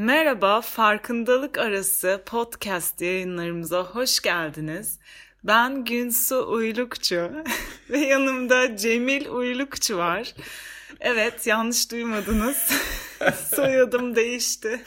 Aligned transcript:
Merhaba, 0.00 0.60
Farkındalık 0.60 1.58
Arası 1.58 2.22
podcast 2.26 3.00
yayınlarımıza 3.00 3.82
hoş 3.82 4.20
geldiniz. 4.20 4.98
Ben 5.44 5.84
Günsu 5.84 6.52
Uylukçu 6.52 7.30
ve 7.90 7.98
yanımda 7.98 8.76
Cemil 8.76 9.28
Uylukçu 9.28 9.96
var. 9.96 10.34
Evet, 11.00 11.46
yanlış 11.46 11.90
duymadınız. 11.90 12.70
Soyadım 13.54 14.16
değişti. 14.16 14.80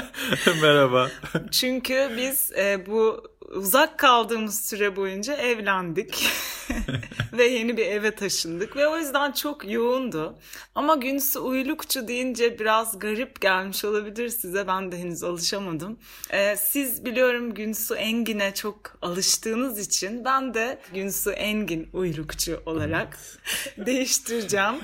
Merhaba. 0.62 1.10
Çünkü 1.50 2.10
biz 2.16 2.52
e, 2.52 2.86
bu 2.86 3.31
uzak 3.52 3.98
kaldığımız 3.98 4.64
süre 4.64 4.96
boyunca 4.96 5.34
evlendik 5.34 6.26
ve 7.32 7.44
yeni 7.44 7.76
bir 7.76 7.86
eve 7.86 8.14
taşındık 8.14 8.76
ve 8.76 8.86
o 8.86 8.98
yüzden 8.98 9.32
çok 9.32 9.70
yoğundu. 9.70 10.38
Ama 10.74 10.94
Günsu 10.94 11.44
Uylukçu 11.44 12.08
deyince 12.08 12.58
biraz 12.58 12.98
garip 12.98 13.40
gelmiş 13.40 13.84
olabilir 13.84 14.28
size. 14.28 14.66
Ben 14.66 14.92
de 14.92 14.98
henüz 14.98 15.22
alışamadım. 15.22 15.98
Ee, 16.30 16.56
siz 16.56 17.04
biliyorum 17.04 17.54
Günsu 17.54 17.94
Engin'e 17.94 18.54
çok 18.54 18.98
alıştığınız 19.02 19.78
için 19.78 20.24
ben 20.24 20.54
de 20.54 20.78
Günsu 20.94 21.30
Engin 21.30 21.88
Uylukçu 21.92 22.62
olarak 22.66 23.18
değiştireceğim. 23.76 24.74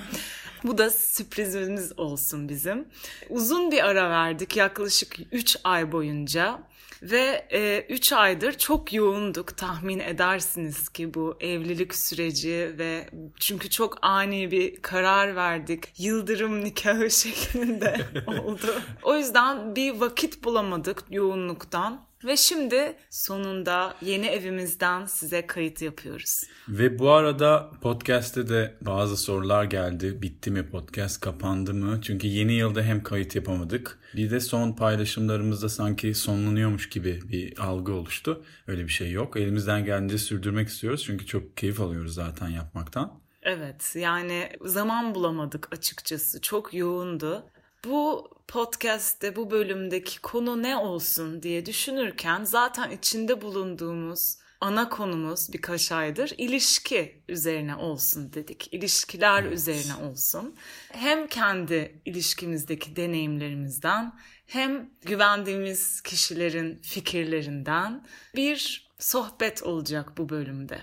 Bu 0.63 0.77
da 0.77 0.89
sürprizimiz 0.89 1.99
olsun 1.99 2.49
bizim. 2.49 2.87
Uzun 3.29 3.71
bir 3.71 3.85
ara 3.87 4.09
verdik 4.09 4.57
yaklaşık 4.57 5.15
3 5.31 5.57
ay 5.63 5.91
boyunca. 5.91 6.68
Ve 7.01 7.47
3 7.89 8.11
e, 8.11 8.15
aydır 8.15 8.53
çok 8.53 8.93
yoğunduk 8.93 9.57
tahmin 9.57 9.99
edersiniz 9.99 10.89
ki 10.89 11.13
bu 11.13 11.37
evlilik 11.39 11.95
süreci 11.95 12.75
ve 12.77 13.09
çünkü 13.39 13.69
çok 13.69 13.97
ani 14.01 14.51
bir 14.51 14.81
karar 14.81 15.35
verdik. 15.35 15.83
Yıldırım 15.97 16.63
nikahı 16.63 17.09
şeklinde 17.11 17.97
oldu. 18.27 18.81
O 19.03 19.15
yüzden 19.15 19.75
bir 19.75 19.91
vakit 19.91 20.43
bulamadık 20.43 21.03
yoğunluktan. 21.09 22.08
Ve 22.25 22.37
şimdi 22.37 22.95
sonunda 23.09 23.95
yeni 24.01 24.25
evimizden 24.27 25.05
size 25.05 25.47
kayıt 25.47 25.81
yapıyoruz. 25.81 26.43
Ve 26.69 26.99
bu 26.99 27.11
arada 27.11 27.71
podcast'te 27.81 28.49
de 28.49 28.75
bazı 28.81 29.17
sorular 29.17 29.63
geldi. 29.63 30.21
Bitti 30.21 30.51
mi 30.51 30.69
podcast, 30.69 31.21
kapandı 31.21 31.73
mı? 31.73 31.99
Çünkü 32.01 32.27
yeni 32.27 32.53
yılda 32.53 32.81
hem 32.81 33.03
kayıt 33.03 33.35
yapamadık. 33.35 33.99
Bir 34.15 34.31
de 34.31 34.39
son 34.39 34.73
paylaşımlarımızda 34.73 35.69
sanki 35.69 36.13
sonlanıyormuş 36.13 36.89
gibi 36.89 37.19
bir 37.29 37.59
algı 37.59 37.93
oluştu. 37.93 38.43
Öyle 38.67 38.83
bir 38.83 38.91
şey 38.91 39.11
yok. 39.11 39.37
Elimizden 39.37 39.85
geldiğince 39.85 40.17
sürdürmek 40.17 40.67
istiyoruz. 40.67 41.03
Çünkü 41.05 41.25
çok 41.25 41.57
keyif 41.57 41.81
alıyoruz 41.81 42.13
zaten 42.13 42.49
yapmaktan. 42.49 43.19
Evet 43.43 43.95
yani 43.95 44.49
zaman 44.61 45.15
bulamadık 45.15 45.73
açıkçası. 45.73 46.41
Çok 46.41 46.73
yoğundu. 46.73 47.43
Bu 47.85 48.29
podcast'te 48.47 49.35
bu 49.35 49.51
bölümdeki 49.51 50.21
konu 50.21 50.63
ne 50.63 50.77
olsun 50.77 51.43
diye 51.43 51.65
düşünürken 51.65 52.43
zaten 52.43 52.91
içinde 52.91 53.41
bulunduğumuz 53.41 54.37
ana 54.61 54.89
konumuz 54.89 55.53
birkaç 55.53 55.91
aydır 55.91 56.33
ilişki 56.37 57.21
üzerine 57.29 57.75
olsun 57.75 58.33
dedik. 58.33 58.73
İlişkiler 58.73 59.43
evet. 59.43 59.53
üzerine 59.53 59.95
olsun. 59.95 60.55
Hem 60.91 61.27
kendi 61.27 62.01
ilişkimizdeki 62.05 62.95
deneyimlerimizden 62.95 64.19
hem 64.45 64.89
güvendiğimiz 65.01 66.01
kişilerin 66.01 66.81
fikirlerinden 66.81 68.07
bir 68.35 68.89
sohbet 68.99 69.63
olacak 69.63 70.17
bu 70.17 70.29
bölümde. 70.29 70.81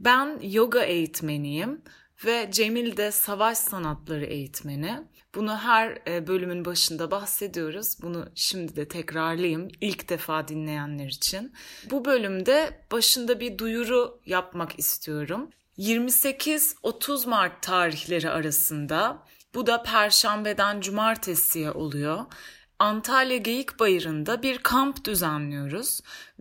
Ben 0.00 0.40
yoga 0.42 0.82
eğitmeniyim 0.82 1.82
ve 2.24 2.48
Cemil 2.52 2.96
de 2.96 3.12
savaş 3.12 3.58
sanatları 3.58 4.24
eğitmeni. 4.24 5.00
Bunu 5.34 5.58
her 5.58 5.98
e, 6.08 6.26
bölümün 6.26 6.64
başında 6.64 7.10
bahsediyoruz. 7.10 8.02
Bunu 8.02 8.28
şimdi 8.34 8.76
de 8.76 8.88
tekrarlayayım 8.88 9.68
ilk 9.80 10.08
defa 10.08 10.48
dinleyenler 10.48 11.06
için. 11.06 11.52
Bu 11.90 12.04
bölümde 12.04 12.86
başında 12.92 13.40
bir 13.40 13.58
duyuru 13.58 14.20
yapmak 14.26 14.78
istiyorum. 14.78 15.50
28-30 15.78 17.28
Mart 17.28 17.62
tarihleri 17.62 18.30
arasında 18.30 19.22
bu 19.54 19.66
da 19.66 19.82
perşembeden 19.82 20.80
cumartesiye 20.80 21.70
oluyor. 21.70 22.24
Antalya 22.80 23.36
Geyik 23.36 23.80
Bayırı'nda 23.80 24.42
bir 24.42 24.58
kamp 24.58 25.04
düzenliyoruz. 25.04 26.00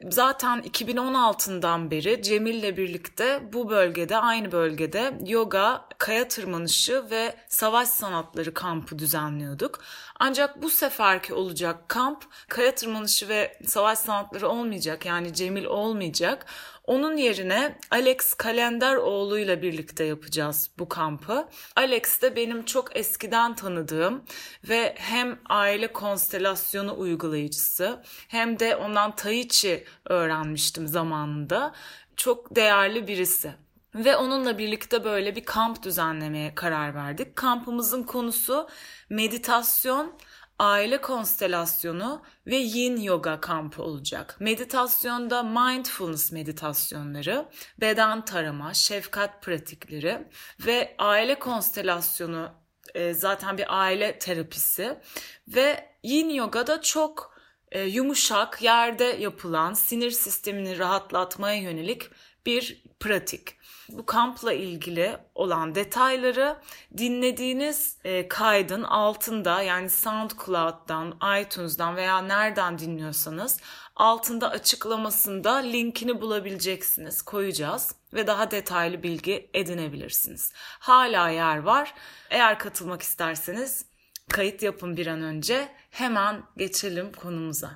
Zaten 0.09 0.59
2016'dan 0.59 1.91
beri 1.91 2.21
Cemil'le 2.21 2.77
birlikte 2.77 3.53
bu 3.53 3.69
bölgede, 3.69 4.17
aynı 4.17 4.51
bölgede 4.51 5.19
yoga, 5.25 5.85
kaya 5.97 6.27
tırmanışı 6.27 7.03
ve 7.11 7.35
savaş 7.49 7.87
sanatları 7.87 8.53
kampı 8.53 8.99
düzenliyorduk. 8.99 9.79
Ancak 10.19 10.61
bu 10.61 10.69
seferki 10.69 11.33
olacak 11.33 11.89
kamp 11.89 12.25
kaya 12.47 12.75
tırmanışı 12.75 13.29
ve 13.29 13.59
savaş 13.65 13.99
sanatları 13.99 14.49
olmayacak 14.49 15.05
yani 15.05 15.33
Cemil 15.33 15.65
olmayacak. 15.65 16.45
Onun 16.87 17.17
yerine 17.17 17.77
Alex 17.91 18.33
Kalenderoğlu 18.33 19.39
ile 19.39 19.61
birlikte 19.61 20.03
yapacağız 20.03 20.69
bu 20.79 20.89
kampı. 20.89 21.47
Alex 21.75 22.21
de 22.21 22.35
benim 22.35 22.65
çok 22.65 22.97
eskiden 22.97 23.55
tanıdığım 23.55 24.23
ve 24.69 24.95
hem 24.97 25.39
aile 25.49 25.93
konstelasyonu 25.93 26.99
uygulayıcısı 26.99 28.03
hem 28.27 28.59
de 28.59 28.75
ondan 28.75 29.15
Tai 29.15 29.47
Chi 29.47 29.85
öğrenmiştim 30.05 30.87
zamanında. 30.87 31.73
Çok 32.17 32.55
değerli 32.55 33.07
birisi. 33.07 33.53
Ve 33.95 34.15
onunla 34.15 34.57
birlikte 34.57 35.03
böyle 35.03 35.35
bir 35.35 35.45
kamp 35.45 35.83
düzenlemeye 35.83 36.55
karar 36.55 36.95
verdik. 36.95 37.35
Kampımızın 37.35 38.03
konusu 38.03 38.67
meditasyon, 39.09 40.13
aile 40.59 41.01
konstelasyonu 41.01 42.21
ve 42.47 42.55
yin 42.55 42.97
yoga 42.97 43.41
kampı 43.41 43.83
olacak. 43.83 44.37
Meditasyonda 44.39 45.43
mindfulness 45.43 46.31
meditasyonları, 46.31 47.49
beden 47.81 48.25
tarama, 48.25 48.73
şefkat 48.73 49.41
pratikleri 49.41 50.27
ve 50.65 50.95
aile 50.97 51.39
konstelasyonu 51.39 52.51
e, 52.95 53.13
zaten 53.13 53.57
bir 53.57 53.81
aile 53.81 54.19
terapisi 54.19 54.99
ve 55.47 55.89
yin 56.03 56.29
yoga 56.29 56.67
da 56.67 56.81
çok 56.81 57.37
e, 57.71 57.81
yumuşak 57.81 58.61
yerde 58.61 59.03
yapılan 59.03 59.73
sinir 59.73 60.11
sistemini 60.11 60.79
rahatlatmaya 60.79 61.61
yönelik 61.61 62.09
bir 62.45 62.83
pratik 62.99 63.56
bu 63.89 64.05
kampla 64.05 64.53
ilgili 64.53 65.17
olan 65.35 65.75
detayları 65.75 66.57
dinlediğiniz 66.97 67.97
e, 68.03 68.27
kaydın 68.27 68.83
altında 68.83 69.61
yani 69.61 69.89
SoundCloud'dan, 69.89 71.17
iTunes'dan 71.41 71.95
veya 71.95 72.21
nereden 72.21 72.79
dinliyorsanız 72.79 73.59
altında 73.95 74.49
açıklamasında 74.49 75.55
linkini 75.55 76.21
bulabileceksiniz. 76.21 77.21
Koyacağız 77.21 77.95
ve 78.13 78.27
daha 78.27 78.51
detaylı 78.51 79.03
bilgi 79.03 79.49
edinebilirsiniz. 79.53 80.53
Hala 80.79 81.29
yer 81.29 81.57
var. 81.57 81.93
Eğer 82.29 82.59
katılmak 82.59 83.01
isterseniz 83.01 83.85
kayıt 84.29 84.63
yapın 84.63 84.97
bir 84.97 85.07
an 85.07 85.21
önce. 85.21 85.69
Hemen 85.89 86.43
geçelim 86.57 87.11
konumuza. 87.11 87.71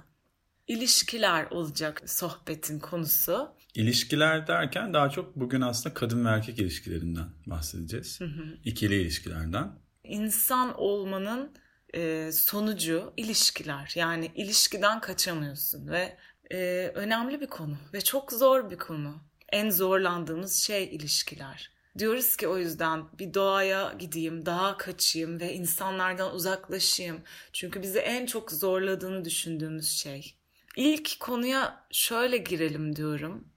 İlişkiler 0.67 1.45
olacak 1.51 2.01
sohbetin 2.05 2.79
konusu. 2.79 3.55
İlişkiler 3.75 4.47
derken 4.47 4.93
daha 4.93 5.09
çok 5.09 5.35
bugün 5.35 5.61
aslında 5.61 5.93
kadın 5.93 6.25
ve 6.25 6.29
erkek 6.29 6.59
ilişkilerinden 6.59 7.29
bahsedeceğiz. 7.45 8.19
Hı 8.21 8.25
hı. 8.25 8.57
İkili 8.65 9.01
ilişkilerden. 9.01 9.71
İnsan 10.03 10.79
olmanın 10.79 11.51
e, 11.95 12.31
sonucu 12.31 13.13
ilişkiler. 13.17 13.93
Yani 13.95 14.31
ilişkiden 14.35 15.01
kaçamıyorsun 15.01 15.87
ve 15.87 16.17
e, 16.51 16.91
önemli 16.95 17.41
bir 17.41 17.47
konu 17.47 17.77
ve 17.93 18.01
çok 18.01 18.31
zor 18.31 18.69
bir 18.71 18.77
konu. 18.77 19.15
En 19.49 19.69
zorlandığımız 19.69 20.55
şey 20.55 20.95
ilişkiler. 20.95 21.71
Diyoruz 21.97 22.35
ki 22.37 22.47
o 22.47 22.57
yüzden 22.57 23.03
bir 23.19 23.33
doğaya 23.33 23.93
gideyim, 23.99 24.45
daha 24.45 24.77
kaçayım 24.77 25.39
ve 25.39 25.53
insanlardan 25.53 26.35
uzaklaşayım. 26.35 27.21
Çünkü 27.53 27.81
bizi 27.81 27.99
en 27.99 28.25
çok 28.25 28.51
zorladığını 28.51 29.25
düşündüğümüz 29.25 29.87
şey. 29.87 30.35
İlk 30.75 31.19
konuya 31.19 31.85
şöyle 31.91 32.37
girelim 32.37 32.95
diyorum 32.95 33.47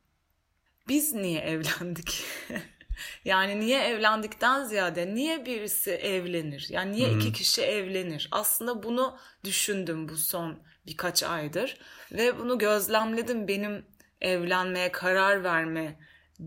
biz 0.88 1.12
niye 1.12 1.40
evlendik? 1.40 2.24
yani 3.24 3.60
niye 3.60 3.82
evlendikten 3.82 4.64
ziyade 4.64 5.14
niye 5.14 5.46
birisi 5.46 5.90
evlenir? 5.90 6.66
Yani 6.70 6.92
niye 6.92 7.08
Hı-hı. 7.08 7.18
iki 7.18 7.32
kişi 7.32 7.62
evlenir? 7.62 8.28
Aslında 8.30 8.82
bunu 8.82 9.18
düşündüm 9.44 10.08
bu 10.08 10.16
son 10.16 10.58
birkaç 10.86 11.22
aydır 11.22 11.78
ve 12.12 12.38
bunu 12.38 12.58
gözlemledim 12.58 13.48
benim 13.48 13.86
evlenmeye 14.20 14.92
karar 14.92 15.44
verme 15.44 15.98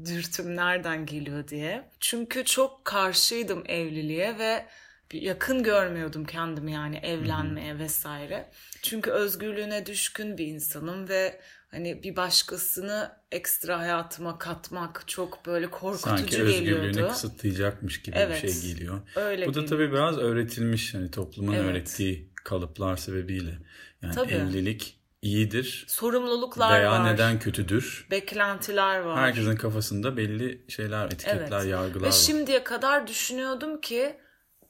dürtüm 0.06 0.56
nereden 0.56 1.06
geliyor 1.06 1.48
diye. 1.48 1.89
Çünkü 2.00 2.45
çok 2.45 2.86
karşıydım 2.86 3.63
evliliğe 3.68 4.38
ve 4.38 4.66
yakın 5.13 5.63
görmüyordum 5.63 6.25
kendimi 6.25 6.71
yani 6.71 6.98
evlenmeye 6.98 7.71
Hı-hı. 7.71 7.80
vesaire. 7.80 8.51
Çünkü 8.81 9.12
özgürlüğüne 9.12 9.86
düşkün 9.86 10.38
bir 10.38 10.48
insanım 10.48 11.09
ve 11.09 11.42
hani 11.71 12.04
bir 12.04 12.15
başkasını 12.15 13.12
ekstra 13.31 13.80
hayatıma 13.80 14.38
katmak 14.38 15.04
çok 15.07 15.45
böyle 15.45 15.69
korkutucu 15.69 16.18
Sanki 16.18 16.38
geliyordu. 16.38 16.51
Sanki 16.51 16.75
özgürlüğünü 16.75 17.07
kısıtlayacakmış 17.07 18.01
gibi 18.01 18.15
evet, 18.19 18.44
bir 18.44 18.51
şey 18.51 18.74
geliyor. 18.74 19.01
Öyle 19.15 19.48
Bu 19.48 19.54
da 19.54 19.59
geliyor. 19.62 19.69
tabii 19.69 19.92
biraz 19.92 20.18
öğretilmiş 20.18 20.94
hani 20.94 21.12
toplumun 21.12 21.53
evet. 21.53 21.65
öğrettiği 21.65 22.31
kalıplar 22.44 22.98
sebebiyle. 22.98 23.60
Yani 24.01 24.15
Tabii. 24.15 24.33
evlilik 24.33 25.00
iyidir 25.21 25.86
Sorumluluklar 25.88 26.80
veya 26.80 26.92
var. 26.92 27.13
neden 27.13 27.39
kötüdür. 27.39 28.07
Beklentiler 28.12 29.00
var. 29.00 29.19
Herkesin 29.19 29.56
kafasında 29.56 30.18
belli 30.18 30.65
şeyler, 30.68 31.06
etiketler, 31.06 31.60
Evet. 31.60 31.71
yargılar 31.71 32.03
Ve 32.03 32.07
var. 32.07 32.12
şimdiye 32.12 32.63
kadar 32.63 33.07
düşünüyordum 33.07 33.81
ki 33.81 34.18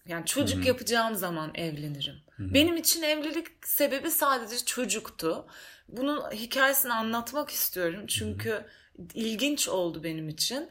yani 0.07 0.25
çocuk 0.25 0.65
yapacağım 0.65 1.15
zaman 1.15 1.51
evlenirim. 1.55 2.15
Benim 2.39 2.77
için 2.77 3.01
evlilik 3.01 3.47
sebebi 3.67 4.11
sadece 4.11 4.65
çocuktu. 4.65 5.47
Bunun 5.87 6.31
hikayesini 6.31 6.93
anlatmak 6.93 7.49
istiyorum 7.49 8.07
çünkü 8.07 8.65
ilginç 9.13 9.67
oldu 9.67 10.03
benim 10.03 10.29
için. 10.29 10.69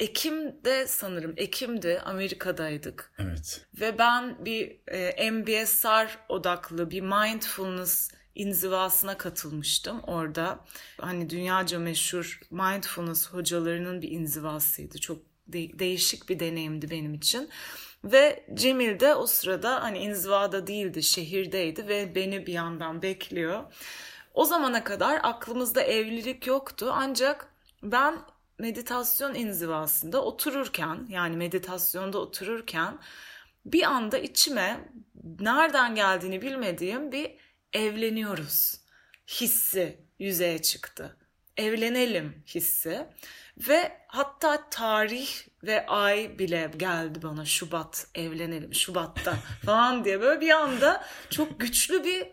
Ekim'de 0.00 0.86
sanırım 0.86 1.34
Ekim'de 1.36 2.00
Amerika'daydık. 2.00 3.12
Evet. 3.18 3.66
Ve 3.80 3.98
ben 3.98 4.44
bir 4.44 4.76
e, 4.88 5.30
MBSR 5.30 6.18
odaklı 6.28 6.90
bir 6.90 7.00
mindfulness 7.00 8.10
inzivasına 8.34 9.18
katılmıştım 9.18 10.00
orada. 10.00 10.64
Hani 11.00 11.30
dünyaca 11.30 11.78
meşhur 11.78 12.40
mindfulness 12.50 13.28
hocalarının 13.28 14.02
bir 14.02 14.10
inzivasıydı. 14.10 14.98
Çok 14.98 15.18
de- 15.46 15.78
değişik 15.78 16.28
bir 16.28 16.40
deneyimdi 16.40 16.90
benim 16.90 17.14
için. 17.14 17.48
Ve 18.04 18.46
Cemil 18.54 19.00
de 19.00 19.14
o 19.14 19.26
sırada 19.26 19.82
hani 19.82 19.98
inzivada 19.98 20.66
değildi, 20.66 21.02
şehirdeydi 21.02 21.88
ve 21.88 22.14
beni 22.14 22.46
bir 22.46 22.52
yandan 22.52 23.02
bekliyor. 23.02 23.64
O 24.34 24.44
zamana 24.44 24.84
kadar 24.84 25.20
aklımızda 25.22 25.82
evlilik 25.82 26.46
yoktu 26.46 26.90
ancak 26.92 27.54
ben 27.82 28.18
meditasyon 28.58 29.34
inzivasında 29.34 30.24
otururken 30.24 31.06
yani 31.08 31.36
meditasyonda 31.36 32.18
otururken 32.18 32.98
bir 33.66 33.82
anda 33.82 34.18
içime 34.18 34.88
nereden 35.40 35.94
geldiğini 35.94 36.42
bilmediğim 36.42 37.12
bir 37.12 37.36
evleniyoruz 37.72 38.82
hissi 39.28 39.98
yüzeye 40.18 40.62
çıktı. 40.62 41.16
Evlenelim 41.56 42.42
hissi 42.46 43.06
ve 43.56 43.92
hatta 44.06 44.68
tarih 44.70 45.28
ve 45.62 45.86
ay 45.86 46.38
bile 46.38 46.70
geldi 46.76 47.22
bana 47.22 47.44
Şubat 47.44 48.06
evlenelim 48.14 48.74
Şubat'ta 48.74 49.34
falan 49.66 50.04
diye 50.04 50.20
böyle 50.20 50.40
bir 50.40 50.50
anda 50.50 51.04
çok 51.30 51.60
güçlü 51.60 52.04
bir 52.04 52.28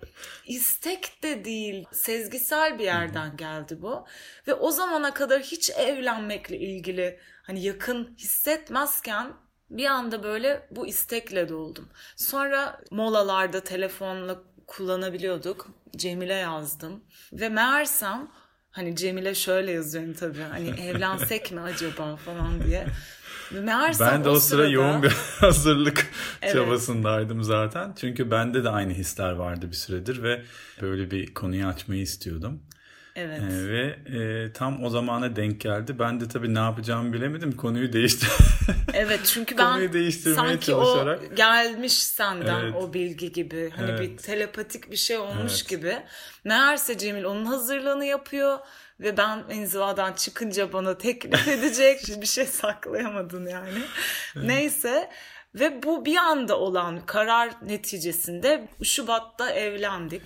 istek 0.45 1.23
de 1.23 1.45
değil 1.45 1.85
sezgisel 1.91 2.79
bir 2.79 2.83
yerden 2.83 3.37
geldi 3.37 3.81
bu 3.81 4.05
ve 4.47 4.53
o 4.53 4.71
zamana 4.71 5.13
kadar 5.13 5.41
hiç 5.41 5.69
evlenmekle 5.69 6.57
ilgili 6.57 7.19
hani 7.43 7.63
yakın 7.63 8.15
hissetmezken 8.17 9.33
bir 9.69 9.85
anda 9.85 10.23
böyle 10.23 10.67
bu 10.71 10.87
istekle 10.87 11.49
doldum. 11.49 11.89
Sonra 12.15 12.81
molalarda 12.91 13.63
telefonla 13.63 14.43
kullanabiliyorduk. 14.67 15.67
Cemile 15.95 16.33
yazdım 16.33 17.03
ve 17.33 17.49
meğersem 17.49 18.31
hani 18.71 18.95
Cemile 18.95 19.35
şöyle 19.35 19.71
yazıyorum 19.71 20.13
tabii 20.13 20.41
hani 20.51 20.69
evlensek 20.69 21.51
mi 21.51 21.59
acaba 21.61 22.15
falan 22.15 22.63
diye. 22.63 22.87
Meğersem 23.51 24.07
Ben 24.07 24.23
de 24.23 24.29
o, 24.29 24.35
sıra 24.35 24.39
sırada- 24.39 24.67
yoğun 24.73 25.03
bir 25.03 25.09
hazırlık 25.39 26.07
Evet. 26.41 26.53
çabasındaydım 26.53 27.43
zaten. 27.43 27.93
Çünkü 27.99 28.31
bende 28.31 28.63
de 28.63 28.69
aynı 28.69 28.93
hisler 28.93 29.31
vardı 29.31 29.67
bir 29.71 29.75
süredir 29.75 30.23
ve 30.23 30.41
böyle 30.81 31.11
bir 31.11 31.33
konuyu 31.33 31.65
açmayı 31.67 32.01
istiyordum. 32.01 32.63
Evet. 33.19 33.41
Ee, 33.51 33.69
ve 33.69 33.95
e, 34.19 34.53
tam 34.53 34.83
o 34.83 34.89
zamana 34.89 35.35
denk 35.35 35.61
geldi. 35.61 35.99
Ben 35.99 36.19
de 36.19 36.27
tabii 36.27 36.53
ne 36.53 36.59
yapacağımı 36.59 37.13
bilemedim. 37.13 37.51
Konuyu 37.51 37.93
değiştir. 37.93 38.29
Evet 38.93 39.19
çünkü 39.33 39.55
Konuyu 39.55 39.87
ben 39.87 39.93
değiştirmeye 39.93 40.35
sanki 40.35 40.65
çalışarak. 40.65 41.19
o 41.31 41.35
gelmiş 41.35 41.93
senden 41.93 42.63
Evet. 42.63 42.73
o 42.75 42.93
bilgi 42.93 43.31
gibi. 43.31 43.69
Hani 43.75 43.87
bir 43.87 43.93
Evet. 43.93 44.23
telepatik 44.23 44.91
bir 44.91 44.95
şey 44.97 45.17
olmuş 45.17 45.53
Evet. 45.59 45.69
gibi. 45.69 45.97
Meğerse 46.43 46.97
Cemil 46.97 47.23
onun 47.23 47.45
hazırlığını 47.45 48.05
yapıyor 48.05 48.59
ve 48.99 49.17
ben 49.17 49.43
inzivadan 49.53 50.13
çıkınca 50.13 50.73
bana 50.73 50.97
teklif 50.97 51.47
edecek 51.47 52.01
bir 52.21 52.25
şey 52.25 52.45
saklayamadın 52.45 53.45
yani. 53.47 53.79
Neyse 54.35 55.09
ve 55.55 55.83
bu 55.83 56.05
bir 56.05 56.17
anda 56.17 56.59
olan 56.59 57.05
karar 57.05 57.49
neticesinde 57.65 58.67
Şubat'ta 58.83 59.49
evlendik. 59.51 60.21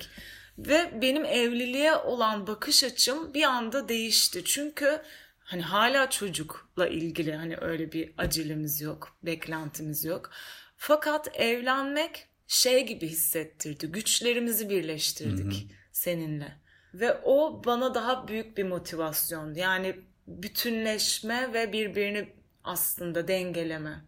Ve 0.57 1.01
benim 1.01 1.25
evliliğe 1.25 1.95
olan 1.95 2.47
bakış 2.47 2.83
açım 2.83 3.33
bir 3.33 3.43
anda 3.43 3.89
değişti. 3.89 4.43
Çünkü 4.45 5.01
hani 5.39 5.61
hala 5.61 6.09
çocukla 6.09 6.87
ilgili 6.87 7.35
hani 7.35 7.57
öyle 7.57 7.91
bir 7.91 8.13
acelemiz 8.17 8.81
yok, 8.81 9.17
beklentimiz 9.23 10.05
yok. 10.05 10.31
Fakat 10.77 11.39
evlenmek 11.39 12.27
şey 12.47 12.85
gibi 12.85 13.07
hissettirdi. 13.07 13.87
Güçlerimizi 13.87 14.69
birleştirdik 14.69 15.67
seninle. 15.91 16.57
Ve 16.93 17.13
o 17.23 17.61
bana 17.65 17.95
daha 17.95 18.27
büyük 18.27 18.57
bir 18.57 18.63
motivasyon. 18.63 19.53
Yani 19.53 19.95
bütünleşme 20.27 21.53
ve 21.53 21.73
birbirini 21.73 22.33
aslında 22.63 23.27
dengeleme. 23.27 24.01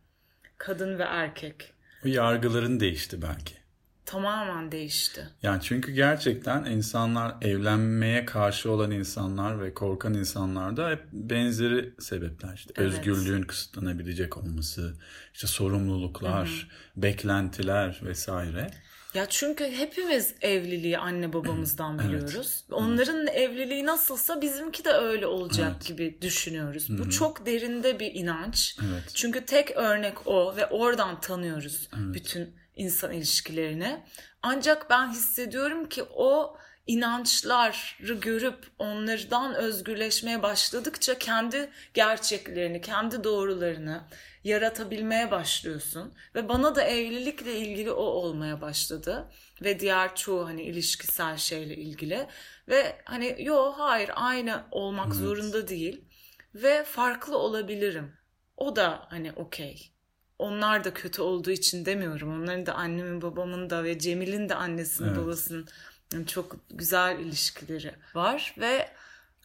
Kadın 0.58 1.00
ve 1.00 1.04
erkek. 1.04 1.74
O 2.06 2.08
yargıların 2.08 2.80
değişti 2.80 3.22
belki. 3.22 3.65
Tamamen 4.06 4.72
değişti. 4.72 5.30
Yani 5.42 5.62
çünkü 5.62 5.92
gerçekten 5.92 6.66
insanlar 6.66 7.36
evlenmeye 7.42 8.26
karşı 8.26 8.72
olan 8.72 8.92
insanlar 8.92 9.62
ve 9.64 9.74
korkan 9.74 10.14
insanlar 10.14 10.78
da 10.78 10.90
hep 10.90 11.04
benzeri 11.12 11.94
sebepler. 12.00 12.54
İşte 12.56 12.74
Evet. 12.78 12.88
özgürlüğün 12.94 13.42
kısıtlanabilecek 13.44 14.38
olması, 14.38 14.94
işte 15.34 15.48
sorumluluklar, 15.48 16.68
beklentiler 16.96 18.00
vesaire. 18.04 18.68
Ya 19.14 19.26
çünkü 19.30 19.64
hepimiz 19.72 20.36
evliliği 20.42 20.98
anne 20.98 21.34
babamızdan 21.34 22.00
biliyoruz. 22.00 22.64
Onların 22.72 23.28
evliliği 23.28 23.86
nasılsa 23.86 24.42
bizimki 24.42 24.86
de 24.86 24.90
öyle 24.90 25.28
olacak 25.28 25.72
Evet. 25.76 25.86
gibi 25.86 26.18
düşünüyoruz. 26.22 26.88
Bu 26.90 27.10
çok 27.10 27.46
derinde 27.46 28.00
bir 28.00 28.14
inanç. 28.14 28.78
Evet. 28.90 29.12
Çünkü 29.14 29.46
tek 29.46 29.72
örnek 29.78 30.28
o 30.28 30.56
ve 30.56 30.66
oradan 30.66 31.22
tanıyoruz 31.22 31.90
bütün 31.96 32.56
insan 32.76 33.12
ilişkilerini. 33.12 34.04
Ancak 34.42 34.90
ben 34.90 35.10
hissediyorum 35.10 35.90
ki 35.90 36.04
o 36.04 36.58
inançları 36.88 38.14
görüp 38.14 38.68
onlardan 38.80 39.56
özgürleşmeye 39.56 40.44
başladıkça 40.44 41.18
kendi 41.18 41.70
gerçeklerini, 41.94 42.82
kendi 42.82 43.24
doğrularını 43.24 44.04
yaratabilmeye 44.44 45.32
başlıyorsun 45.32 46.14
ve 46.36 46.50
bana 46.50 46.76
da 46.76 46.84
evlilikle 46.84 47.58
ilgili 47.58 47.92
o 47.92 48.04
olmaya 48.04 48.62
başladı 48.62 49.32
ve 49.62 49.80
diğer 49.80 50.16
çoğu 50.16 50.48
hani 50.48 50.64
ilişkisel 50.64 51.38
şeyle 51.38 51.76
ilgili 51.76 52.28
ve 52.68 52.96
hani 53.06 53.36
yo 53.40 53.74
hayır 53.78 54.12
aynı 54.16 54.64
olmak 54.72 55.16
zorunda 55.16 55.68
değil 55.68 56.06
ve 56.56 56.84
farklı 56.84 57.38
olabilirim. 57.38 58.14
O 58.58 58.76
da 58.76 59.06
hani 59.10 59.32
okey. 59.32 59.95
Onlar 60.40 60.84
da 60.84 60.94
kötü 60.94 61.22
olduğu 61.22 61.52
için 61.52 61.86
demiyorum. 61.86 62.42
Onların 62.42 62.66
da 62.66 62.74
annemin 62.74 63.22
babamın 63.22 63.70
da 63.70 63.84
ve 63.84 64.00
Cemil'in 64.00 64.50
de 64.50 64.56
annesinin 64.56 65.08
Evet. 65.08 65.18
babasının 65.18 65.68
yani 66.14 66.28
çok 66.28 66.56
güzel 66.70 67.20
ilişkileri 67.20 67.92
var 68.16 68.56
ve 68.60 68.90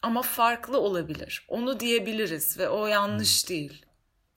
ama 0.02 0.22
farklı 0.22 0.80
olabilir. 0.80 1.44
Onu 1.48 1.80
diyebiliriz 1.80 2.58
ve 2.58 2.68
o 2.68 2.86
yanlış 2.86 3.48
değil. 3.48 3.86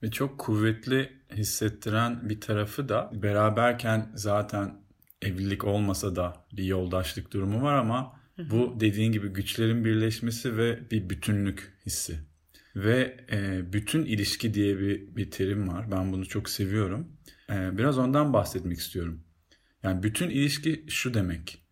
Ve 0.04 0.12
çok 0.12 0.40
kuvvetli 0.40 1.14
hissettiren 1.34 2.30
bir 2.30 2.42
tarafı 2.42 2.90
da 2.90 3.12
beraberken 3.14 4.12
zaten 4.16 4.76
evlilik 5.22 5.64
olmasa 5.64 6.16
da 6.16 6.46
bir 6.54 6.64
yoldaşlık 6.64 7.34
durumu 7.34 7.62
var 7.64 7.74
ama 7.74 8.20
bu 8.38 8.80
dediğin 8.80 9.12
gibi 9.12 9.28
güçlerin 9.28 9.86
birleşmesi 9.86 10.58
ve 10.58 10.92
bir 10.92 11.10
bütünlük 11.10 11.74
hissi. 11.86 12.20
Ve 12.76 13.26
e, 13.32 13.74
bütün 13.74 14.06
ilişki 14.06 14.54
diye 14.54 14.80
bir, 14.80 15.16
bir 15.16 15.32
terim 15.32 15.68
var. 15.68 15.92
Ben 15.92 16.14
bunu 16.14 16.26
çok 16.26 16.50
seviyorum. 16.50 17.08
E, 17.50 17.78
biraz 17.78 17.98
ondan 17.98 18.34
bahsetmek 18.34 18.80
istiyorum. 18.80 19.24
Yani 19.84 20.04
bütün 20.04 20.30
ilişki 20.30 20.86
şu 20.88 21.14
demek. 21.14 21.66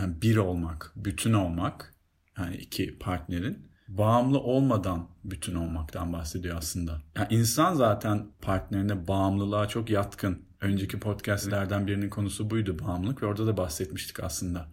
Yani 0.00 0.22
bir 0.22 0.36
olmak, 0.36 0.92
bütün 0.96 1.32
olmak. 1.32 1.94
Yani 2.38 2.56
iki 2.56 2.98
partnerin 2.98 3.66
bağımlı 3.88 4.38
olmadan 4.38 5.08
bütün 5.24 5.54
olmaktan 5.54 6.12
bahsediyor 6.12 6.56
aslında. 6.58 7.02
Yani 7.16 7.26
insan 7.30 7.74
zaten 7.74 8.26
partnerine 8.42 9.08
bağımlılığa 9.08 9.68
çok 9.68 9.90
yatkın. 9.90 10.46
Önceki 10.60 11.00
podcastlerden 11.00 11.86
birinin 11.86 12.10
konusu 12.10 12.50
buydu 12.50 12.78
bağımlılık 12.78 13.22
ve 13.22 13.26
orada 13.26 13.46
da 13.46 13.56
bahsetmiştik 13.56 14.20
aslında. 14.20 14.68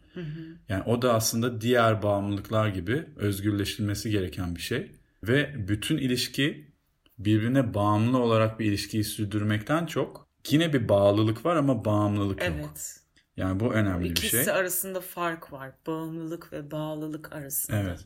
Yani 0.69 0.83
o 0.83 1.01
da 1.01 1.13
aslında 1.13 1.61
diğer 1.61 2.03
bağımlılıklar 2.03 2.67
gibi 2.67 3.05
özgürleştirilmesi 3.15 4.09
gereken 4.11 4.55
bir 4.55 4.61
şey. 4.61 4.91
Ve 5.27 5.67
bütün 5.67 5.97
ilişki 5.97 6.73
birbirine 7.17 7.73
bağımlı 7.73 8.17
olarak 8.17 8.59
bir 8.59 8.65
ilişkiyi 8.65 9.03
sürdürmekten 9.03 9.85
çok 9.85 10.27
yine 10.49 10.73
bir 10.73 10.89
bağlılık 10.89 11.45
var 11.45 11.55
ama 11.55 11.85
bağımlılık 11.85 12.41
yok. 12.41 12.55
Evet. 12.55 12.99
Yani 13.37 13.59
bu 13.59 13.73
önemli 13.73 14.03
bir 14.03 14.09
İkisi 14.09 14.43
şey. 14.43 14.53
arasında 14.53 15.01
fark 15.01 15.53
var. 15.53 15.71
Bağımlılık 15.87 16.53
ve 16.53 16.71
bağlılık 16.71 17.33
arasında. 17.33 17.77
Evet. 17.77 18.05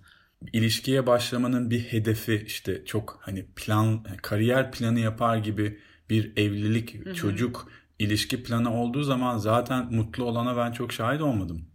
İlişkiye 0.54 1.08
başlamanın 1.08 1.70
bir 1.70 1.80
hedefi 1.80 2.44
işte 2.48 2.86
çok 2.86 3.20
hani 3.22 3.46
plan 3.56 4.04
kariyer 4.04 4.72
planı 4.72 5.00
yapar 5.00 5.38
gibi 5.38 5.80
bir 6.10 6.38
evlilik, 6.38 7.16
çocuk 7.16 7.72
ilişki 8.00 8.44
planı 8.44 8.74
olduğu 8.82 9.04
zaman 9.04 9.38
zaten 9.38 9.94
mutlu 9.94 10.24
olana 10.24 10.58
ben 10.58 10.72
çok 10.72 10.94
şahit 10.94 11.22
olmadım. 11.22 11.70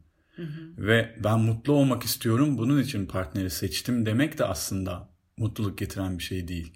Ve 0.78 1.16
ben 1.24 1.40
mutlu 1.40 1.72
olmak 1.72 2.02
istiyorum 2.02 2.58
bunun 2.58 2.82
için 2.82 3.06
partneri 3.06 3.50
seçtim 3.50 4.06
demek 4.06 4.38
de 4.38 4.44
aslında 4.44 5.11
mutluluk 5.42 5.78
getiren 5.78 6.18
bir 6.18 6.22
şey 6.22 6.48
değil. 6.48 6.72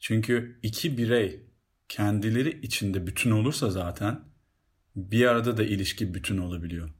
Çünkü 0.00 0.58
iki 0.62 0.98
birey 0.98 1.40
kendileri 1.88 2.60
içinde 2.60 3.06
bütün 3.06 3.30
olursa 3.30 3.70
zaten 3.70 4.20
bir 4.96 5.26
arada 5.26 5.56
da 5.56 5.62
ilişki 5.62 6.14
bütün 6.14 6.38
olabiliyor. 6.38 6.90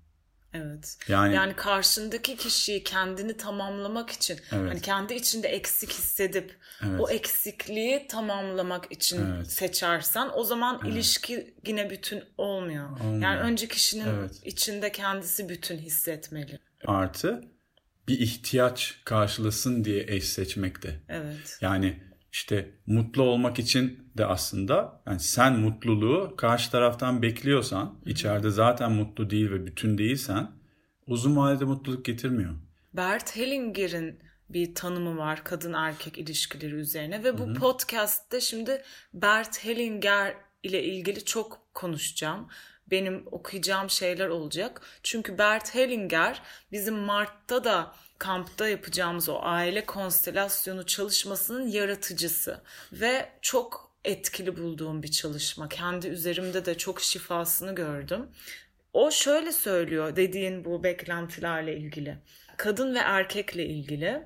Evet. 0.52 0.98
Yani, 1.08 1.34
Yani 1.34 1.56
karşındaki 1.56 2.36
kişiyi 2.36 2.84
kendini 2.84 3.36
tamamlamak 3.36 4.10
için 4.10 4.34
Evet. 4.52 4.70
hani 4.70 4.80
kendi 4.80 5.14
içinde 5.14 5.48
eksik 5.48 5.90
hissedip 5.90 6.56
Evet. 6.84 7.00
o 7.00 7.10
eksikliği 7.10 8.06
tamamlamak 8.08 8.92
için 8.92 9.26
Evet. 9.26 9.52
seçersen 9.52 10.28
o 10.34 10.44
zaman 10.44 10.86
ilişki 10.86 11.54
yine 11.66 11.90
bütün 11.90 12.22
olmuyor. 12.38 12.90
Olmuyor. 12.90 13.22
Yani 13.22 13.40
önce 13.40 13.68
kişinin 13.68 14.08
Evet. 14.08 14.40
içinde 14.44 14.92
kendisi 14.92 15.48
bütün 15.48 15.78
hissetmeli. 15.78 16.58
artı 16.86 17.44
bir 18.10 18.20
ihtiyaç 18.20 19.00
karşılasın 19.04 19.84
diye 19.84 20.04
eş 20.08 20.24
seçmek 20.24 20.82
de. 20.82 21.00
Evet. 21.08 21.58
Yani 21.60 21.96
işte 22.32 22.70
mutlu 22.86 23.22
olmak 23.22 23.58
için 23.58 23.98
de 24.18 24.26
aslında 24.26 25.02
yani 25.06 25.20
sen 25.20 25.58
mutluluğu 25.58 26.34
karşı 26.36 26.70
taraftan 26.70 27.22
bekliyorsan, 27.22 27.98
içeride 28.06 28.50
zaten 28.50 28.92
mutlu 28.92 29.30
değil 29.30 29.50
ve 29.50 29.66
bütün 29.66 29.98
değilsen 29.98 30.50
uzun 31.06 31.36
vadede 31.36 31.64
mutluluk 31.64 32.04
getirmiyor. 32.04 32.54
Bert 32.92 33.36
Hellinger'in 33.36 34.18
bir 34.48 34.74
tanımı 34.74 35.16
var 35.16 35.44
kadın 35.44 35.72
erkek 35.72 36.18
ilişkileri 36.18 36.74
üzerine 36.74 37.24
ve 37.24 37.38
bu 37.38 37.54
podcast'te 37.54 38.40
şimdi 38.40 38.82
Bert 39.14 39.64
Hellinger 39.64 40.34
ile 40.62 40.84
ilgili 40.84 41.24
çok 41.24 41.74
konuşacağım. 41.74 42.48
Benim 42.90 43.24
okuyacağım 43.30 43.90
şeyler 43.90 44.28
olacak. 44.28 44.82
Çünkü 45.02 45.38
Bert 45.38 45.74
Hellinger 45.74 46.42
bizim 46.72 46.94
Mart'ta 46.94 47.64
da 47.64 47.94
kampta 48.18 48.68
yapacağımız 48.68 49.28
o 49.28 49.38
aile 49.42 49.86
konstelasyonu 49.86 50.86
çalışmasının 50.86 51.68
yaratıcısı 51.68 52.60
ve 52.92 53.28
çok 53.42 53.90
etkili 54.04 54.56
bulduğum 54.56 55.02
bir 55.02 55.10
çalışma. 55.10 55.68
Kendi 55.68 56.08
üzerimde 56.08 56.64
de 56.64 56.78
çok 56.78 57.00
şifasını 57.00 57.74
gördüm. 57.74 58.28
O 58.92 59.10
şöyle 59.10 59.52
söylüyor 59.52 60.16
dediğin 60.16 60.64
bu 60.64 60.84
beklentilerle 60.84 61.76
ilgili. 61.76 62.18
Kadın 62.56 62.94
ve 62.94 62.98
erkekle 62.98 63.66
ilgili. 63.66 64.22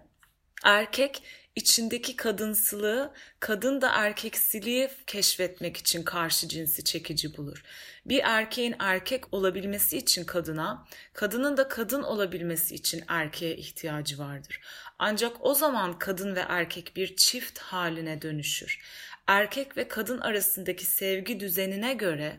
Erkek 0.64 1.23
içindeki 1.56 2.16
kadınsılığı, 2.16 3.12
kadın 3.40 3.80
da 3.80 3.90
erkeksiliği 3.94 4.90
keşfetmek 5.06 5.76
için 5.76 6.02
karşı 6.02 6.49
cinsi 6.49 6.84
çekici 6.84 7.37
bulur. 7.37 7.62
Bir 8.06 8.20
erkeğin 8.25 8.76
erkek 8.78 9.34
olabilmesi 9.34 9.99
için 9.99 10.25
kadına, 10.25 10.87
kadının 11.12 11.56
da 11.56 11.68
kadın 11.68 12.02
olabilmesi 12.02 12.75
için 12.75 13.04
erkeğe 13.08 13.56
ihtiyacı 13.56 14.18
vardır. 14.18 14.61
Ancak 14.99 15.37
o 15.40 15.54
zaman 15.54 15.99
kadın 15.99 16.37
ve 16.37 16.44
erkek 16.49 16.96
bir 16.96 17.16
çift 17.16 17.58
haline 17.58 18.23
dönüşür. 18.23 18.80
Erkek 19.26 19.76
ve 19.76 19.88
kadın 19.88 20.20
arasındaki 20.20 20.84
sevgi 20.87 21.40
düzenine 21.40 21.94
göre 21.94 22.37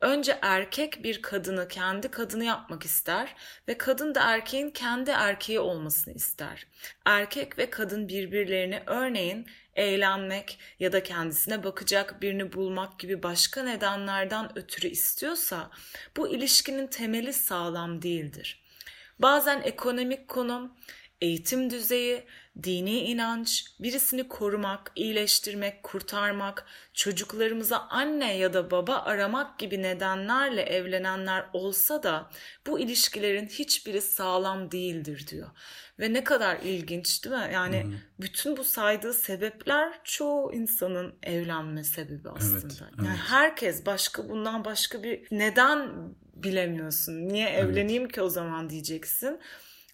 önce 0.00 0.38
erkek 0.42 1.04
bir 1.04 1.22
kadını 1.22 1.68
kendi 1.68 2.08
kadını 2.08 2.44
yapmak 2.44 2.84
ister 2.84 3.34
ve 3.68 3.78
kadın 3.78 4.14
da 4.14 4.20
erkeğin 4.22 4.70
kendi 4.70 5.10
erkeği 5.10 5.60
olmasını 5.60 6.14
ister. 6.14 6.66
Erkek 7.04 7.58
ve 7.58 7.70
kadın 7.70 8.08
birbirlerini 8.08 8.82
örneğin 8.86 9.46
eğlenmek 9.74 10.58
ya 10.78 10.92
da 10.92 11.02
kendisine 11.02 11.64
bakacak 11.64 12.22
birini 12.22 12.52
bulmak 12.52 12.98
gibi 12.98 13.22
başka 13.22 13.62
nedenlerden 13.62 14.58
ötürü 14.58 14.88
istiyorsa 14.88 15.70
bu 16.16 16.28
ilişkinin 16.28 16.86
temeli 16.86 17.32
sağlam 17.32 18.02
değildir. 18.02 18.62
Bazen 19.18 19.62
ekonomik 19.62 20.28
konum, 20.28 20.72
eğitim 21.20 21.70
düzeyi, 21.70 22.24
dini 22.62 22.98
inanç, 22.98 23.64
birisini 23.80 24.28
korumak, 24.28 24.92
iyileştirmek, 24.96 25.82
kurtarmak, 25.82 26.66
çocuklarımıza 26.94 27.78
anne 27.78 28.36
ya 28.36 28.52
da 28.52 28.70
baba 28.70 28.96
aramak 28.96 29.58
gibi 29.58 29.82
nedenlerle 29.82 30.62
evlenenler 30.62 31.44
olsa 31.52 32.02
da 32.02 32.30
bu 32.66 32.80
ilişkilerin 32.80 33.46
hiçbiri 33.46 34.00
sağlam 34.00 34.70
değildir 34.70 35.26
diyor. 35.30 35.50
Ve 35.98 36.12
ne 36.12 36.24
kadar 36.24 36.56
ilginç 36.56 37.24
değil 37.24 37.36
mi? 37.36 37.50
Yani 37.52 37.86
bütün 38.20 38.56
bu 38.56 38.64
saydığı 38.64 39.14
sebepler 39.14 40.00
çoğu 40.04 40.52
insanın 40.52 41.14
evlenme 41.22 41.84
sebebi 41.84 42.28
aslında. 42.28 42.84
Yani 42.98 43.08
evet. 43.08 43.18
herkes 43.28 43.86
başka 43.86 44.28
bundan 44.28 44.64
başka 44.64 45.02
bir 45.02 45.26
neden 45.30 45.90
bilemiyorsun. 46.34 47.28
Niye 47.28 47.48
evleneyim 47.48 48.08
ki 48.08 48.22
o 48.22 48.28
zaman 48.28 48.70
diyeceksin. 48.70 49.40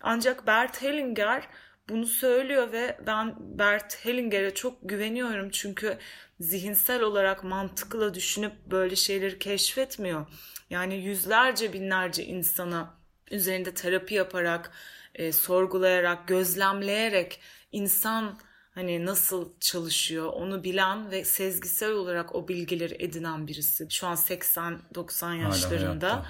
Ancak 0.00 0.46
Bert 0.46 0.82
Hellinger 0.82 1.48
bunu 1.88 2.06
söylüyor 2.06 2.72
ve 2.72 2.98
ben 3.06 3.34
Bert 3.38 4.04
Hellinger'e 4.04 4.54
çok 4.54 4.88
güveniyorum 4.88 5.50
çünkü 5.50 5.98
zihinsel 6.40 7.02
olarak 7.02 7.44
mantıkla 7.44 8.14
düşünüp 8.14 8.52
böyle 8.66 8.96
şeyleri 8.96 9.38
keşfetmiyor. 9.38 10.26
Yani 10.70 10.96
yüzlerce 10.96 11.72
binlerce 11.72 12.24
insana 12.24 12.94
üzerinde 13.30 13.74
terapi 13.74 14.14
yaparak, 14.14 14.70
e, 15.14 15.32
sorgulayarak, 15.32 16.28
gözlemleyerek 16.28 17.40
insan 17.72 18.38
hani 18.74 19.06
nasıl 19.06 19.52
çalışıyor 19.60 20.26
onu 20.26 20.64
bilen 20.64 21.10
ve 21.10 21.24
sezgisel 21.24 21.92
olarak 21.92 22.34
o 22.34 22.48
bilgileri 22.48 22.96
edinen 22.98 23.46
birisi. 23.48 23.86
Şu 23.90 24.06
an 24.06 24.16
80-90 24.16 25.34
yaşlarında. 25.34 26.10
hayatta. 26.10 26.26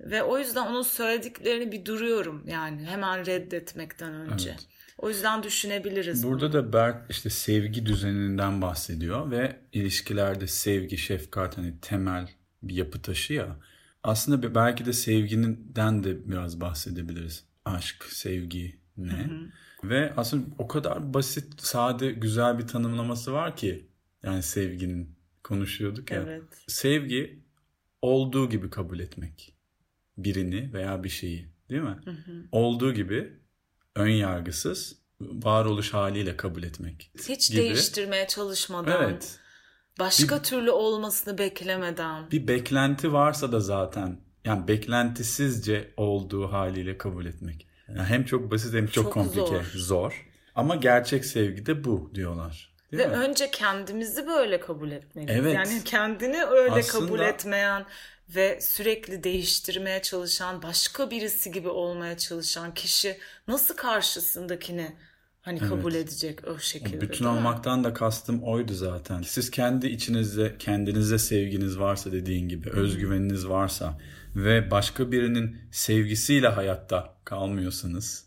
Ve 0.00 0.22
o 0.22 0.38
yüzden 0.38 0.66
onun 0.66 0.82
söylediklerini 0.82 1.72
bir 1.72 1.84
duruyorum 1.84 2.44
yani 2.46 2.86
hemen 2.86 3.26
reddetmekten 3.26 4.12
önce. 4.12 4.50
Evet. 4.50 4.66
O 4.98 5.08
yüzden 5.08 5.42
düşünebiliriz. 5.42 6.24
Burada 6.24 6.52
da 6.52 6.72
Bert 6.72 7.10
işte 7.10 7.30
sevgi 7.30 7.86
düzeninden 7.86 8.62
bahsediyor 8.62 9.30
ve 9.30 9.60
ilişkilerde 9.72 10.46
sevgi, 10.46 10.98
şefkat 10.98 11.58
hani 11.58 11.80
temel 11.80 12.28
bir 12.62 12.74
yapı 12.74 13.02
taşı 13.02 13.32
ya. 13.32 13.56
Aslında 14.02 14.54
belki 14.54 14.84
de 14.84 14.92
sevgiden 14.92 16.04
de 16.04 16.30
biraz 16.30 16.60
bahsedebiliriz. 16.60 17.44
Aşk, 17.64 18.04
sevgi 18.04 18.80
ne? 18.96 19.30
Ve 19.84 20.12
aslında 20.16 20.46
o 20.58 20.68
kadar 20.68 21.14
basit, 21.14 21.60
sade, 21.60 22.12
güzel 22.12 22.58
bir 22.58 22.66
tanımlaması 22.66 23.32
var 23.32 23.56
ki 23.56 23.88
yani 24.22 24.42
sevginin 24.42 25.16
konuşuyorduk 25.42 26.10
ya. 26.10 26.22
Evet. 26.22 26.42
Sevgi 26.66 27.42
olduğu 28.02 28.48
gibi 28.48 28.70
kabul 28.70 28.98
etmek. 28.98 29.53
Birini 30.16 30.72
veya 30.72 31.04
bir 31.04 31.08
şeyi, 31.08 31.48
değil 31.70 31.82
mi? 31.82 31.96
Olduğu 32.52 32.94
gibi 32.94 33.32
ön 33.94 34.08
yargısız 34.08 34.96
varoluş 35.20 35.94
haliyle 35.94 36.36
kabul 36.36 36.62
etmek. 36.62 37.10
Hiç 37.28 37.50
gibi. 37.50 37.60
değiştirmeye 37.60 38.26
çalışmadan, 38.26 39.02
Evet. 39.04 39.38
başka 39.98 40.42
türlü 40.42 40.70
olmasını 40.70 41.38
beklemeden. 41.38 42.30
Bir 42.30 42.48
beklenti 42.48 43.12
varsa 43.12 43.52
da 43.52 43.60
zaten 43.60 44.20
yani 44.44 44.68
beklentisizce 44.68 45.94
olduğu 45.96 46.52
haliyle 46.52 46.98
kabul 46.98 47.26
etmek. 47.26 47.66
Yani 47.88 48.02
hem 48.02 48.24
çok 48.24 48.50
basit 48.50 48.74
hem 48.74 48.86
çok, 48.86 49.04
Çok 49.04 49.12
komplike, 49.12 49.40
zor. 49.46 49.64
zor. 49.74 50.26
Ama 50.54 50.76
gerçek 50.76 51.24
sevgi 51.24 51.66
de 51.66 51.84
bu 51.84 52.10
diyorlar. 52.14 52.74
Değil 52.92 53.02
Ve 53.02 53.06
mi? 53.06 53.14
önce 53.14 53.50
kendimizi 53.50 54.26
böyle 54.26 54.60
kabul 54.60 54.90
etmeliyiz. 54.90 55.40
Evet. 55.40 55.54
Yani 55.54 55.84
kendini 55.84 56.44
öyle 56.44 56.74
Aslında- 56.74 57.06
kabul 57.06 57.20
etmeyen 57.20 57.84
ve 58.28 58.60
sürekli 58.60 59.24
değiştirmeye 59.24 60.02
çalışan, 60.02 60.62
başka 60.62 61.10
birisi 61.10 61.52
gibi 61.52 61.68
olmaya 61.68 62.18
çalışan 62.18 62.74
kişi 62.74 63.18
nasıl 63.48 63.76
karşısındakini 63.76 64.96
hani 65.42 65.58
kabul 65.58 65.94
edecek 65.94 66.48
o 66.48 66.58
şekilde. 66.58 67.00
Bütün 67.00 67.24
olmaktan 67.24 67.84
da 67.84 67.94
kastım 67.94 68.42
oydu 68.42 68.74
zaten. 68.74 69.22
Siz 69.22 69.50
kendi 69.50 69.86
içinizde, 69.86 70.54
kendinize 70.58 71.18
sevginiz 71.18 71.78
varsa 71.78 72.12
dediğin 72.12 72.48
gibi, 72.48 72.70
özgüveniniz 72.70 73.48
varsa 73.48 73.98
ve 74.36 74.70
başka 74.70 75.12
birinin 75.12 75.56
sevgisiyle 75.70 76.48
hayatta 76.48 77.14
kalmıyorsanız, 77.24 78.26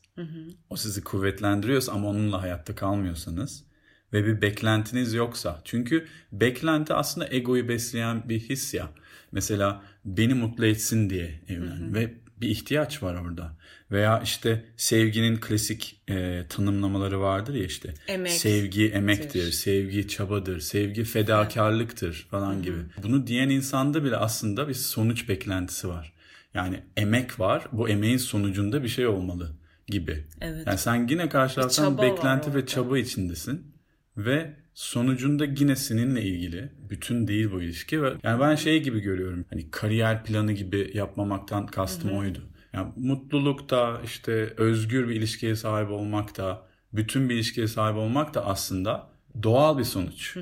o 0.69 0.75
sizi 0.75 1.03
kuvvetlendiriyorsa 1.03 1.91
ama 1.91 2.07
onunla 2.07 2.41
hayatta 2.41 2.75
kalmıyorsanız 2.75 3.66
ve 4.13 4.25
bir 4.25 4.41
beklentiniz 4.41 5.13
yoksa. 5.13 5.61
Çünkü 5.65 6.07
beklenti 6.31 6.93
aslında 6.93 7.27
egoyu 7.29 7.67
besleyen 7.67 8.29
bir 8.29 8.39
his 8.39 8.73
ya. 8.73 8.89
Mesela 9.31 9.83
beni 10.05 10.33
mutlu 10.33 10.65
etsin 10.65 11.09
diye 11.09 11.41
evlen 11.47 11.95
ve 11.95 12.13
bir 12.41 12.49
ihtiyaç 12.49 13.03
var 13.03 13.15
orada. 13.15 13.57
Veya 13.91 14.21
işte 14.23 14.65
sevginin 14.77 15.37
klasik 15.37 16.01
e, 16.09 16.43
tanımlamaları 16.49 17.21
vardır 17.21 17.53
ya 17.53 17.65
işte. 17.65 17.93
Emek. 18.07 18.31
Sevgi 18.31 18.87
emektir, 18.87 19.51
sevgi 19.51 20.07
çabadır, 20.07 20.59
sevgi 20.59 21.03
fedakarlıktır 21.03 22.27
falan 22.31 22.63
gibi. 22.63 22.77
Bunu 23.03 23.27
diyen 23.27 23.49
insanda 23.49 24.03
bile 24.03 24.17
aslında 24.17 24.67
bir 24.67 24.73
sonuç 24.73 25.29
beklentisi 25.29 25.87
var. 25.87 26.13
Yani 26.53 26.83
emek 26.97 27.39
var, 27.39 27.67
bu 27.71 27.89
emeğin 27.89 28.17
sonucunda 28.17 28.83
bir 28.83 28.87
şey 28.87 29.07
olmalı 29.07 29.51
gibi. 29.87 30.23
Evet. 30.41 30.67
Yani 30.67 30.77
sen 30.77 31.07
yine 31.07 31.29
karşı 31.29 31.55
taraftan 31.55 31.83
çaba 31.83 32.01
var 32.01 32.11
beklenti 32.11 32.55
ve 32.55 32.65
çaba 32.65 32.97
içindesin 32.97 33.76
ve 34.17 34.53
sonucunda 34.73 35.45
yine 35.45 35.75
seninle 35.75 36.21
ilgili 36.21 36.71
bütün 36.89 37.27
değil 37.27 37.51
bu 37.51 37.61
ilişki 37.61 38.03
ve 38.03 38.13
yani 38.23 38.41
ben 38.41 38.55
şey 38.55 38.83
gibi 38.83 38.99
görüyorum 38.99 39.45
hani 39.49 39.71
kariyer 39.71 40.23
planı 40.23 40.51
gibi 40.51 40.91
yapmamaktan 40.93 41.67
kastım 41.67 42.17
oydu. 42.17 42.39
Yani 42.73 42.93
mutluluk 42.95 43.69
da 43.69 44.01
işte 44.03 44.31
özgür 44.57 45.09
bir 45.09 45.15
ilişkiye 45.15 45.55
sahip 45.55 45.89
olmak 45.91 46.37
da 46.37 46.67
bütün 46.93 47.29
bir 47.29 47.35
ilişkiye 47.35 47.67
sahip 47.67 47.97
olmak 47.97 48.33
da 48.33 48.45
aslında 48.45 49.09
doğal 49.43 49.77
bir 49.77 49.83
sonuç. 49.83 50.37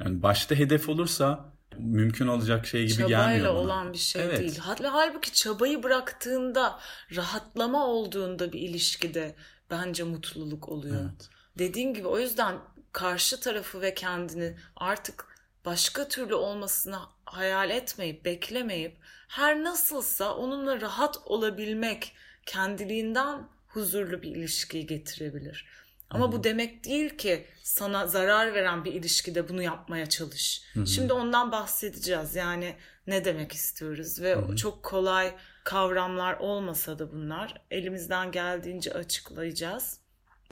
Yani 0.00 0.22
başta 0.22 0.54
hedef 0.54 0.88
olursa 0.88 1.52
mümkün 1.78 2.26
olacak 2.26 2.66
şey 2.66 2.82
gibi 2.82 2.92
Çabayla 2.98 3.26
gelmiyor 3.26 3.54
bana. 3.54 3.60
olan 3.60 3.92
bir 3.92 3.98
şey 3.98 4.22
Evet. 4.22 4.38
değil. 4.38 4.58
Halbuki 4.82 5.32
çabayı 5.32 5.82
bıraktığında, 5.82 6.78
rahatlama 7.16 7.86
olduğunda 7.86 8.52
bir 8.52 8.60
ilişkide 8.60 9.34
bence 9.70 10.02
mutluluk 10.04 10.68
oluyor. 10.68 10.96
Evet. 11.02 11.28
Dediğin 11.58 11.94
gibi 11.94 12.06
o 12.06 12.18
yüzden 12.18 12.54
karşı 12.92 13.40
tarafı 13.40 13.80
ve 13.80 13.94
kendini 13.94 14.56
artık 14.76 15.26
başka 15.64 16.08
türlü 16.08 16.34
olmasını 16.34 16.98
hayal 17.24 17.70
etmeyip, 17.70 18.24
beklemeyip 18.24 18.96
her 19.28 19.62
nasılsa 19.64 20.34
onunla 20.36 20.80
rahat 20.80 21.18
olabilmek 21.24 22.12
kendiliğinden 22.46 23.48
huzurlu 23.68 24.22
bir 24.22 24.30
ilişkiyi 24.30 24.86
getirebilir. 24.86 25.66
Ama 26.10 26.32
bu 26.32 26.44
demek 26.44 26.84
değil 26.84 27.16
ki 27.16 27.46
sana 27.62 28.06
zarar 28.06 28.54
veren 28.54 28.84
bir 28.84 28.92
ilişkide 28.92 29.48
bunu 29.48 29.62
yapmaya 29.62 30.06
çalış. 30.08 30.62
Şimdi 30.86 31.12
ondan 31.12 31.52
bahsedeceğiz. 31.52 32.34
Yani 32.36 32.76
ne 33.06 33.24
demek 33.24 33.52
istiyoruz 33.52 34.20
ve 34.20 34.36
çok 34.56 34.82
kolay 34.82 35.34
kavramlar 35.64 36.34
olmasa 36.34 36.98
da 36.98 37.12
bunlar 37.12 37.62
elimizden 37.70 38.32
geldiğince 38.32 38.92
açıklayacağız. 38.92 40.01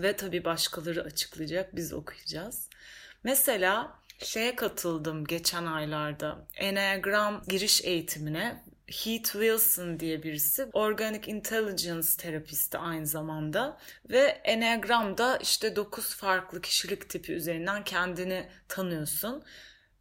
Ve 0.02 0.16
tabii 0.16 0.44
başkaları 0.44 1.02
açıklayacak, 1.02 1.76
biz 1.76 1.92
okuyacağız. 1.92 2.68
Mesela 3.24 3.98
şeye 4.18 4.56
katıldım 4.56 5.24
geçen 5.24 5.66
aylarda. 5.66 6.46
Enneagram 6.54 7.42
giriş 7.48 7.84
eğitimine 7.84 8.62
Heath 8.90 9.32
Wilson 9.32 10.00
diye 10.00 10.22
birisi 10.22 10.64
Organic 10.72 11.30
Intelligence 11.30 12.08
terapisti 12.18 12.78
aynı 12.78 13.06
zamanda 13.06 13.78
ve 14.10 14.20
Enneagram'da 14.44 15.36
işte 15.36 15.76
9 15.76 16.16
farklı 16.16 16.60
kişilik 16.60 17.10
tipi 17.10 17.32
üzerinden 17.32 17.84
kendini 17.84 18.48
tanıyorsun. 18.68 19.42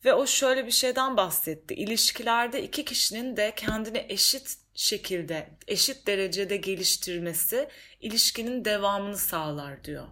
Ve 0.06 0.13
o 0.13 0.27
şöyle 0.27 0.65
bir 0.65 0.72
şeyden 0.72 1.18
bahsetti. 1.18 1.74
İlişkilerde 1.74 2.63
iki 2.63 2.86
kişinin 2.86 3.38
de 3.38 3.53
kendini 3.56 4.06
eşit 4.10 4.58
şekilde, 4.74 5.50
eşit 5.68 6.08
derecede 6.08 6.58
geliştirmesi 6.58 7.70
ilişkinin 8.00 8.65
devamını 8.65 9.18
sağlar 9.18 9.84
diyor. 9.84 10.08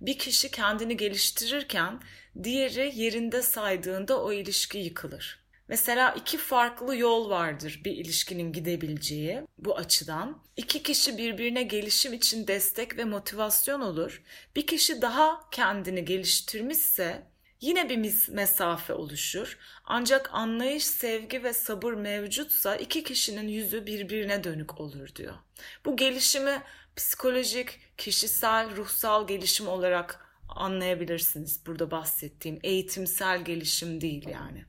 Bir 0.00 0.18
kişi 0.18 0.50
kendini 0.50 0.96
geliştirirken 0.96 2.00
diğeri 2.42 2.92
yerinde 2.94 3.42
saydığında 3.42 4.22
o 4.22 4.32
ilişki 4.32 4.78
yıkılır. 4.78 5.46
Mesela 5.68 6.10
iki 6.10 6.38
farklı 6.38 6.96
yol 6.96 7.30
vardır 7.30 7.80
bir 7.84 7.92
ilişkinin 7.92 8.52
gidebileceği 8.52 9.42
bu 9.58 9.76
açıdan. 9.76 10.42
İki 10.56 10.82
kişi 10.82 11.18
birbirine 11.18 11.62
gelişim 11.62 12.12
için 12.12 12.46
destek 12.46 12.96
ve 12.96 13.04
motivasyon 13.04 13.80
olur. 13.80 14.22
Bir 14.56 14.66
kişi 14.66 15.02
daha 15.02 15.50
kendini 15.50 16.04
geliştirmişse 16.04 17.22
yine 17.60 17.88
bir 17.88 18.28
mesafe 18.28 18.92
oluşur. 18.92 19.58
Ancak 19.84 20.30
anlayış, 20.32 20.84
sevgi 20.84 21.44
ve 21.44 21.52
sabır 21.52 21.92
mevcutsa 21.92 22.76
iki 22.76 23.02
kişinin 23.02 23.48
yüzü 23.48 23.86
birbirine 23.86 24.44
dönük 24.44 24.80
olur 24.80 25.14
diyor. 25.14 25.34
Bu 25.84 25.96
gelişimi 25.96 26.62
psikolojik, 26.96 27.80
kişisel, 27.98 28.76
ruhsal 28.76 29.26
gelişim 29.26 29.68
olarak 29.68 30.26
anlayabilirsiniz 30.48 31.66
burada 31.66 31.90
bahsettiğim 31.90 32.58
eğitimsel 32.62 33.44
gelişim 33.44 34.00
değil 34.00 34.28
yani. 34.28 34.64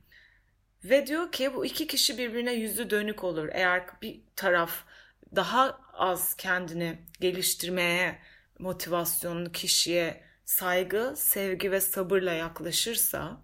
Ve 0.84 1.06
diyor 1.06 1.32
ki 1.32 1.54
bu 1.54 1.66
iki 1.66 1.86
kişi 1.86 2.18
birbirine 2.18 2.52
yüzü 2.52 2.90
dönük 2.90 3.24
olur. 3.24 3.48
Eğer 3.52 3.86
bir 4.02 4.20
taraf 4.36 4.84
daha 5.36 5.80
az 5.92 6.34
kendini 6.36 6.98
geliştirmeye, 7.20 8.18
motivasyonlu 8.58 9.52
kişiye 9.52 10.27
saygı, 10.48 11.14
sevgi 11.16 11.72
ve 11.72 11.80
sabırla 11.80 12.32
yaklaşırsa 12.32 13.42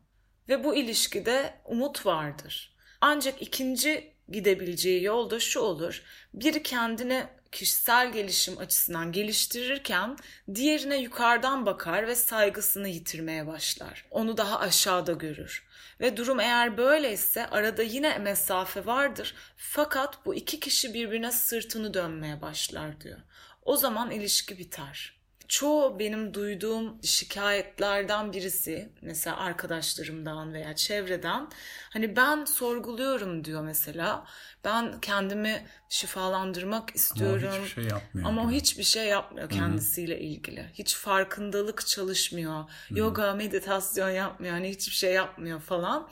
ve 0.49 0.65
bu 0.65 0.77
ilişkide 0.77 1.55
umut 1.65 2.07
vardır. 2.07 2.77
Ancak 3.01 3.43
ikinci 3.43 4.15
gidebileceği 4.29 5.03
yol 5.03 5.31
da 5.31 5.41
şu 5.41 5.61
olur. 5.61 6.03
Biri 6.35 6.63
kendini 6.63 7.27
kişisel 7.53 8.13
gelişim 8.13 8.59
açısından 8.59 9.13
geliştirirken 9.13 10.17
diğerine 10.55 10.97
yukarıdan 10.97 11.67
bakar 11.67 12.07
ve 12.07 12.15
saygısını 12.15 12.89
yitirmeye 12.89 13.47
başlar. 13.47 14.07
Onu 14.11 14.37
daha 14.37 14.59
aşağıda 14.59 15.13
görür. 15.13 15.67
Ve 16.01 16.17
durum 16.17 16.41
eğer 16.41 16.77
böyleyse 16.77 17.47
arada 17.47 17.83
yine 17.83 18.19
mesafe 18.19 18.87
vardır 18.87 19.35
fakat 19.57 20.27
bu 20.27 20.35
iki 20.35 20.61
kişi 20.61 20.95
birbirine 20.95 21.33
sırtını 21.33 21.95
dönmeye 21.95 22.43
başlar 22.43 23.01
diyor. 23.01 23.19
O 23.63 23.77
zaman 23.77 24.11
ilişki 24.11 24.59
biter. 24.59 25.24
Çoğu 25.49 25.99
benim 25.99 26.35
duyduğum 26.35 27.03
şikayetlerden 27.03 28.33
birisi 28.33 28.89
mesela 29.03 29.37
arkadaşlarımdan 29.37 30.55
veya 30.55 30.77
çevreden 30.77 31.49
hani 31.91 32.17
ben 32.17 32.45
sorguluyorum 32.45 33.45
diyor 33.45 33.63
mesela. 33.63 34.27
Ben 34.65 35.01
kendimi 35.01 35.67
şifalandırmak 35.89 36.97
istiyorum. 36.97 37.51
Ama 37.57 37.67
şey 37.67 37.85
yapmıyor. 37.85 38.29
Ama 38.29 38.43
o 38.43 38.51
hiçbir 38.51 38.85
şey 38.85 39.07
yapmıyor 39.07 39.51
kendisiyle 39.51 40.21
ilgili. 40.21 40.71
Hiç 40.75 40.97
farkındalık 40.97 41.87
çalışmıyor. 41.87 42.65
Yoga, 42.91 43.35
meditasyon 43.35 44.11
yapmıyor. 44.11 44.55
Hani 44.55 44.69
hiçbir 44.71 44.95
şey 44.95 45.13
yapmıyor 45.13 45.61
falan. 45.61 46.11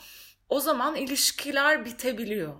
O 0.48 0.60
zaman 0.60 0.96
ilişkiler 0.96 1.84
bitebiliyor. 1.84 2.54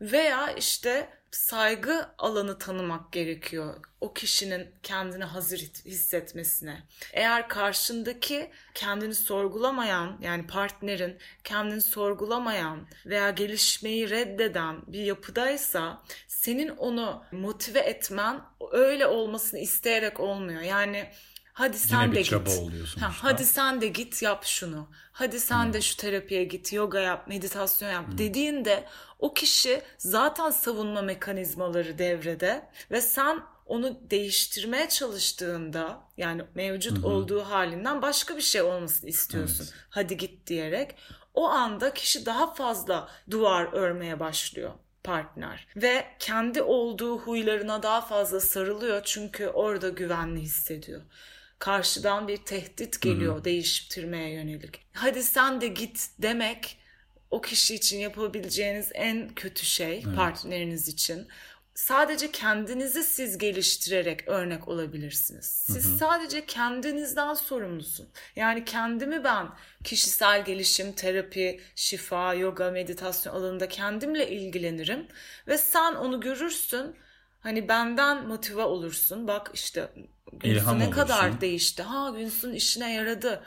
Veya 0.00 0.50
işte 0.50 1.08
saygı 1.36 2.08
alanı 2.18 2.58
tanımak 2.58 3.12
gerekiyor. 3.12 3.74
O 4.00 4.12
kişinin 4.12 4.70
kendini 4.82 5.24
hazır 5.24 5.58
hissetmesine. 5.58 6.82
Eğer 7.12 7.48
karşındaki 7.48 8.50
kendini 8.74 9.14
sorgulamayan 9.14 10.18
yani 10.22 10.46
partnerin 10.46 11.18
kendini 11.44 11.80
sorgulamayan 11.80 12.86
veya 13.06 13.30
gelişmeyi 13.30 14.10
reddeden 14.10 14.76
bir 14.86 15.02
yapıdaysa 15.02 16.02
senin 16.28 16.68
onu 16.68 17.24
motive 17.32 17.80
etmen 17.80 18.40
öyle 18.72 19.06
olmasını 19.06 19.60
isteyerek 19.60 20.20
olmuyor. 20.20 20.60
Yani 20.60 21.10
hadi 21.56 21.78
sen 21.78 22.02
Yine 22.02 22.12
bir 22.12 22.16
de 22.16 22.24
çaba 22.24 22.50
git. 22.50 22.58
oluyor 22.58 22.86
Ha, 22.86 22.90
sonuçta. 23.00 23.24
hadi 23.28 23.44
sen 23.44 23.80
de 23.80 23.88
git 23.88 24.22
yap 24.22 24.44
şunu. 24.44 24.88
Hadi 25.12 25.40
sen 25.40 25.72
de 25.72 25.80
şu 25.80 25.96
terapiye 25.96 26.44
git, 26.44 26.72
yoga 26.72 27.00
yap, 27.00 27.28
meditasyon 27.28 27.90
yap 27.90 28.04
dediğinde 28.18 28.84
o 29.18 29.34
kişi 29.34 29.82
zaten 29.98 30.50
savunma 30.50 31.02
mekanizmaları 31.02 31.98
devrede 31.98 32.68
ve 32.90 33.00
sen 33.00 33.40
onu 33.66 34.10
değiştirmeye 34.10 34.88
çalıştığında 34.88 36.00
yani 36.16 36.44
mevcut 36.54 37.04
olduğu 37.04 37.42
halinden 37.42 38.02
başka 38.02 38.36
bir 38.36 38.42
şey 38.42 38.62
olmasını 38.62 39.10
istiyorsun. 39.10 39.68
Hadi 39.90 40.16
git 40.16 40.46
diyerek 40.46 40.94
o 41.34 41.48
anda 41.48 41.94
kişi 41.94 42.26
daha 42.26 42.54
fazla 42.54 43.08
duvar 43.30 43.68
örmeye 43.72 44.20
başlıyor 44.20 44.70
partner 45.04 45.66
ve 45.76 46.06
kendi 46.18 46.62
olduğu 46.62 47.18
huylarına 47.18 47.82
daha 47.82 48.00
fazla 48.00 48.40
sarılıyor 48.40 49.00
çünkü 49.04 49.46
orada 49.48 49.88
güvenli 49.88 50.40
hissediyor. 50.40 51.02
Karşıdan 51.58 52.28
bir 52.28 52.36
tehdit 52.36 53.00
geliyor 53.00 53.44
değiştirmeye 53.44 54.30
yönelik. 54.30 54.86
Hadi 54.92 55.22
sen 55.22 55.60
de 55.60 55.66
git 55.68 56.08
demek 56.18 56.78
o 57.30 57.40
kişi 57.40 57.74
için 57.74 57.98
yapabileceğiniz 57.98 58.90
en 58.94 59.34
kötü 59.34 59.66
şey 59.66 60.02
partneriniz 60.16 60.88
için. 60.88 61.28
Sadece 61.74 62.32
kendinizi 62.32 63.04
siz 63.04 63.38
geliştirerek 63.38 64.28
örnek 64.28 64.68
olabilirsiniz. 64.68 65.46
Siz 65.46 65.98
sadece 65.98 66.46
kendinizden 66.46 67.34
sorumlusun. 67.34 68.08
Yani 68.36 68.64
kendimi 68.64 69.24
ben 69.24 69.48
kişisel 69.84 70.44
gelişim, 70.44 70.92
terapi, 70.92 71.60
şifa, 71.74 72.34
yoga, 72.34 72.70
meditasyon 72.70 73.34
alanında 73.34 73.68
kendimle 73.68 74.30
ilgilenirim 74.30 75.06
ve 75.48 75.58
sen 75.58 75.94
onu 75.94 76.20
görürsün. 76.20 76.96
Hani 77.40 77.68
benden 77.68 78.26
motive 78.26 78.62
olursun. 78.62 79.28
Bak 79.28 79.50
işte 79.54 79.92
Günsu 80.32 80.56
İlham 80.56 80.78
ne 80.78 80.84
olursun. 80.84 81.00
kadar 81.00 81.40
değişti. 81.40 81.82
Ha 81.82 82.10
Günsu'nun 82.16 82.52
işine 82.54 82.92
yaradı 82.94 83.44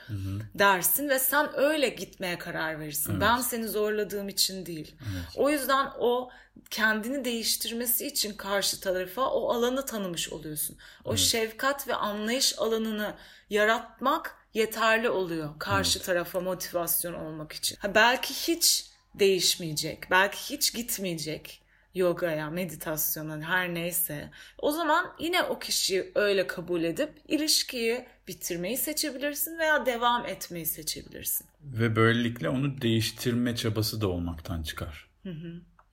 dersin 0.55 1.09
ve 1.09 1.19
sen 1.19 1.49
öyle 1.59 1.89
gitmeye 1.89 2.37
karar 2.37 2.79
verirsin. 2.79 3.21
Ben 3.21 3.37
seni 3.37 3.67
zorladığım 3.67 4.29
için 4.29 4.65
değil. 4.65 4.95
O 5.35 5.49
yüzden 5.49 5.87
o 5.99 6.29
kendini 6.69 7.25
değiştirmesi 7.25 8.07
için 8.07 8.33
karşı 8.33 8.79
tarafa 8.79 9.21
o 9.29 9.49
alanı 9.53 9.85
tanımış 9.85 10.29
oluyorsun. 10.29 10.77
O 11.05 11.17
şefkat 11.17 11.87
ve 11.87 11.95
anlayış 11.95 12.59
alanını 12.59 13.15
yaratmak 13.49 14.35
yeterli 14.53 15.09
oluyor 15.09 15.59
karşı 15.59 16.01
tarafa 16.01 16.39
motivasyon 16.39 17.13
olmak 17.13 17.51
için. 17.51 17.77
Ha, 17.79 17.95
belki 17.95 18.33
hiç 18.33 18.85
değişmeyecek, 19.15 20.11
belki 20.11 20.37
hiç 20.55 20.73
gitmeyecek 20.73 21.61
yogaya, 21.95 22.49
meditasyona 22.49 23.41
her 23.41 23.73
neyse. 23.73 24.31
O 24.57 24.71
zaman 24.71 25.05
yine 25.19 25.43
o 25.43 25.59
kişiyi 25.59 26.11
öyle 26.15 26.47
kabul 26.47 26.83
edip 26.83 27.09
ilişkiyi 27.27 28.05
bitirmeyi 28.27 28.77
seçebilirsin 28.77 29.59
veya 29.59 29.85
devam 29.85 30.25
etmeyi 30.25 30.65
seçebilirsin. 30.65 31.47
Ve 31.63 31.95
böylelikle 31.95 32.49
onu 32.49 32.81
değiştirme 32.81 33.55
çabası 33.55 34.01
da 34.01 34.07
olmaktan 34.07 34.63
çıkar. 34.63 35.09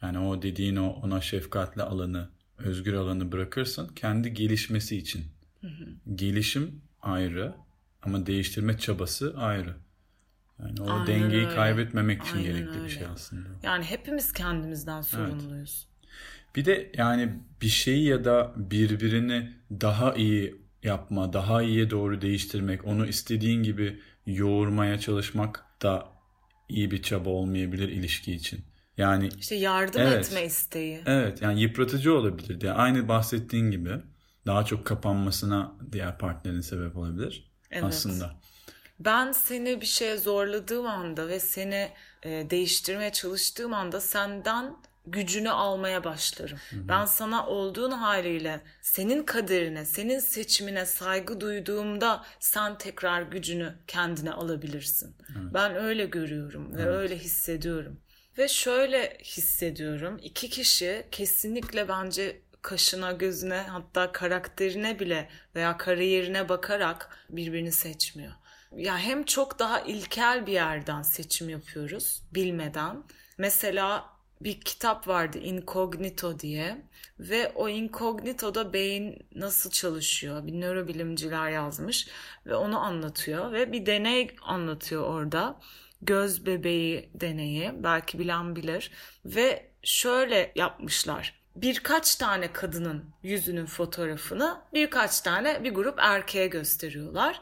Yani 0.03 0.19
o 0.19 0.43
dediğin 0.43 0.77
o 0.77 0.91
ona 0.91 1.21
şefkatli 1.21 1.83
alanı 1.83 2.29
özgür 2.59 2.93
alanı 2.95 3.33
bırakırsın 3.33 3.89
kendi 3.89 4.35
gelişmesi 4.35 4.97
için. 4.97 5.25
Gelişim 6.15 6.81
ayrı 7.03 7.55
ama 8.03 8.27
değiştirme 8.27 8.79
çabası 8.79 9.35
ayrı. 9.37 9.75
Yani 10.61 10.83
o 10.83 10.91
Aynen 10.91 11.07
dengeyi 11.07 11.47
öyle. 11.47 11.55
kaybetmemek 11.55 12.23
için 12.23 12.39
Aynen 12.39 12.53
gerekli 12.53 12.71
öyle. 12.71 12.85
bir 12.85 12.89
şey 12.91 13.07
aslında. 13.15 13.49
Yani 13.63 13.85
hepimiz 13.85 14.33
kendimizden 14.33 15.01
sorumluyuz. 15.01 15.89
Bir 16.57 16.65
de 16.65 16.93
yani 16.97 17.33
bir 17.63 17.69
şeyi 17.69 18.05
ya 18.05 18.25
da 18.25 18.53
birbirini 18.57 19.53
daha 19.71 20.15
iyi 20.15 20.55
yapma, 20.83 21.33
daha 21.33 21.63
iyiye 21.63 21.91
doğru 21.91 22.21
değiştirmek, 22.23 22.85
onu 22.85 23.07
istediğin 23.07 23.63
gibi 23.63 24.01
yoğurmaya 24.27 24.99
çalışmak 25.01 25.65
da 25.83 26.09
iyi 26.69 26.91
bir 26.91 27.03
çaba 27.03 27.31
olmayabilir 27.31 27.89
ilişki 27.89 28.33
için. 28.33 28.61
Yani 28.97 29.29
İşte 29.41 29.55
yardım 29.55 30.01
Evet. 30.01 30.27
etme 30.27 30.45
isteği. 30.45 31.01
evet 31.07 31.43
yani 31.43 31.61
yıpratıcı 31.61 32.15
olabilir. 32.15 32.63
Yani 32.63 32.77
aynı 32.79 33.09
bahsettiğin 33.09 33.71
gibi 33.71 33.91
daha 34.47 34.65
çok 34.65 34.87
kapanmasına 34.87 35.73
diğer 35.93 36.19
partnerin 36.19 36.61
sebep 36.61 36.97
olabilir 36.97 37.51
Evet. 37.71 37.85
aslında. 37.85 38.35
Ben 39.01 39.33
seni 39.33 39.81
bir 39.81 39.87
şeye 39.87 40.17
zorladığım 40.17 40.87
anda 40.87 41.29
ve 41.29 41.41
seni 41.41 41.91
e, 42.23 42.51
değiştirmeye 42.51 43.13
çalıştığım 43.13 43.75
anda 43.75 44.01
senden 44.01 44.77
gücünü 45.07 45.51
almaya 45.51 46.05
başlarım. 46.05 46.59
Ben 46.73 47.05
sana 47.05 47.47
olduğun 47.47 47.91
haliyle 47.91 48.61
senin 48.83 49.23
kaderine, 49.23 49.85
senin 49.85 50.19
seçimine 50.19 50.87
saygı 50.87 51.41
duyduğumda 51.41 52.25
sen 52.41 52.79
tekrar 52.79 53.23
gücünü 53.23 53.75
kendine 53.87 54.33
alabilirsin. 54.33 55.17
Ben 55.55 55.77
öyle 55.77 56.05
görüyorum 56.05 56.77
ve 56.77 56.87
öyle 56.89 57.19
hissediyorum. 57.19 58.01
Ve 58.39 58.49
şöyle 58.49 59.19
hissediyorum. 59.25 60.19
iki 60.23 60.51
kişi 60.51 61.07
kesinlikle 61.11 61.89
bence 61.89 62.41
kaşına, 62.63 63.13
gözüne 63.13 63.59
hatta 63.69 64.13
karakterine 64.13 64.99
bile 64.99 65.29
veya 65.55 65.77
kariyerine 65.77 66.49
bakarak 66.49 67.27
birbirini 67.31 67.73
seçmiyor. 67.73 68.33
Ya 68.73 68.99
hem 68.99 69.25
çok 69.25 69.59
daha 69.59 69.81
ilkel 69.81 70.47
bir 70.47 70.53
yerden 70.53 71.03
seçim 71.03 71.49
yapıyoruz 71.49 72.23
bilmeden. 72.35 73.03
Mesela 73.39 74.17
bir 74.41 74.61
kitap 74.61 75.09
vardı 75.09 75.39
Incognito 75.39 76.39
diye 76.39 76.83
ve 77.19 77.53
o 77.55 77.69
Incognito'da 77.69 78.73
beyin 78.73 79.27
nasıl 79.35 79.71
çalışıyor? 79.71 80.47
Bir 80.47 80.61
nörobilimciler 80.61 81.51
yazmış 81.51 82.09
ve 82.47 82.55
onu 82.55 82.79
anlatıyor 82.79 83.53
ve 83.53 83.73
bir 83.73 83.87
deney 83.87 84.37
anlatıyor 84.43 85.03
orada. 85.03 85.61
Göz 86.03 86.47
bebeği 86.47 87.11
deneyi 87.15 87.73
belki 87.83 88.19
bilen 88.19 88.57
bilir. 88.57 88.91
Ve 89.25 89.71
şöyle 89.83 90.53
yapmışlar. 90.55 91.35
Birkaç 91.57 92.17
tane 92.17 92.53
kadının 92.53 93.05
yüzünün 93.23 93.67
fotoğrafını 93.67 94.61
birkaç 94.75 95.21
tane 95.21 95.65
bir 95.65 95.75
grup 95.75 95.99
erkeğe 95.99 96.47
gösteriyorlar 96.47 97.41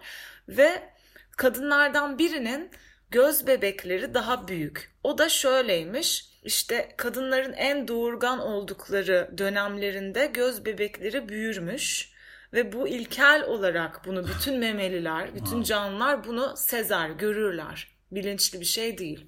ve 0.49 0.94
kadınlardan 1.37 2.19
birinin 2.19 2.71
göz 3.11 3.47
bebekleri 3.47 4.15
daha 4.15 4.49
büyük. 4.49 4.95
O 5.05 5.19
da 5.19 5.29
şöyleymiş. 5.29 6.35
İşte 6.45 6.95
kadınların 6.97 7.53
en 7.53 7.89
doğurgan 7.89 8.39
oldukları 8.39 9.31
dönemlerinde 9.39 10.27
göz 10.27 10.65
bebekleri 10.65 11.29
büyürmüş 11.29 12.15
ve 12.53 12.73
bu 12.73 12.89
ilkel 12.89 13.45
olarak 13.47 14.07
bunu 14.07 14.27
bütün 14.29 14.59
memeliler, 14.59 15.35
bütün 15.35 15.63
canlılar 15.63 16.25
bunu 16.27 16.55
sezer, 16.57 17.11
görürler. 17.11 17.89
Bilinçli 18.11 18.61
bir 18.61 18.65
şey 18.65 18.99
değil. 18.99 19.27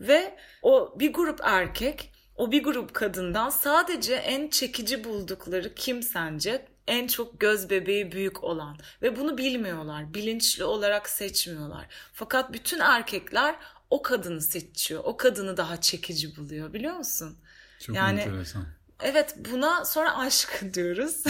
Ve 0.00 0.34
o 0.62 0.94
bir 1.00 1.12
grup 1.12 1.40
erkek 1.42 2.12
o 2.36 2.52
bir 2.52 2.62
grup 2.62 2.94
kadından 2.94 3.50
sadece 3.50 4.14
en 4.14 4.48
çekici 4.48 5.04
buldukları 5.04 5.74
kim 5.74 6.02
sence? 6.02 6.66
En 6.88 7.06
çok 7.06 7.40
göz 7.40 7.70
bebeği 7.70 8.12
büyük 8.12 8.44
olan 8.44 8.78
ve 9.02 9.16
bunu 9.16 9.38
bilmiyorlar. 9.38 10.14
Bilinçli 10.14 10.64
olarak 10.64 11.08
seçmiyorlar. 11.08 11.86
Fakat 12.12 12.52
bütün 12.52 12.78
erkekler 12.80 13.54
o 13.90 14.02
kadını 14.02 14.40
seçiyor. 14.40 15.02
O 15.04 15.16
kadını 15.16 15.56
daha 15.56 15.80
çekici 15.80 16.36
buluyor 16.36 16.72
biliyor 16.72 16.94
musun? 16.96 17.38
Çok 17.80 17.96
Yani- 17.96 18.20
enteresan. 18.20 18.64
Evet 19.00 19.34
buna 19.50 19.84
sonra 19.84 20.18
aşk 20.18 20.64
diyoruz. 20.74 21.24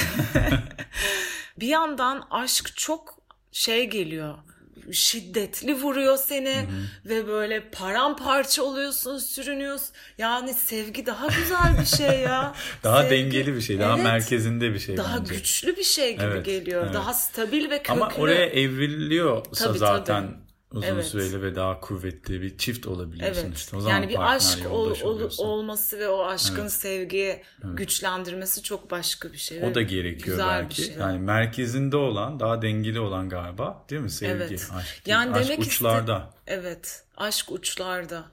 bir 1.60 1.68
yandan 1.68 2.26
aşk 2.30 2.76
çok 2.76 3.18
şey 3.52 3.90
geliyor. 3.90 4.38
Şiddetli 4.92 5.74
vuruyor 5.82 6.16
seni 6.16 6.66
ve 7.04 7.26
böyle 7.28 7.70
paramparça 7.70 8.62
oluyorsun, 8.62 9.18
sürünüyorsun. 9.18 9.88
Yani 10.18 10.54
sevgi 10.54 11.06
daha 11.06 11.26
güzel 11.26 11.80
bir 11.80 11.86
şey 11.96 12.20
ya. 12.20 12.54
Daha 12.84 13.02
Sevgi- 13.02 13.10
dengeli 13.10 13.54
bir 13.56 13.60
şey, 13.60 13.78
daha 13.78 13.94
Evet, 13.94 14.04
merkezinde 14.04 14.74
bir 14.74 14.78
şey 14.78 14.96
Daha 14.96 15.20
bence. 15.20 15.34
güçlü 15.34 15.76
bir 15.76 15.84
şey 15.84 16.12
gibi 16.12 16.22
Evet, 16.24 16.44
geliyor. 16.44 16.82
evet. 16.84 16.94
Daha 16.94 17.14
stabil 17.14 17.70
ve 17.70 17.78
köklü. 17.78 17.92
Ama 17.92 18.10
oraya 18.18 18.46
evriliyorsa 18.46 19.64
Tabii, 19.66 19.78
zaten 19.78 20.22
tabii. 20.26 20.36
Uzun 20.72 20.82
Evet. 20.86 21.06
süreli 21.06 21.42
ve 21.42 21.54
daha 21.54 21.80
kuvvetli 21.80 22.42
bir 22.42 22.58
çift 22.58 22.86
olabiliyorsun 22.86 23.42
Evet. 23.46 23.56
işte. 23.56 23.76
O 23.76 23.80
zaman 23.80 23.94
yani 23.94 24.08
bir 24.08 24.34
aşk 24.34 24.58
ol- 24.70 24.94
ol- 25.02 25.30
olması 25.38 25.98
ve 25.98 26.08
o 26.08 26.24
aşkın 26.24 26.68
sevgiyi 26.68 27.42
güçlendirmesi 27.64 28.62
çok 28.62 28.90
başka 28.90 29.32
bir 29.32 29.38
şey. 29.38 29.64
O 29.64 29.74
da 29.74 29.82
gerekiyor 29.82 30.36
güzel 30.36 30.62
belki. 30.62 30.82
şey. 30.82 30.94
Yani 30.94 31.18
merkezinde 31.18 31.96
olan, 31.96 32.40
daha 32.40 32.62
dengeli 32.62 33.00
olan 33.00 33.28
galiba, 33.28 33.84
değil 33.90 34.02
mi? 34.02 34.10
Sevgi, 34.10 34.32
Evet. 34.32 34.68
aşk. 34.74 35.02
Yani 35.06 35.34
aşk 35.36 35.44
demek 35.44 35.60
iste- 35.60 35.68
uçlarda. 35.70 36.30
Evet, 36.46 37.04
aşk 37.16 37.52
uçlarda. 37.52 38.24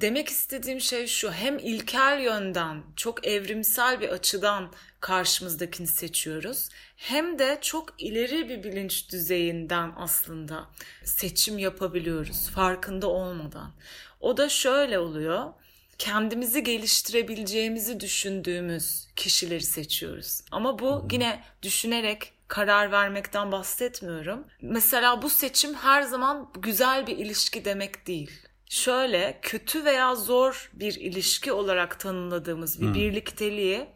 Demek 0.00 0.28
istediğim 0.28 0.80
şey 0.80 1.06
şu, 1.06 1.32
hem 1.32 1.58
ilkel 1.58 2.20
yönden, 2.20 2.82
çok 2.96 3.26
evrimsel 3.26 4.00
bir 4.00 4.08
açıdan 4.08 4.72
karşımızdakini 5.00 5.86
seçiyoruz. 5.86 6.68
Hem 6.96 7.38
de 7.38 7.58
çok 7.60 7.94
ileri 7.98 8.48
bir 8.48 8.64
bilinç 8.64 9.12
düzeyinden 9.12 9.92
aslında 9.96 10.68
seçim 11.04 11.58
yapabiliyoruz 11.58 12.50
farkında 12.50 13.06
olmadan. 13.08 13.72
O 14.20 14.36
da 14.36 14.48
şöyle 14.48 14.98
oluyor. 14.98 15.52
Kendimizi 15.98 16.62
geliştirebileceğimizi 16.62 18.00
düşündüğümüz 18.00 19.08
kişileri 19.16 19.62
seçiyoruz. 19.62 20.40
Ama 20.50 20.78
bu 20.78 21.08
yine 21.12 21.44
düşünerek 21.62 22.32
karar 22.48 22.92
vermekten 22.92 23.52
bahsetmiyorum. 23.52 24.44
Mesela 24.62 25.22
bu 25.22 25.30
seçim 25.30 25.74
her 25.74 26.02
zaman 26.02 26.52
güzel 26.58 27.06
bir 27.06 27.18
ilişki 27.18 27.64
demek 27.64 28.06
değil. 28.06 28.30
Şöyle 28.68 29.38
kötü 29.42 29.84
veya 29.84 30.14
zor 30.14 30.70
bir 30.74 30.94
ilişki 30.94 31.52
olarak 31.52 32.00
tanımladığımız 32.00 32.80
bir 32.80 32.94
birlikteliği 32.94 33.86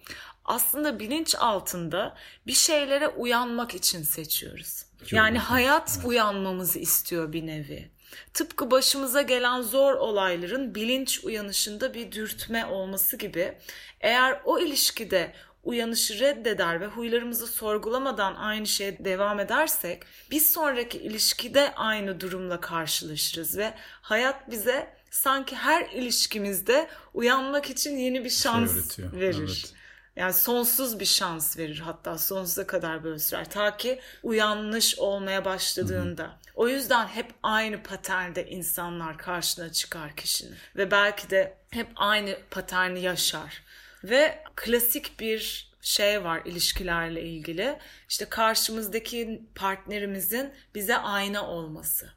aslında 0.45 0.99
bilinç 0.99 1.35
altında 1.35 2.17
bir 2.47 2.53
şeylere 2.53 3.09
uyanmak 3.09 3.75
için 3.75 4.03
seçiyoruz. 4.03 4.85
yani 5.11 5.37
ilginç, 5.37 5.43
hayat 5.43 5.99
uyanmamızı 6.05 6.79
istiyor 6.79 7.33
bir 7.33 7.47
nevi. 7.47 7.91
Tıpkı 8.35 8.71
başımıza 8.71 9.23
gelen 9.23 9.63
zor 9.63 9.93
olayların 9.95 10.75
bilinç 10.75 11.25
uyanışında 11.25 11.95
bir 11.95 12.13
dürtme 12.13 12.67
olması 12.67 13.17
gibi 13.17 13.59
eğer 14.01 14.41
o 14.45 14.59
ilişkide 14.59 15.33
uyanışı 15.65 16.21
reddeder 16.21 16.81
ve 16.81 16.87
huylarımızı 16.87 17.47
sorgulamadan 17.47 18.35
aynı 18.35 18.67
şeye 18.67 19.05
devam 19.05 19.41
edersek 19.41 20.03
bir 20.31 20.41
sonraki 20.41 20.99
ilişkide 20.99 21.75
aynı 21.75 22.21
durumla 22.21 22.61
karşılaşırız 22.61 23.59
ve 23.59 23.75
hayat 24.03 24.51
bize 24.51 24.99
sanki 25.11 25.57
her 25.57 25.91
ilişkimizde 25.91 26.89
uyanmak 27.15 27.71
için 27.71 27.97
yeni 27.97 28.25
bir 28.25 28.31
şans 28.31 28.77
öğretiyor, 28.77 29.13
verir. 29.13 29.39
evet. 29.39 29.75
Yani 30.17 30.33
sonsuz 30.33 31.01
bir 31.01 31.05
şans 31.05 31.59
verir 31.59 31.79
hatta 31.79 32.19
sonsuza 32.19 32.67
kadar 32.67 33.05
böyle 33.05 33.19
sürer. 33.19 33.51
Ta 33.51 33.77
ki 33.77 34.01
uyanmış 34.23 34.99
olmaya 34.99 35.45
başladığında. 35.45 36.39
O 36.55 36.69
yüzden 36.69 37.07
hep 37.07 37.27
aynı 37.43 37.83
paternde 37.83 38.49
insanlar 38.51 39.19
karşına 39.19 39.73
çıkar 39.73 40.17
kişinin. 40.17 40.55
Ve 40.77 40.91
belki 40.91 41.31
de 41.31 41.57
hep 41.71 41.89
aynı 41.97 42.37
paterni 42.51 43.01
yaşar. 43.01 43.63
Ve 44.05 44.39
klasik 44.57 45.21
bir 45.21 45.69
şey 45.81 46.25
var 46.25 46.43
ilişkilerle 46.45 47.23
ilgili. 47.23 47.79
İşte 48.09 48.25
karşımızdaki 48.25 49.43
partnerimizin 49.55 50.53
bize 50.75 50.97
ayna 50.97 51.49
olması. 51.49 52.13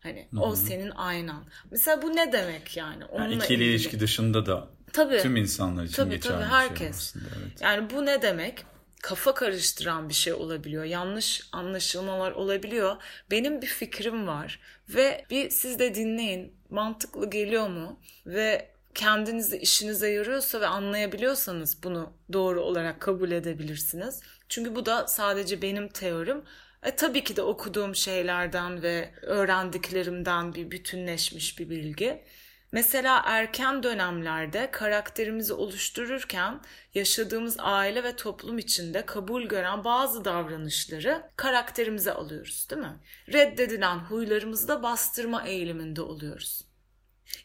Hani 0.00 0.28
o 0.40 0.56
senin 0.56 0.90
aynan. 0.90 1.44
Mesela 1.70 2.02
bu 2.02 2.16
ne 2.16 2.32
demek 2.32 2.76
yani? 2.76 3.04
Onunla 3.04 3.24
Yani 3.24 3.34
ikili 3.34 3.54
ilgili. 3.54 3.70
ilişki 3.70 4.00
dışında 4.00 4.46
da 4.46 4.68
Tabii. 4.92 5.18
tüm 5.18 5.36
insanlar 5.36 5.84
için 5.84 5.96
Tabii, 5.96 6.10
geçerli 6.14 6.32
tabii, 6.34 6.44
bir 6.44 6.48
şey 6.50 6.58
herkes. 6.58 6.96
aslında. 6.96 7.24
Evet. 7.42 7.60
Yani 7.60 7.90
bu 7.90 8.06
ne 8.06 8.22
demek? 8.22 8.64
Kafa 9.02 9.34
karıştıran 9.34 10.08
bir 10.08 10.14
şey 10.14 10.32
olabiliyor. 10.32 10.84
Yanlış 10.84 11.48
anlaşılmalar 11.52 12.32
olabiliyor. 12.32 12.96
Benim 13.30 13.62
bir 13.62 13.66
fikrim 13.66 14.26
var 14.26 14.60
ve 14.88 15.24
bir 15.30 15.50
siz 15.50 15.78
de 15.78 15.94
dinleyin. 15.94 16.56
Mantıklı 16.70 17.30
geliyor 17.30 17.68
mu? 17.68 18.00
Ve 18.26 18.73
kendinizi 18.94 19.58
işinize 19.58 20.10
yarıyorsa 20.10 20.60
ve 20.60 20.66
anlayabiliyorsanız 20.66 21.82
bunu 21.82 22.12
doğru 22.32 22.60
olarak 22.60 23.00
kabul 23.00 23.30
edebilirsiniz. 23.30 24.20
Çünkü 24.48 24.74
bu 24.74 24.86
da 24.86 25.06
sadece 25.06 25.62
benim 25.62 25.88
teorim. 25.88 26.42
E, 26.82 26.96
tabii 26.96 27.24
ki 27.24 27.36
de 27.36 27.42
okuduğum 27.42 27.94
şeylerden 27.94 28.82
ve 28.82 29.14
öğrendiklerimden 29.22 30.54
bir 30.54 30.70
bütünleşmiş 30.70 31.58
bir 31.58 31.70
bilgi. 31.70 32.24
Mesela 32.72 33.22
erken 33.24 33.82
dönemlerde 33.82 34.70
karakterimizi 34.70 35.52
oluştururken 35.52 36.60
yaşadığımız 36.94 37.56
aile 37.58 38.04
ve 38.04 38.16
toplum 38.16 38.58
içinde 38.58 39.06
kabul 39.06 39.42
gören 39.42 39.84
bazı 39.84 40.24
davranışları 40.24 41.22
karakterimize 41.36 42.12
alıyoruz 42.12 42.66
değil 42.70 42.82
mi? 42.82 42.96
Reddedilen 43.32 43.98
huylarımızı 43.98 44.68
da 44.68 44.82
bastırma 44.82 45.46
eğiliminde 45.46 46.02
oluyoruz. 46.02 46.73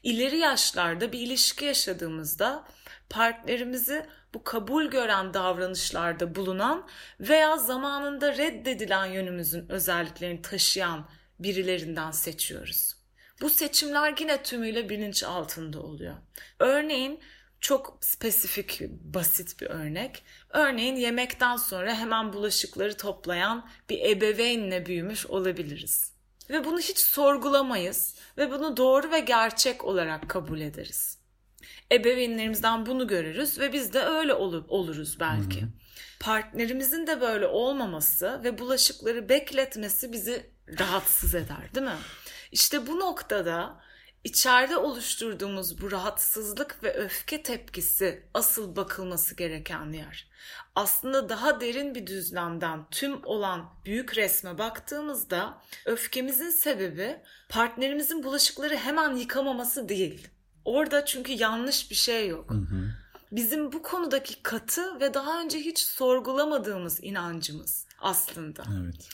İleri 0.03 0.37
yaşlarda 0.37 1.11
bir 1.11 1.19
ilişki 1.19 1.65
yaşadığımızda 1.65 2.65
partnerimizi 3.09 4.05
bu 4.33 4.43
kabul 4.43 4.85
gören 4.85 5.33
davranışlarda 5.33 6.35
bulunan 6.35 6.87
veya 7.19 7.57
zamanında 7.57 8.37
reddedilen 8.37 9.05
yönümüzün 9.05 9.69
özelliklerini 9.69 10.41
taşıyan 10.41 11.09
birilerinden 11.39 12.11
seçiyoruz. 12.11 12.95
Bu 13.41 13.49
seçimler 13.49 14.15
yine 14.19 14.43
tümüyle 14.43 14.89
bilinç 14.89 15.23
altında 15.23 15.81
oluyor. 15.81 16.15
Örneğin 16.59 17.19
çok 17.59 17.97
spesifik, 18.01 18.81
basit 18.89 19.61
bir 19.61 19.65
örnek. 19.65 20.23
Örneğin 20.49 20.95
yemekten 20.95 21.55
sonra 21.55 21.95
hemen 21.95 22.33
bulaşıkları 22.33 22.97
toplayan 22.97 23.69
bir 23.89 23.99
ebeveynle 24.09 24.85
büyümüş 24.85 25.25
olabiliriz. 25.25 26.08
Ve 26.49 26.65
bunu 26.65 26.79
hiç 26.79 26.97
sorgulamayız 26.97 28.15
ve 28.37 28.51
bunu 28.51 28.77
doğru 28.77 29.11
ve 29.11 29.19
gerçek 29.19 29.85
olarak 29.85 30.29
kabul 30.29 30.61
ederiz. 30.61 31.19
Ebeveynlerimizden 31.91 32.85
bunu 32.85 33.07
görürüz 33.07 33.59
ve 33.59 33.73
biz 33.73 33.93
de 33.93 33.99
öyle 33.99 34.33
ol- 34.33 34.65
oluruz 34.67 35.19
belki. 35.19 35.61
Hı-hı. 35.61 35.69
Partnerimizin 36.19 37.07
de 37.07 37.21
böyle 37.21 37.47
olmaması 37.47 38.41
ve 38.43 38.57
bulaşıkları 38.59 39.29
bekletmesi 39.29 40.11
bizi 40.11 40.49
rahatsız 40.79 41.35
eder 41.35 41.75
değil 41.75 41.85
mi? 41.85 41.97
İşte 42.51 42.87
bu 42.87 42.99
noktada 42.99 43.81
içeride 44.23 44.77
oluşturduğumuz 44.77 45.81
bu 45.81 45.91
rahatsızlık 45.91 46.83
ve 46.83 46.93
öfke 46.93 47.43
tepkisi 47.43 48.23
asıl 48.33 48.75
bakılması 48.75 49.35
gereken 49.35 49.93
yer. 49.93 50.29
Aslında 50.75 51.29
daha 51.29 51.61
derin 51.61 51.95
bir 51.95 52.07
düzlemden 52.07 52.85
tüm 52.91 53.25
olan 53.25 53.69
büyük 53.85 54.17
resme 54.17 54.57
baktığımızda 54.57 55.61
öfkemizin 55.85 56.49
sebebi 56.49 57.21
partnerimizin 57.49 58.23
bulaşıkları 58.23 58.75
hemen 58.75 59.15
yıkamaması 59.15 59.89
değil. 59.89 60.27
Orada 60.65 61.05
çünkü 61.05 61.31
yanlış 61.31 61.91
bir 61.91 61.95
şey 61.95 62.27
yok. 62.27 62.51
Hı 62.51 62.55
hı. 62.55 62.91
Bizim 63.31 63.71
bu 63.71 63.81
konudaki 63.81 64.43
katı 64.43 64.99
ve 64.99 65.13
daha 65.13 65.41
önce 65.41 65.59
hiç 65.59 65.79
sorgulamadığımız 65.79 67.03
inancımız 67.03 67.85
aslında. 67.99 68.63
Evet. 68.83 69.09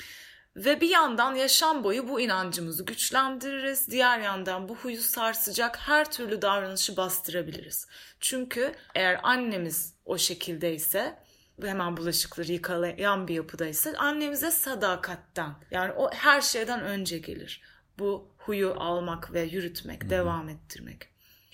Ve 0.56 0.82
bir 0.82 0.90
yandan 0.90 1.36
yaşam 1.36 1.84
boyu 1.84 2.10
bu 2.10 2.22
inancımızı 2.22 2.86
güçlendiririz. 2.86 3.90
Diğer 3.90 4.20
yandan 4.20 4.70
bu 4.70 4.76
huyu 4.76 5.02
sarsacak 5.02 5.78
her 5.78 6.12
türlü 6.12 6.42
davranışı 6.42 6.98
bastırabiliriz. 6.98 7.88
Çünkü 8.20 8.76
eğer 8.96 9.20
annemiz 9.24 9.94
o 10.06 10.18
şekildeyse 10.18 11.20
hemen 11.62 11.98
bulaşıkları 11.98 12.52
yıkalayan 12.52 13.28
bir 13.28 13.36
yapıdaysa 13.36 13.94
annemize 13.98 14.52
sadakatten 14.52 15.56
yani 15.72 15.92
o 15.92 16.12
her 16.12 16.42
şeyden 16.42 16.82
önce 16.82 17.18
gelir. 17.18 17.62
Bu 18.00 18.36
huyu 18.38 18.76
almak 18.80 19.34
ve 19.34 19.42
yürütmek, 19.42 20.04
hmm. 20.04 20.10
devam 20.10 20.50
ettirmek. 20.50 21.10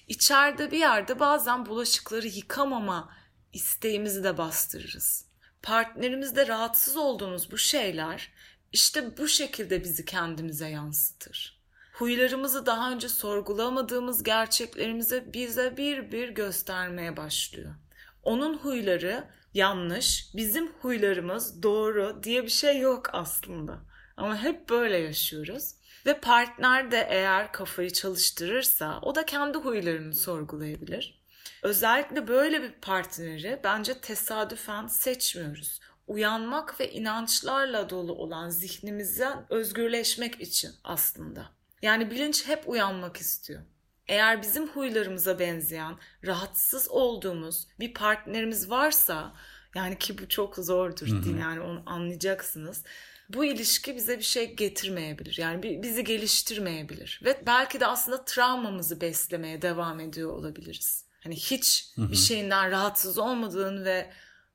İçeride 0.07 0.71
bir 0.71 0.79
yerde 0.79 1.19
bazen 1.19 1.65
bulaşıkları 1.65 2.27
yıkamama 2.27 3.13
isteğimizi 3.53 4.23
de 4.23 4.37
bastırırız. 4.37 5.25
Partnerimizde 5.63 6.47
rahatsız 6.47 6.97
olduğumuz 6.97 7.51
bu 7.51 7.57
şeyler 7.57 8.31
işte 8.71 9.17
bu 9.17 9.27
şekilde 9.27 9.83
bizi 9.83 10.05
kendimize 10.05 10.69
yansıtır. 10.69 11.61
Huylarımızı 11.93 12.65
daha 12.65 12.91
önce 12.91 13.09
sorgulamadığımız 13.09 14.23
gerçeklerimize 14.23 15.33
bize 15.33 15.77
bir 15.77 16.11
bir 16.11 16.29
göstermeye 16.29 17.17
başlıyor. 17.17 17.75
Onun 18.23 18.57
huyları 18.57 19.27
yanlış, 19.53 20.27
bizim 20.35 20.71
huylarımız 20.71 21.63
doğru 21.63 22.23
diye 22.23 22.43
bir 22.43 22.49
şey 22.49 22.79
yok 22.79 23.09
aslında. 23.13 23.79
Ama 24.17 24.43
hep 24.43 24.69
böyle 24.69 24.97
yaşıyoruz. 24.97 25.73
Ve 26.05 26.19
partner 26.19 26.91
de 26.91 27.07
eğer 27.09 27.51
kafayı 27.51 27.89
çalıştırırsa 27.89 28.99
o 29.01 29.15
da 29.15 29.25
kendi 29.25 29.57
huylarını 29.57 30.15
sorgulayabilir. 30.15 31.21
Özellikle 31.61 32.27
böyle 32.27 32.61
bir 32.61 32.71
partneri 32.71 33.59
bence 33.63 34.01
tesadüfen 34.01 34.87
seçmiyoruz 34.87 35.79
uyanmak 36.07 36.79
ve 36.79 36.91
inançlarla 36.91 37.89
dolu 37.89 38.13
olan 38.13 38.49
zihnimizden 38.49 39.45
özgürleşmek 39.49 40.41
için 40.41 40.71
aslında. 40.83 41.49
Yani 41.81 42.11
bilinç 42.11 42.47
hep 42.47 42.69
uyanmak 42.69 43.17
istiyor. 43.17 43.61
Eğer 44.07 44.41
bizim 44.41 44.67
huylarımıza 44.67 45.39
benzeyen, 45.39 45.95
rahatsız 46.25 46.87
olduğumuz 46.89 47.67
bir 47.79 47.93
partnerimiz 47.93 48.69
varsa, 48.69 49.33
yani 49.75 49.97
ki 49.99 50.17
bu 50.17 50.29
çok 50.29 50.55
zordur 50.55 51.07
hı 51.07 51.15
hı. 51.15 51.37
yani 51.39 51.59
onu 51.61 51.83
anlayacaksınız. 51.85 52.83
Bu 53.29 53.45
ilişki 53.45 53.95
bize 53.95 54.17
bir 54.17 54.23
şey 54.23 54.55
getirmeyebilir. 54.55 55.37
Yani 55.37 55.83
bizi 55.83 56.03
geliştirmeyebilir. 56.03 57.21
Ve 57.25 57.43
belki 57.45 57.79
de 57.79 57.87
aslında 57.87 58.25
travmamızı 58.25 59.01
beslemeye 59.01 59.61
devam 59.61 59.99
ediyor 59.99 60.33
olabiliriz. 60.33 61.05
Hani 61.23 61.35
hiç 61.35 61.93
bir 61.97 62.15
şeyinden 62.15 62.71
rahatsız 62.71 63.17
olmadığın 63.17 63.85
ve 63.85 64.11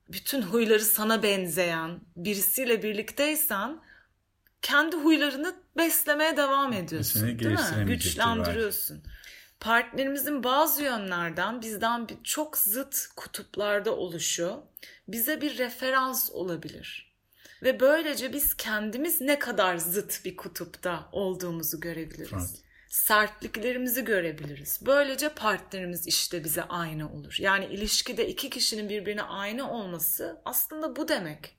bütün 0.09 0.41
huyları 0.41 0.85
sana 0.85 1.23
benzeyen 1.23 1.99
birisiyle 2.15 2.83
birlikteysen 2.83 3.79
kendi 4.61 4.95
huylarını 4.95 5.55
beslemeye 5.77 6.37
devam 6.37 6.73
ediyorsun. 6.73 7.39
Değil 7.39 7.51
mi? 7.51 7.85
Güçlendiriyorsun. 7.85 8.95
Var. 8.95 9.03
Partnerimizin 9.59 10.43
bazı 10.43 10.83
yönlerden 10.83 11.61
bizden 11.61 12.09
bir 12.09 12.17
çok 12.23 12.57
zıt 12.57 13.07
kutuplarda 13.15 13.95
oluşu 13.95 14.63
bize 15.07 15.41
bir 15.41 15.57
referans 15.57 16.31
olabilir. 16.31 17.13
Ve 17.63 17.79
böylece 17.79 18.33
biz 18.33 18.53
kendimiz 18.53 19.21
ne 19.21 19.39
kadar 19.39 19.77
zıt 19.77 20.25
bir 20.25 20.37
kutupta 20.37 21.09
olduğumuzu 21.11 21.79
görebiliriz. 21.79 22.33
Evet 22.33 22.66
sertliklerimizi 22.89 24.05
görebiliriz. 24.05 24.79
Böylece 24.85 25.29
partnerimiz 25.29 26.07
işte 26.07 26.43
bize 26.43 26.63
aynı 26.63 27.13
olur. 27.13 27.37
Yani 27.39 27.65
ilişkide 27.65 28.27
iki 28.27 28.49
kişinin 28.49 28.89
birbirine 28.89 29.21
aynı 29.21 29.71
olması 29.71 30.41
aslında 30.45 30.95
bu 30.95 31.07
demek. 31.07 31.57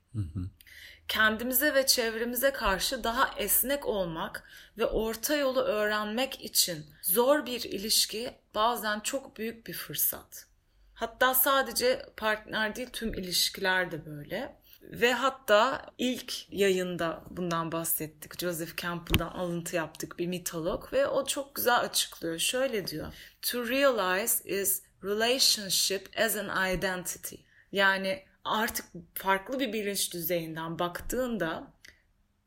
Kendimize 1.07 1.73
ve 1.73 1.85
çevremize 1.85 2.51
karşı 2.51 3.03
daha 3.03 3.39
esnek 3.39 3.85
olmak 3.85 4.43
ve 4.77 4.85
orta 4.85 5.35
yolu 5.35 5.61
öğrenmek 5.61 6.41
için 6.41 6.85
zor 7.01 7.45
bir 7.45 7.63
ilişki 7.63 8.31
bazen 8.55 8.99
çok 8.99 9.37
büyük 9.37 9.67
bir 9.67 9.73
fırsat. 9.73 10.45
Hatta 10.93 11.33
sadece 11.33 12.05
partner 12.17 12.75
değil 12.75 12.89
tüm 12.93 13.13
ilişkiler 13.13 13.91
de 13.91 14.05
böyle. 14.05 14.55
Ve 14.89 15.13
hatta 15.13 15.85
ilk 15.97 16.53
yayında 16.53 17.23
bundan 17.29 17.71
bahsettik. 17.71 18.39
Joseph 18.39 18.77
Campbell'dan 18.77 19.27
alıntı 19.27 19.75
yaptık 19.75 20.19
bir 20.19 20.27
mitolog 20.27 20.93
ve 20.93 21.07
o 21.07 21.25
çok 21.25 21.55
güzel 21.55 21.79
açıklıyor. 21.79 22.39
Şöyle 22.39 22.87
diyor. 22.87 23.13
To 23.41 23.67
realize 23.67 24.49
is 24.49 24.83
relationship 25.03 26.09
as 26.17 26.35
an 26.35 26.75
identity. 26.75 27.35
Yani 27.71 28.25
artık 28.43 28.85
farklı 29.15 29.59
bir 29.59 29.73
bilinç 29.73 30.13
düzeyinden 30.13 30.79
baktığında 30.79 31.73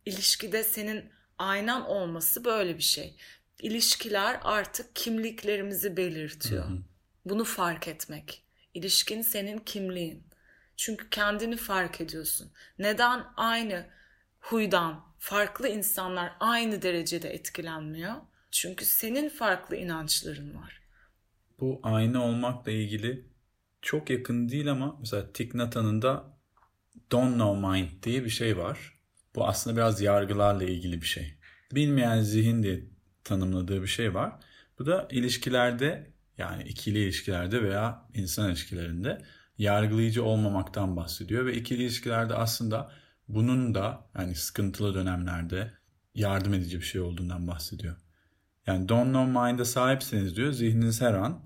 ilişkide 0.07 0.65
senin 0.65 1.11
aynan 1.39 1.87
olması 1.87 2.45
böyle 2.45 2.77
bir 2.77 2.83
şey. 2.83 3.17
İlişkiler 3.61 4.41
artık 4.43 4.97
kimliklerimizi 4.97 5.97
belirtiyor. 5.97 6.65
Hı 6.65 6.73
hı. 6.73 6.79
Bunu 7.25 7.45
fark 7.45 7.89
etmek. 7.89 8.43
İlişkin 8.75 9.23
senin 9.23 9.59
kimliğin. 9.59 10.32
Çünkü 10.77 11.11
kendini 11.11 11.57
fark 11.57 12.01
ediyorsun. 12.01 12.53
Neden 12.79 13.25
aynı 13.37 13.87
huydan 14.41 15.05
farklı 15.19 15.69
insanlar 15.69 16.33
aynı 16.41 16.83
derecede 16.83 17.35
etkilenmiyor? 17.35 18.15
Çünkü 18.51 18.85
senin 18.85 19.29
farklı 19.29 19.77
inançların 19.77 20.55
var. 20.55 20.83
Bu 21.61 21.81
aynı 21.83 22.25
olmakla 22.25 22.73
ilgili 22.73 23.27
çok 23.83 24.11
yakın 24.11 24.49
değil 24.49 24.71
ama 24.71 24.97
mesela 25.01 25.33
Thich 25.33 25.55
da 25.55 26.39
Don't 27.11 27.35
Know 27.35 27.69
Mind 27.69 28.03
diye 28.03 28.25
bir 28.25 28.31
şey 28.31 28.59
var. 28.59 28.99
Bu 29.35 29.47
aslında 29.47 29.77
biraz 29.77 30.01
yargılarla 30.01 30.65
ilgili 30.65 31.01
bir 31.01 31.07
şey. 31.07 31.35
Bilmeyen 31.73 32.21
zihin 32.21 32.63
diye 32.63 32.85
tanımladığı 33.25 33.83
bir 33.83 33.87
şey 33.87 34.15
var. 34.15 34.33
Bu 34.79 34.87
da 34.87 35.09
ilişkilerde 35.11 36.11
yani 36.39 36.63
ikili 36.63 36.99
ilişkilerde 36.99 37.63
veya 37.63 38.09
insan 38.15 38.49
ilişkilerinde 38.49 39.23
yargılayıcı 39.59 40.25
olmamaktan 40.25 40.97
bahsediyor 40.97 41.47
ve 41.47 41.55
ikili 41.55 41.83
ilişkilerde 41.83 42.35
aslında 42.35 42.93
bunun 43.29 43.75
da 43.75 44.07
yani 44.19 44.35
sıkıntılı 44.35 44.95
dönemlerde 44.95 45.73
yardım 46.15 46.55
edici 46.55 46.81
bir 46.81 46.85
şey 46.85 47.01
olduğundan 47.01 47.47
bahsediyor. 47.49 47.97
Yani 48.67 48.89
don't 48.89 49.09
know 49.09 49.25
mind'a 49.25 49.65
sahipseniz 49.65 50.37
diyor 50.37 50.53
zihniniz 50.53 51.01
her 51.01 51.15
an 51.15 51.41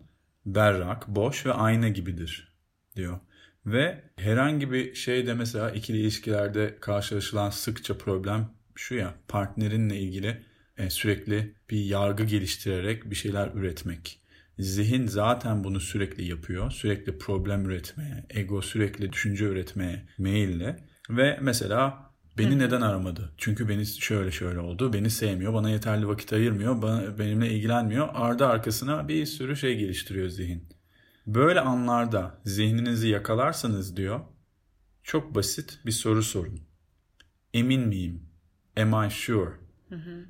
berrak, 0.46 1.08
boş 1.08 1.46
ve 1.46 1.52
ayna 1.52 1.88
gibidir 1.88 2.52
diyor. 2.96 3.20
Ve 3.66 4.04
herhangi 4.16 4.72
bir 4.72 4.94
şeyde 4.94 5.34
mesela 5.34 5.70
ikili 5.70 5.98
ilişkilerde 5.98 6.76
karşılaşılan 6.80 7.50
sıkça 7.50 7.98
problem 7.98 8.50
şu 8.74 8.94
ya 8.94 9.14
partnerinle 9.28 9.98
ilgili 9.98 10.42
e, 10.76 10.90
sürekli 10.90 11.54
bir 11.70 11.84
yargı 11.84 12.24
geliştirerek 12.24 13.10
bir 13.10 13.16
şeyler 13.16 13.50
üretmek 13.54 14.20
Zihin 14.58 15.06
zaten 15.06 15.64
bunu 15.64 15.80
sürekli 15.80 16.24
yapıyor. 16.24 16.70
Sürekli 16.70 17.18
problem 17.18 17.64
üretmeye, 17.66 18.26
ego 18.30 18.62
sürekli 18.62 19.12
düşünce 19.12 19.44
üretmeye 19.44 20.08
meyilli. 20.18 20.76
Ve 21.10 21.38
mesela 21.42 22.10
beni 22.38 22.54
Hı. 22.54 22.58
neden 22.58 22.80
aramadı? 22.80 23.32
Çünkü 23.36 23.68
beni 23.68 23.86
şöyle 23.86 24.30
şöyle 24.30 24.58
oldu. 24.58 24.92
Beni 24.92 25.10
sevmiyor, 25.10 25.54
bana 25.54 25.70
yeterli 25.70 26.08
vakit 26.08 26.32
ayırmıyor, 26.32 26.82
bana, 26.82 27.18
benimle 27.18 27.50
ilgilenmiyor. 27.50 28.08
Ardı 28.12 28.46
arkasına 28.46 29.08
bir 29.08 29.26
sürü 29.26 29.56
şey 29.56 29.78
geliştiriyor 29.78 30.28
zihin. 30.28 30.68
Böyle 31.26 31.60
anlarda 31.60 32.40
zihninizi 32.44 33.08
yakalarsanız 33.08 33.96
diyor, 33.96 34.20
çok 35.02 35.34
basit 35.34 35.78
bir 35.86 35.92
soru 35.92 36.22
sorun. 36.22 36.60
Emin 37.54 37.88
miyim? 37.88 38.22
Am 38.76 39.06
I 39.06 39.10
sure? 39.10 39.50
Hı 39.88 39.94
hı. 39.94 40.24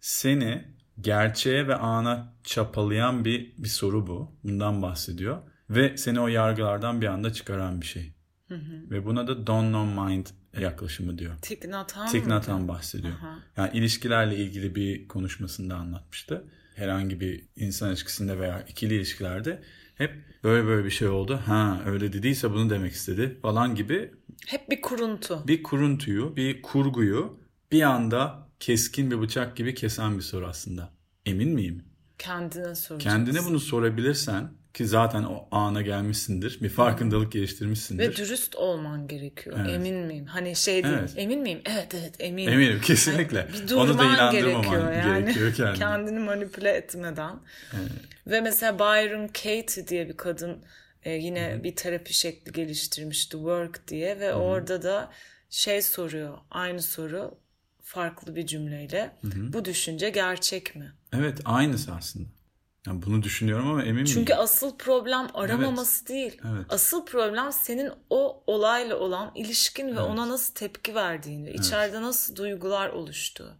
Seni 0.00 0.71
gerçeğe 1.00 1.68
ve 1.68 1.74
ana 1.74 2.34
çapalayan 2.44 3.24
bir, 3.24 3.52
bir 3.58 3.68
soru 3.68 4.06
bu. 4.06 4.36
Bundan 4.44 4.82
bahsediyor. 4.82 5.38
Ve 5.70 5.96
seni 5.96 6.20
o 6.20 6.28
yargılardan 6.28 7.00
bir 7.00 7.06
anda 7.06 7.32
çıkaran 7.32 7.80
bir 7.80 7.86
şey. 7.86 8.12
Hı 8.48 8.54
hı. 8.54 8.90
Ve 8.90 9.06
buna 9.06 9.26
da 9.26 9.46
don't 9.46 9.68
know 9.68 10.04
mind 10.04 10.26
yaklaşımı 10.60 11.18
diyor. 11.18 11.34
Thich 11.42 11.64
Nhat 11.64 11.92
Hanh 11.92 12.10
Thich 12.10 12.26
Nhat 12.26 12.48
Hanh 12.48 12.68
bahsediyor. 12.68 13.14
Aha. 13.14 13.38
Yani 13.56 13.70
ilişkilerle 13.78 14.36
ilgili 14.36 14.74
bir 14.74 15.08
konuşmasında 15.08 15.76
anlatmıştı. 15.76 16.44
Herhangi 16.74 17.20
bir 17.20 17.44
insan 17.56 17.88
ilişkisinde 17.88 18.38
veya 18.38 18.62
ikili 18.68 18.94
ilişkilerde 18.94 19.62
hep 19.94 20.14
böyle 20.44 20.66
böyle 20.66 20.84
bir 20.84 20.90
şey 20.90 21.08
oldu. 21.08 21.40
Ha 21.46 21.80
öyle 21.86 22.12
dediyse 22.12 22.50
bunu 22.50 22.70
demek 22.70 22.92
istedi 22.92 23.38
falan 23.42 23.74
gibi. 23.74 24.14
Hep 24.46 24.70
bir 24.70 24.80
kuruntu. 24.80 25.44
Bir 25.46 25.62
kuruntuyu, 25.62 26.36
bir 26.36 26.62
kurguyu 26.62 27.40
bir 27.72 27.82
anda 27.82 28.48
keskin 28.62 29.10
bir 29.10 29.20
bıçak 29.20 29.56
gibi 29.56 29.74
kesen 29.74 30.18
bir 30.18 30.22
soru 30.22 30.46
aslında. 30.46 30.90
Emin 31.26 31.48
miyim? 31.48 31.84
Kendine 32.18 32.74
soracaksın. 32.74 32.98
Kendine 32.98 33.44
bunu 33.44 33.60
sorabilirsen 33.60 34.50
ki 34.74 34.86
zaten 34.86 35.22
o 35.22 35.48
ana 35.50 35.82
gelmişsindir. 35.82 36.58
Bir 36.62 36.68
farkındalık 36.68 37.32
geliştirmişsindir. 37.32 38.08
Ve 38.08 38.16
dürüst 38.16 38.56
olman 38.56 39.08
gerekiyor. 39.08 39.56
Evet. 39.60 39.70
Emin 39.70 39.96
miyim? 39.96 40.26
Hani 40.26 40.56
şey 40.56 40.84
değil. 40.84 40.94
Evet. 40.98 41.12
Emin 41.16 41.40
miyim? 41.40 41.60
Evet 41.64 41.94
evet 41.94 42.14
eminim. 42.18 42.52
Eminim 42.52 42.80
kesinlikle. 42.80 43.38
Yani 43.38 43.70
bir 43.70 43.74
Onu 43.74 43.98
da 43.98 44.04
inandırmaman 44.04 44.92
yani. 44.92 45.24
gerekiyor 45.24 45.54
kendini. 45.54 45.78
Kendini 45.78 46.18
manipüle 46.18 46.70
etmeden. 46.70 47.40
Evet. 47.72 47.92
Ve 48.26 48.40
mesela 48.40 48.78
Byron 48.78 49.26
Katie 49.26 49.88
diye 49.88 50.08
bir 50.08 50.16
kadın 50.16 50.64
e, 51.02 51.10
yine 51.12 51.52
Hı-hı. 51.52 51.64
bir 51.64 51.76
terapi 51.76 52.14
şekli 52.14 52.52
geliştirmiş 52.52 53.26
The 53.26 53.38
Work 53.38 53.88
diye 53.88 54.20
ve 54.20 54.28
Hı-hı. 54.28 54.36
orada 54.36 54.82
da 54.82 55.10
şey 55.50 55.82
soruyor. 55.82 56.38
Aynı 56.50 56.82
soru 56.82 57.41
farklı 57.92 58.36
bir 58.36 58.46
cümleyle. 58.46 59.16
Hı-hı. 59.22 59.52
Bu 59.52 59.64
düşünce 59.64 60.10
gerçek 60.10 60.76
mi? 60.76 60.92
Evet 61.12 61.40
aynısı 61.44 61.92
aslında. 61.92 62.28
Yani 62.86 63.02
bunu 63.02 63.22
düşünüyorum 63.22 63.68
ama 63.68 63.82
emin 63.82 64.04
Çünkü 64.04 64.32
miyim? 64.32 64.42
asıl 64.42 64.76
problem 64.76 65.28
aramaması 65.34 66.04
evet. 66.04 66.08
değil. 66.08 66.40
Evet. 66.54 66.66
Asıl 66.68 67.06
problem 67.06 67.52
senin 67.52 67.90
o 68.10 68.44
olayla 68.46 68.96
olan 68.96 69.32
ilişkin 69.34 69.86
ve 69.86 69.90
evet. 69.90 70.00
ona 70.00 70.28
nasıl 70.28 70.54
tepki 70.54 70.94
verdiğin 70.94 71.44
ve 71.44 71.50
evet. 71.50 71.60
içeride 71.60 72.02
nasıl 72.02 72.36
duygular 72.36 72.88
oluştuğu. 72.88 73.56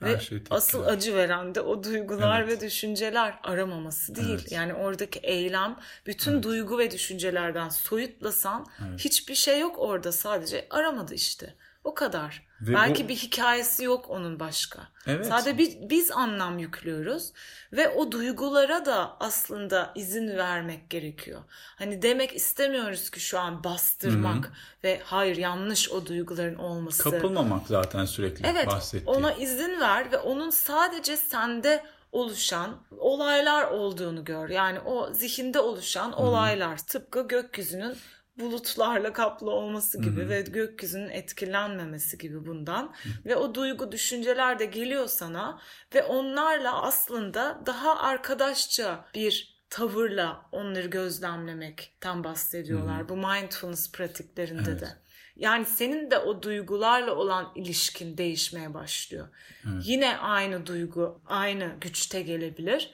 Her 0.00 0.14
ve 0.14 0.20
şey 0.20 0.42
asıl 0.50 0.86
acı 0.86 1.14
veren 1.14 1.54
de 1.54 1.60
o 1.60 1.84
duygular 1.84 2.42
evet. 2.42 2.62
ve 2.62 2.66
düşünceler 2.66 3.38
aramaması 3.42 4.14
değil. 4.14 4.28
Evet. 4.40 4.52
Yani 4.52 4.74
oradaki 4.74 5.18
eylem 5.18 5.76
bütün 6.06 6.32
evet. 6.32 6.44
duygu 6.44 6.78
ve 6.78 6.90
düşüncelerden 6.90 7.68
soyutlasan 7.68 8.66
evet. 8.88 9.00
hiçbir 9.00 9.34
şey 9.34 9.60
yok 9.60 9.78
orada 9.78 10.12
sadece 10.12 10.66
aramadı 10.70 11.14
işte. 11.14 11.54
O 11.84 11.94
kadar. 11.94 12.49
Ve 12.60 12.74
Belki 12.74 13.04
bu... 13.04 13.08
bir 13.08 13.16
hikayesi 13.16 13.84
yok 13.84 14.10
onun 14.10 14.40
başka. 14.40 14.78
Evet. 15.06 15.26
Sadece 15.26 15.58
biz, 15.58 15.90
biz 15.90 16.10
anlam 16.10 16.58
yüklüyoruz 16.58 17.32
ve 17.72 17.88
o 17.88 18.12
duygulara 18.12 18.86
da 18.86 19.16
aslında 19.20 19.92
izin 19.94 20.36
vermek 20.36 20.90
gerekiyor. 20.90 21.40
Hani 21.76 22.02
demek 22.02 22.36
istemiyoruz 22.36 23.10
ki 23.10 23.20
şu 23.20 23.38
an 23.38 23.64
bastırmak 23.64 24.44
Hı-hı. 24.44 24.52
ve 24.84 25.00
hayır 25.04 25.36
yanlış 25.36 25.90
o 25.90 26.06
duyguların 26.06 26.54
olması. 26.54 27.02
Kapılmamak 27.02 27.66
zaten 27.66 28.04
sürekli 28.04 28.46
evet, 28.46 28.66
bahsettiği. 28.66 29.16
ona 29.16 29.32
izin 29.32 29.80
ver 29.80 30.12
ve 30.12 30.18
onun 30.18 30.50
sadece 30.50 31.16
sende 31.16 31.84
oluşan 32.12 32.76
olaylar 32.98 33.64
olduğunu 33.64 34.24
gör. 34.24 34.48
Yani 34.48 34.80
o 34.80 35.12
zihinde 35.12 35.60
oluşan 35.60 36.12
olaylar 36.12 36.78
Hı-hı. 36.78 36.86
tıpkı 36.86 37.28
gökyüzünün 37.28 37.96
bulutlarla 38.40 39.12
kaplı 39.12 39.50
olması 39.50 40.02
gibi 40.02 40.20
Hı-hı. 40.20 40.28
ve 40.28 40.40
gökyüzünün 40.40 41.10
etkilenmemesi 41.10 42.18
gibi 42.18 42.46
bundan 42.46 42.82
Hı-hı. 42.82 43.12
ve 43.24 43.36
o 43.36 43.54
duygu 43.54 43.92
düşünceler 43.92 44.58
de 44.58 44.64
geliyor 44.64 45.06
sana 45.06 45.60
ve 45.94 46.02
onlarla 46.02 46.82
aslında 46.82 47.62
daha 47.66 47.98
arkadaşça 47.98 49.04
bir 49.14 49.60
tavırla 49.70 50.48
onları 50.52 50.86
gözlemlemekten 50.86 52.24
bahsediyorlar. 52.24 52.98
Hı-hı. 52.98 53.08
Bu 53.08 53.16
mindfulness 53.16 53.92
pratiklerinde 53.92 54.70
evet. 54.70 54.80
de. 54.80 54.88
Yani 55.36 55.64
senin 55.64 56.10
de 56.10 56.18
o 56.18 56.42
duygularla 56.42 57.14
olan 57.14 57.52
ilişkin 57.54 58.18
değişmeye 58.18 58.74
başlıyor. 58.74 59.28
Evet. 59.64 59.82
Yine 59.84 60.18
aynı 60.18 60.66
duygu, 60.66 61.22
aynı 61.26 61.72
güçte 61.80 62.22
gelebilir. 62.22 62.90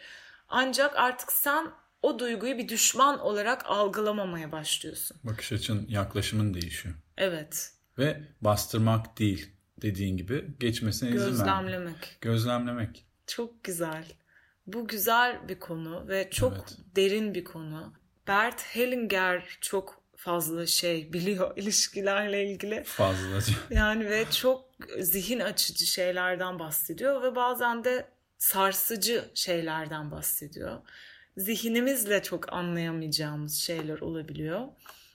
Ancak 0.48 0.96
artık 0.96 1.32
sen 1.32 1.70
o 2.06 2.18
duyguyu 2.18 2.58
bir 2.58 2.68
düşman 2.68 3.18
olarak 3.18 3.66
algılamamaya 3.66 4.52
başlıyorsun. 4.52 5.16
Bakış 5.24 5.52
açın, 5.52 5.86
yaklaşımın 5.88 6.54
değişiyor. 6.54 6.94
Evet. 7.16 7.72
Ve 7.98 8.22
bastırmak 8.40 9.18
değil 9.18 9.52
dediğin 9.82 10.16
gibi 10.16 10.44
geçmesine 10.60 11.08
izin 11.08 11.20
vermek. 11.20 11.36
Gözlemlemek. 11.38 12.18
Gözlemlemek. 12.20 13.06
Çok 13.26 13.64
güzel. 13.64 14.04
Bu 14.66 14.88
güzel 14.88 15.48
bir 15.48 15.60
konu 15.60 16.08
ve 16.08 16.30
çok 16.30 16.52
evet. 16.52 16.78
derin 16.96 17.34
bir 17.34 17.44
konu. 17.44 17.92
Bert 18.28 18.62
Hellinger 18.62 19.58
çok 19.60 20.02
fazla 20.16 20.66
şey 20.66 21.12
biliyor 21.12 21.56
ilişkilerle 21.56 22.50
ilgili. 22.50 22.84
Fazlaca. 22.84 23.54
Yani 23.70 24.10
ve 24.10 24.30
çok 24.30 24.64
zihin 25.00 25.40
açıcı 25.40 25.86
şeylerden 25.86 26.58
bahsediyor 26.58 27.22
ve 27.22 27.36
bazen 27.36 27.84
de 27.84 28.08
sarsıcı 28.38 29.30
şeylerden 29.34 30.10
bahsediyor 30.10 30.80
zihnimizle 31.36 32.22
çok 32.22 32.52
anlayamayacağımız 32.52 33.54
şeyler 33.54 34.00
olabiliyor. 34.00 34.68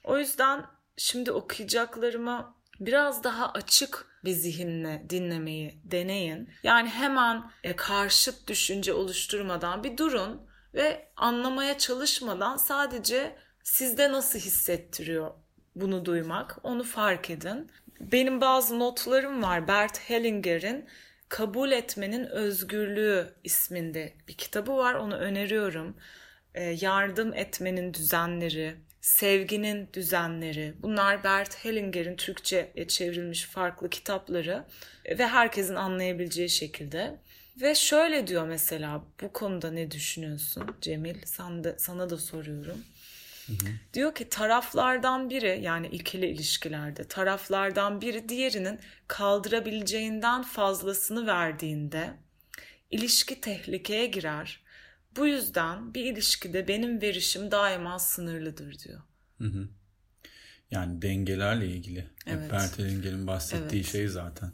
O 0.04 0.18
yüzden 0.18 0.66
şimdi 0.98 1.32
okuyacaklarımı 1.32 2.56
biraz 2.80 3.24
daha 3.24 3.52
açık 3.52 4.06
bir 4.26 4.32
zihinle 4.32 5.06
dinlemeyi 5.10 5.80
deneyin. 5.84 6.50
Yani 6.64 6.90
hemen 6.90 7.52
e, 7.64 7.76
karşıt 7.76 8.48
düşünce 8.48 8.94
oluşturmadan 8.94 9.84
bir 9.84 9.98
durun 9.98 10.42
ve 10.74 11.08
anlamaya 11.16 11.78
çalışmadan 11.78 12.58
sadece 12.58 13.36
sizde 13.64 14.12
nasıl 14.12 14.40
hissettiriyor 14.40 15.32
bunu 15.76 16.06
duymak 16.06 16.58
onu 16.64 16.84
fark 16.84 17.30
edin. 17.30 17.72
Benim 18.00 18.42
bazı 18.42 18.80
notlarım 18.80 19.44
var 19.44 19.68
Bert 19.68 20.00
Hellinger'in 20.10 20.86
Kabul 21.32 21.72
Etmenin 21.72 22.26
Özgürlüğü 22.26 23.34
isminde 23.44 24.14
bir 24.28 24.34
kitabı 24.34 24.78
var. 24.78 24.94
Onu 24.94 25.16
öneriyorum. 25.16 25.96
E, 26.56 26.64
yardım 26.64 27.34
etmenin 27.34 27.94
düzenleri, 27.94 28.76
sevginin 29.02 29.90
düzenleri. 29.94 30.74
Bunlar 30.80 31.24
Bert 31.24 31.66
Hellinger'in 31.66 32.16
Türkçe'ye 32.16 32.88
çevrilmiş 32.88 33.44
farklı 33.44 33.90
kitapları 33.90 34.66
ve 35.10 35.28
herkesin 35.28 35.76
anlayabileceği 35.76 36.50
şekilde. 36.50 37.20
Ve 37.62 37.76
şöyle 37.76 38.28
diyor 38.28 38.48
mesela 38.48 39.04
bu 39.22 39.34
konuda 39.34 39.72
ne 39.72 39.92
düşünüyorsun 39.92 40.76
Cemil? 40.82 41.16
Sen 41.26 41.64
de, 41.64 41.76
sana 41.78 42.10
da 42.10 42.18
soruyorum. 42.18 42.84
Hı 43.60 43.66
hı. 43.66 43.72
Diyor 43.94 44.16
ki 44.16 44.30
taraflardan 44.30 45.30
biri 45.30 45.60
yani 45.62 45.88
ikili 45.88 46.26
ilişkilerde 46.26 47.04
taraflardan 47.04 48.02
biri 48.02 48.30
diğerinin 48.30 48.80
kaldırabileceğinden 49.08 50.44
fazlasını 50.44 51.28
verdiğinde 51.28 52.14
ilişki 52.92 53.42
tehlikeye 53.42 54.06
girer. 54.06 54.64
Bu 55.18 55.28
yüzden 55.28 55.94
bir 55.94 56.06
ilişkide 56.06 56.68
benim 56.68 57.02
verişim 57.02 57.52
daima 57.52 58.00
sınırlıdır 58.00 58.80
diyor. 58.80 59.02
Hı 59.38 59.48
hı. 59.48 59.68
Yani 60.72 61.02
dengelerle 61.02 61.68
ilgili. 61.68 62.08
Evet. 62.28 62.44
Hep 62.44 62.52
Bertelinger'in 62.52 63.28
bahsettiği 63.28 63.82
evet. 63.82 63.92
şey 63.92 64.08
zaten 64.08 64.52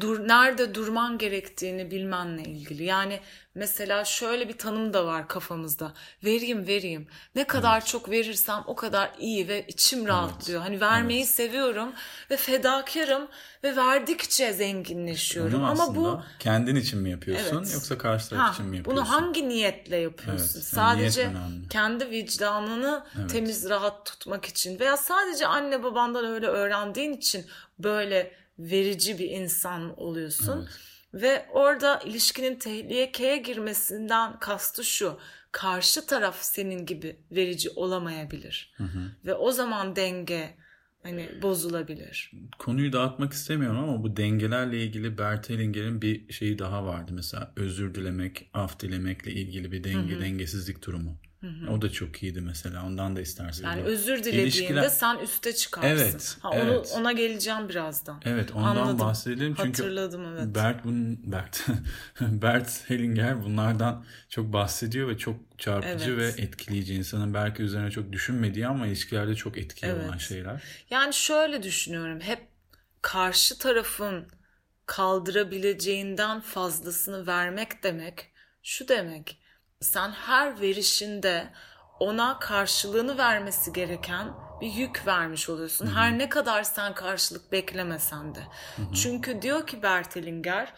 dur 0.00 0.28
nerede 0.28 0.74
durman 0.74 1.18
gerektiğini 1.18 1.90
bilmenle 1.90 2.42
ilgili. 2.42 2.84
Yani 2.84 3.20
mesela 3.54 4.04
şöyle 4.04 4.48
bir 4.48 4.58
tanım 4.58 4.92
da 4.92 5.06
var 5.06 5.28
kafamızda. 5.28 5.92
Vereyim 6.24 6.66
vereyim. 6.66 7.06
Ne 7.34 7.44
kadar 7.44 7.78
evet. 7.78 7.86
çok 7.86 8.10
verirsem 8.10 8.62
o 8.66 8.74
kadar 8.74 9.10
iyi 9.18 9.48
ve 9.48 9.66
içim 9.68 10.06
rahatlıyor. 10.06 10.60
Evet. 10.60 10.68
Hani 10.70 10.80
vermeyi 10.80 11.20
evet. 11.20 11.28
seviyorum 11.28 11.92
ve 12.30 12.36
fedakarım 12.36 13.28
ve 13.64 13.76
verdikçe 13.76 14.52
zenginleşiyorum. 14.52 15.64
Ama 15.64 15.96
bu 15.96 16.22
kendin 16.38 16.76
için 16.76 17.00
mi 17.00 17.10
yapıyorsun 17.10 17.56
evet. 17.56 17.74
yoksa 17.74 17.98
karşı 17.98 18.28
taraf 18.28 18.48
ha, 18.48 18.52
için 18.52 18.66
mi 18.66 18.76
yapıyorsun? 18.76 19.06
Bunu 19.06 19.12
hangi 19.12 19.48
niyetle 19.48 19.96
yapıyorsun? 19.96 20.54
Evet. 20.54 20.64
Sadece 20.64 21.22
yani 21.22 21.68
kendi 21.70 22.10
vicdanını 22.10 23.04
evet. 23.18 23.30
temiz 23.30 23.70
rahat 23.70 24.06
tutmak 24.06 24.44
için 24.44 24.80
veya 24.80 24.96
sadece 24.96 25.46
anne 25.46 25.82
babandan 25.82 26.24
öyle 26.24 26.46
öğrendiğin 26.46 27.12
için 27.12 27.46
böyle 27.78 28.39
verici 28.60 29.18
bir 29.18 29.30
insan 29.30 30.00
oluyorsun. 30.00 30.58
Evet. 30.58 30.80
Ve 31.14 31.46
orada 31.52 32.00
ilişkinin 32.00 32.58
tehlikeye 32.58 33.36
girmesinden 33.36 34.38
kastı 34.38 34.84
şu. 34.84 35.18
Karşı 35.52 36.06
taraf 36.06 36.38
senin 36.40 36.86
gibi 36.86 37.16
verici 37.30 37.70
olamayabilir. 37.70 38.74
Hı 38.76 38.84
hı. 38.84 39.10
Ve 39.26 39.34
o 39.34 39.52
zaman 39.52 39.96
denge 39.96 40.56
hani 41.02 41.28
bozulabilir. 41.42 42.32
Konuyu 42.58 42.92
dağıtmak 42.92 43.32
istemiyorum 43.32 43.78
ama 43.78 44.02
bu 44.02 44.16
dengelerle 44.16 44.84
ilgili 44.84 45.18
Bert 45.18 45.50
Hellinger'in 45.50 46.02
bir 46.02 46.32
şeyi 46.32 46.58
daha 46.58 46.86
vardı. 46.86 47.12
Mesela 47.14 47.52
özür 47.56 47.94
dilemek, 47.94 48.50
af 48.54 48.80
dilemekle 48.80 49.32
ilgili 49.32 49.72
bir 49.72 49.84
denge, 49.84 50.14
Hı-hı. 50.14 50.20
dengesizlik 50.20 50.86
durumu. 50.86 51.18
Hı-hı. 51.40 51.70
O 51.70 51.82
da 51.82 51.92
çok 51.92 52.22
iyiydi 52.22 52.40
mesela. 52.40 52.86
Ondan 52.86 53.16
da 53.16 53.20
istersin. 53.20 53.64
Yani 53.64 53.82
özür 53.82 54.24
dilediğinde 54.24 54.42
İlişkiler... 54.42 54.88
sen 54.88 55.18
üste 55.18 55.54
çıkarsın. 55.54 55.88
Evet. 55.88 56.36
Ha, 56.40 56.50
onu, 56.50 56.58
evet. 56.58 56.92
Ona 56.96 57.12
geleceğim 57.12 57.68
birazdan. 57.68 58.20
Evet 58.24 58.50
ondan 58.54 58.76
Anladım. 58.76 58.98
bahsedelim. 58.98 59.54
Çünkü 59.54 59.82
Hatırladım 59.82 60.24
evet. 60.32 60.54
Bert, 60.54 60.84
bun, 60.84 61.32
Bert, 61.32 61.66
Bert 62.20 62.90
Hellinger 62.90 63.44
bunlardan 63.44 64.04
çok 64.28 64.52
bahsediyor 64.52 65.08
ve 65.08 65.18
çok 65.18 65.36
çarpıcı 65.58 66.10
evet. 66.10 66.38
ve 66.38 66.42
etkileyici. 66.42 66.94
İnsanın 66.94 67.34
belki 67.34 67.62
üzerine 67.62 67.90
çok 67.90 68.12
düşünmediği 68.12 68.66
ama 68.66 68.86
ilişkilerde 68.86 69.34
çok 69.34 69.58
etkili 69.58 69.90
evet. 69.90 70.08
olan 70.08 70.18
şeyler. 70.18 70.62
Yani 70.90 71.14
şöyle 71.14 71.62
düşünüyorum. 71.62 72.20
Hep 72.20 72.48
karşı 73.02 73.58
tarafın 73.58 74.26
kaldırabileceğinden 74.86 76.40
fazlasını 76.40 77.26
vermek 77.26 77.82
demek 77.82 78.30
şu 78.62 78.88
demek 78.88 79.39
sen 79.80 80.10
her 80.10 80.60
verişinde 80.60 81.48
ona 82.00 82.38
karşılığını 82.38 83.18
vermesi 83.18 83.72
gereken 83.72 84.28
bir 84.60 84.72
yük 84.72 85.06
vermiş 85.06 85.48
oluyorsun. 85.48 85.86
Hı-hı. 85.86 85.94
Her 85.94 86.18
ne 86.18 86.28
kadar 86.28 86.62
sen 86.62 86.94
karşılık 86.94 87.52
beklemesen 87.52 88.34
de. 88.34 88.40
Hı-hı. 88.40 88.94
Çünkü 88.94 89.42
diyor 89.42 89.66
ki 89.66 89.82
Bertelinger 89.82 90.72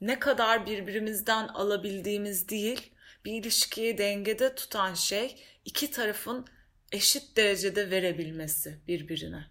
ne 0.00 0.18
kadar 0.18 0.66
birbirimizden 0.66 1.48
alabildiğimiz 1.48 2.48
değil 2.48 2.92
bir 3.24 3.32
ilişkiyi 3.32 3.98
dengede 3.98 4.54
tutan 4.54 4.94
şey 4.94 5.44
iki 5.64 5.90
tarafın 5.90 6.46
eşit 6.92 7.36
derecede 7.36 7.90
verebilmesi 7.90 8.80
birbirine. 8.88 9.46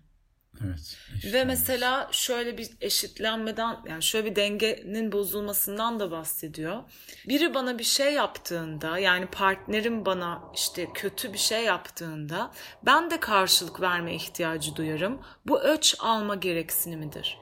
Evet. 0.65 0.97
Ve 1.33 1.43
mesela 1.43 2.09
şöyle 2.11 2.57
bir 2.57 2.69
eşitlenmeden 2.81 3.77
yani 3.89 4.03
şöyle 4.03 4.31
bir 4.31 4.35
dengenin 4.35 5.11
bozulmasından 5.11 5.99
da 5.99 6.11
bahsediyor. 6.11 6.83
Biri 7.27 7.53
bana 7.53 7.79
bir 7.79 7.83
şey 7.83 8.13
yaptığında 8.13 8.97
yani 8.97 9.25
partnerim 9.25 10.05
bana 10.05 10.41
işte 10.55 10.87
kötü 10.93 11.33
bir 11.33 11.37
şey 11.37 11.63
yaptığında 11.63 12.51
ben 12.85 13.11
de 13.11 13.19
karşılık 13.19 13.81
verme 13.81 14.15
ihtiyacı 14.15 14.75
duyarım. 14.75 15.21
Bu 15.45 15.61
öç 15.61 15.95
alma 15.99 16.35
gereksinimidir. 16.35 17.37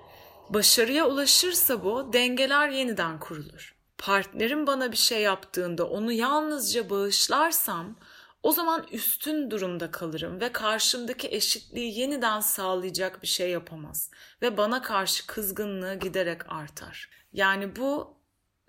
Başarıya 0.49 1.07
ulaşırsa 1.07 1.84
bu 1.84 2.13
dengeler 2.13 2.70
yeniden 2.70 3.20
kurulur. 3.20 3.76
Partnerim 3.97 4.67
bana 4.67 4.91
bir 4.91 4.97
şey 4.97 5.22
yaptığında 5.22 5.89
onu 5.89 6.11
yalnızca 6.11 6.89
bağışlarsam 6.89 7.95
o 8.43 8.51
zaman 8.51 8.87
üstün 8.91 9.51
durumda 9.51 9.91
kalırım 9.91 10.41
ve 10.41 10.51
karşımdaki 10.51 11.27
eşitliği 11.27 11.99
yeniden 11.99 12.39
sağlayacak 12.39 13.21
bir 13.21 13.27
şey 13.27 13.49
yapamaz 13.49 14.11
ve 14.41 14.57
bana 14.57 14.81
karşı 14.81 15.27
kızgınlığı 15.27 15.95
giderek 15.95 16.51
artar. 16.51 17.09
Yani 17.33 17.75
bu 17.75 18.19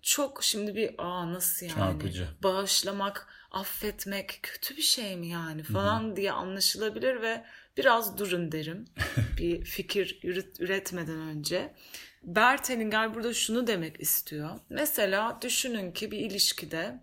çok 0.03 0.43
şimdi 0.43 0.75
bir 0.75 0.95
aa 0.99 1.33
nasıl 1.33 1.67
yani 1.67 1.75
Çarpıcı. 1.75 2.29
bağışlamak, 2.43 3.29
affetmek 3.51 4.39
kötü 4.43 4.77
bir 4.77 4.83
şey 4.83 5.17
mi 5.17 5.29
yani 5.29 5.63
falan 5.63 6.03
Hı-hı. 6.03 6.17
diye 6.17 6.33
anlaşılabilir 6.33 7.23
ve 7.23 7.45
biraz 7.77 8.19
durun 8.19 8.53
derim 8.53 8.85
bir 9.39 9.65
fikir 9.65 10.21
üretmeden 10.59 11.19
önce. 11.19 11.75
Bert 12.23 12.71
Hellinger 12.71 13.15
burada 13.15 13.35
şunu 13.35 13.67
demek 13.67 14.01
istiyor. 14.01 14.51
Mesela 14.69 15.39
düşünün 15.43 15.93
ki 15.93 16.11
bir 16.11 16.19
ilişkide 16.19 17.01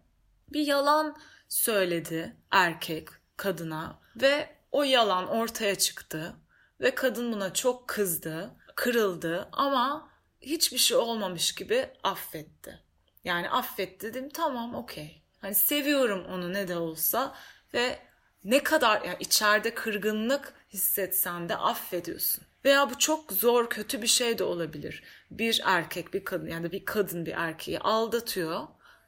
bir 0.54 0.68
yalan 0.68 1.18
söyledi 1.50 2.38
erkek 2.52 3.10
kadına 3.38 4.00
ve 4.16 4.50
o 4.72 4.84
yalan 4.84 5.28
ortaya 5.28 5.76
çıktı 5.76 6.36
ve 6.82 6.96
kadın 6.96 7.34
buna 7.34 7.54
çok 7.54 7.88
kızdı, 7.88 8.52
kırıldı 8.76 9.50
ama 9.52 10.10
hiçbir 10.42 10.78
şey 10.78 10.98
olmamış 10.98 11.56
gibi 11.56 11.90
affetti. 12.04 12.80
Yani 13.24 13.50
affetti 13.50 14.08
dedim 14.08 14.30
tamam 14.30 14.76
okey. 14.76 15.24
Hani 15.42 15.56
seviyorum 15.56 16.26
onu 16.26 16.54
ne 16.54 16.68
de 16.68 16.78
olsa 16.78 17.36
ve 17.74 18.00
ne 18.44 18.64
kadar 18.64 19.02
yani 19.02 19.18
içeride 19.20 19.74
kırgınlık 19.74 20.54
hissetsen 20.74 21.50
de 21.50 21.56
affediyorsun. 21.56 22.44
Veya 22.66 22.90
bu 22.90 22.98
çok 22.98 23.32
zor 23.32 23.70
kötü 23.70 24.02
bir 24.02 24.08
şey 24.08 24.38
de 24.38 24.44
olabilir. 24.44 25.04
Bir 25.32 25.62
erkek 25.66 26.14
bir 26.14 26.26
kadın 26.26 26.48
yani 26.48 26.72
bir 26.72 26.86
kadın 26.86 27.26
bir 27.26 27.34
erkeği 27.34 27.80
aldatıyor 27.80 28.68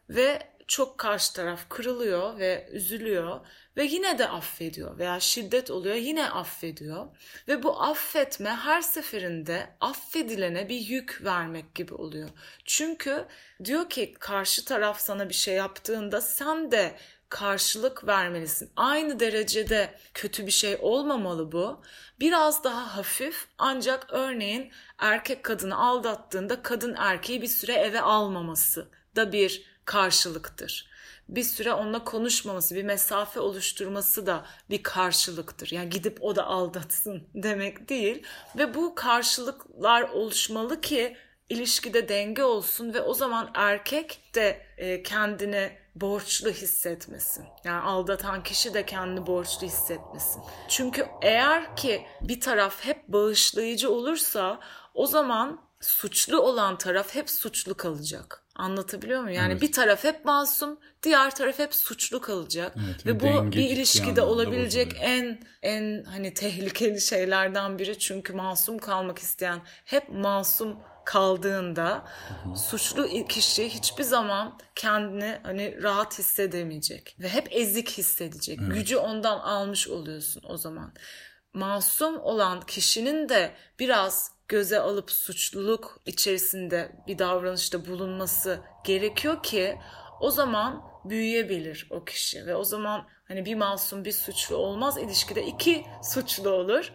ve 0.10 0.48
çok 0.70 0.98
karşı 0.98 1.34
taraf 1.34 1.70
kırılıyor 1.70 2.40
ve 2.40 2.70
üzülüyor 2.72 3.40
ve 3.78 3.84
yine 3.84 4.18
de 4.20 4.28
affediyor 4.28 4.98
veya 4.98 5.20
şiddet 5.20 5.72
oluyor 5.72 5.96
yine 5.96 6.30
affediyor 6.30 7.08
ve 7.48 7.64
bu 7.64 7.82
affetme 7.82 8.50
her 8.50 8.82
seferinde 8.82 9.70
affedilene 9.80 10.70
bir 10.70 10.80
yük 10.80 11.22
vermek 11.24 11.76
gibi 11.76 11.94
oluyor. 11.94 12.30
Çünkü 12.66 13.26
diyor 13.66 13.90
ki 13.90 14.14
karşı 14.20 14.66
taraf 14.66 15.00
sana 15.00 15.30
bir 15.30 15.34
şey 15.34 15.56
yaptığında 15.56 16.22
sen 16.22 16.72
de 16.72 16.96
karşılık 17.30 18.08
vermelisin. 18.08 18.72
Aynı 18.76 19.20
derecede 19.20 19.96
kötü 20.14 20.46
bir 20.46 20.52
şey 20.52 20.78
olmamalı 20.82 21.52
bu. 21.52 21.82
Biraz 22.20 22.64
daha 22.64 22.98
hafif 22.98 23.48
ancak 23.58 24.08
örneğin 24.10 24.72
erkek 24.98 25.44
kadını 25.44 25.78
aldattığında 25.78 26.62
kadın 26.62 26.96
erkeği 26.98 27.42
bir 27.42 27.48
süre 27.48 27.74
eve 27.74 28.02
almaması 28.02 28.92
da 29.16 29.32
bir 29.32 29.79
karşılıktır. 29.90 30.90
Bir 31.30 31.44
süre 31.44 31.74
onunla 31.74 32.04
konuşmaması, 32.04 32.76
bir 32.76 32.84
mesafe 32.84 33.40
oluşturması 33.40 34.26
da 34.26 34.46
bir 34.70 34.84
karşılıktır. 34.84 35.72
Yani 35.72 35.90
gidip 35.90 36.24
o 36.24 36.36
da 36.36 36.46
aldatsın 36.46 37.28
demek 37.36 37.90
değil. 37.90 38.24
Ve 38.58 38.74
bu 38.74 38.96
karşılıklar 38.96 40.02
oluşmalı 40.02 40.82
ki 40.82 41.18
ilişkide 41.50 42.10
denge 42.10 42.44
olsun 42.44 42.94
ve 42.94 43.02
o 43.02 43.14
zaman 43.14 43.52
erkek 43.54 44.22
de 44.36 44.62
e, 44.78 45.04
kendini 45.04 45.72
borçlu 45.96 46.50
hissetmesin. 46.50 47.46
Yani 47.64 47.82
aldatan 47.82 48.44
kişi 48.44 48.74
de 48.74 48.86
kendini 48.86 49.28
borçlu 49.28 49.68
hissetmesin. 49.68 50.42
Çünkü 50.68 51.08
eğer 51.22 51.76
ki 51.76 52.06
bir 52.22 52.42
taraf 52.42 52.86
hep 52.86 53.08
bağışlayıcı 53.08 53.92
olursa 53.92 54.60
o 54.94 55.06
zaman 55.06 55.62
suçlu 55.82 56.42
olan 56.42 56.78
taraf 56.78 57.16
hep 57.16 57.30
suçlu 57.30 57.78
kalacak. 57.78 58.49
Anlatabiliyor 58.60 59.22
muyum? 59.22 59.36
Yani 59.36 59.52
evet. 59.52 59.62
bir 59.62 59.72
taraf 59.72 60.04
hep 60.04 60.26
masum, 60.26 60.80
diğer 61.04 61.36
taraf 61.36 61.60
hep 61.60 61.76
suçlu 61.76 62.22
kalacak. 62.22 62.76
Evet, 62.86 63.06
ve 63.06 63.20
bu 63.20 63.52
bir 63.52 63.70
ilişkide 63.70 64.22
olabilecek 64.22 64.92
bozuluyor. 64.92 65.10
en 65.10 65.40
en 65.62 66.04
hani 66.04 66.34
tehlikeli 66.34 67.02
şeylerden 67.02 67.80
biri 67.80 68.00
çünkü 68.00 68.34
masum 68.34 68.78
kalmak 68.78 69.20
isteyen 69.20 69.62
hep 69.86 70.10
masum 70.10 70.78
kaldığında 71.06 71.90
Hı-hı. 71.90 72.56
suçlu 72.56 73.28
kişi 73.28 73.70
hiçbir 73.70 74.04
zaman 74.04 74.60
kendini 74.76 75.40
hani 75.44 75.84
rahat 75.84 76.20
hissedemeyecek 76.20 77.16
ve 77.20 77.30
hep 77.30 77.48
ezik 77.52 77.90
hissedecek. 77.90 78.60
Evet. 78.62 78.74
Gücü 78.74 78.98
ondan 78.98 79.40
almış 79.40 79.88
oluyorsun 79.88 80.44
o 80.48 80.58
zaman. 80.58 80.94
Masum 81.54 82.20
olan 82.20 82.62
kişinin 82.62 83.30
de 83.30 83.52
biraz 83.80 84.39
göze 84.50 84.80
alıp 84.80 85.12
suçluluk 85.12 86.02
içerisinde 86.06 86.92
bir 87.08 87.20
davranışta 87.20 87.86
bulunması 87.86 88.60
gerekiyor 88.86 89.44
ki 89.44 89.78
o 90.22 90.32
zaman 90.32 90.84
büyüyebilir 91.06 91.88
o 91.90 92.06
kişi 92.06 92.46
ve 92.46 92.56
o 92.56 92.64
zaman 92.64 93.08
hani 93.28 93.46
bir 93.46 93.56
masum 93.56 94.06
bir 94.06 94.12
suçlu 94.12 94.56
olmaz 94.56 94.98
ilişkide 94.98 95.46
iki 95.46 95.86
suçlu 96.04 96.50
olur 96.50 96.94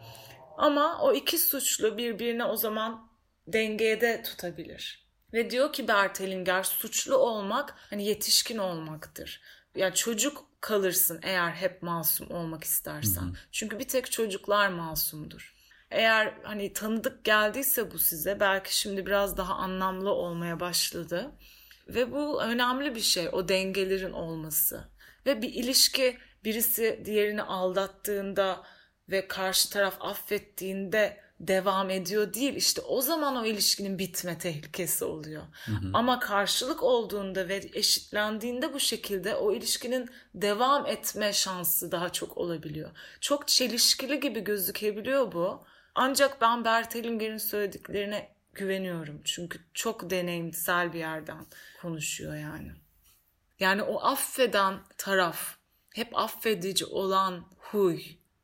ama 0.56 1.02
o 1.02 1.12
iki 1.12 1.38
suçlu 1.38 1.98
birbirine 1.98 2.44
o 2.44 2.56
zaman 2.56 3.10
dengeye 3.46 4.00
de 4.00 4.22
tutabilir. 4.22 5.04
Ve 5.32 5.50
diyor 5.50 5.72
ki 5.72 5.88
Bert 5.88 6.20
Hellinger 6.20 6.62
suçlu 6.62 7.16
olmak 7.16 7.74
hani 7.90 8.04
yetişkin 8.04 8.58
olmaktır. 8.58 9.42
Yani 9.76 9.94
çocuk 9.94 10.46
kalırsın 10.60 11.20
eğer 11.22 11.50
hep 11.50 11.82
masum 11.82 12.30
olmak 12.30 12.64
istersen. 12.64 13.22
Hı 13.22 13.26
hı. 13.26 13.34
Çünkü 13.52 13.78
bir 13.78 13.88
tek 13.88 14.12
çocuklar 14.12 14.68
masumdur. 14.68 15.53
Eğer 15.94 16.34
hani 16.42 16.72
tanıdık 16.72 17.24
geldiyse 17.24 17.90
bu 17.90 17.98
size 17.98 18.40
belki 18.40 18.78
şimdi 18.78 19.06
biraz 19.06 19.36
daha 19.36 19.54
anlamlı 19.54 20.10
olmaya 20.10 20.60
başladı. 20.60 21.30
Ve 21.88 22.12
bu 22.12 22.42
önemli 22.42 22.94
bir 22.94 23.00
şey 23.00 23.28
o 23.32 23.48
dengelerin 23.48 24.12
olması. 24.12 24.84
Ve 25.26 25.42
bir 25.42 25.54
ilişki 25.54 26.18
birisi 26.44 27.02
diğerini 27.04 27.42
aldattığında 27.42 28.62
ve 29.10 29.28
karşı 29.28 29.70
taraf 29.70 29.96
affettiğinde 30.00 31.24
devam 31.40 31.90
ediyor 31.90 32.34
değil. 32.34 32.54
İşte 32.54 32.80
o 32.80 33.00
zaman 33.00 33.36
o 33.36 33.44
ilişkinin 33.44 33.98
bitme 33.98 34.38
tehlikesi 34.38 35.04
oluyor. 35.04 35.42
Hı 35.64 35.72
hı. 35.72 35.90
Ama 35.92 36.18
karşılık 36.18 36.82
olduğunda 36.82 37.48
ve 37.48 37.70
eşitlendiğinde 37.72 38.72
bu 38.72 38.80
şekilde 38.80 39.34
o 39.34 39.52
ilişkinin 39.52 40.10
devam 40.34 40.86
etme 40.86 41.32
şansı 41.32 41.92
daha 41.92 42.12
çok 42.12 42.36
olabiliyor. 42.36 42.90
Çok 43.20 43.48
çelişkili 43.48 44.20
gibi 44.20 44.44
gözükebiliyor 44.44 45.32
bu. 45.32 45.64
Ancak 45.94 46.40
ben 46.40 46.64
Bert 46.64 46.94
Hellinger'in 46.94 47.38
söylediklerine 47.38 48.28
güveniyorum. 48.54 49.20
Çünkü 49.24 49.58
çok 49.74 50.10
deneyimsel 50.10 50.92
bir 50.92 50.98
yerden 50.98 51.46
konuşuyor 51.82 52.36
yani. 52.36 52.72
Yani 53.60 53.82
o 53.82 54.00
affeden 54.04 54.74
taraf, 54.98 55.56
hep 55.94 56.18
affedici 56.18 56.86
olan 56.86 57.44
huy 57.58 58.00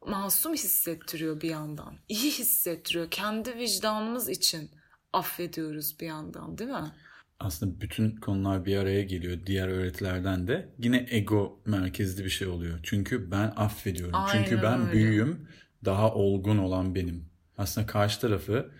masum 0.07 0.53
hissettiriyor 0.53 1.41
bir 1.41 1.51
yandan. 1.51 1.99
İyi 2.09 2.31
hissettiriyor. 2.31 3.11
Kendi 3.11 3.57
vicdanımız 3.57 4.29
için 4.29 4.71
affediyoruz 5.13 6.01
bir 6.01 6.07
yandan 6.07 6.59
değil 6.59 6.71
mi? 6.71 6.93
Aslında 7.41 7.81
bütün 7.81 8.17
konular 8.17 8.65
bir 8.65 8.77
araya 8.77 9.03
geliyor 9.03 9.39
diğer 9.47 9.69
öğretilerden 9.69 10.49
de. 10.49 10.69
Yine 10.79 11.07
ego 11.11 11.61
merkezli 11.67 12.25
bir 12.25 12.31
şey 12.31 12.49
oluyor. 12.49 12.81
Çünkü 12.83 13.31
ben 13.31 13.53
affediyorum. 13.57 14.15
Aynen 14.15 14.45
Çünkü 14.45 14.63
ben 14.63 14.81
öyle. 14.81 14.93
büyüğüm, 14.93 15.49
daha 15.85 16.15
olgun 16.15 16.59
olan 16.59 16.95
benim. 16.95 17.30
Aslında 17.61 17.87
karşı 17.87 18.21
tarafı 18.21 18.71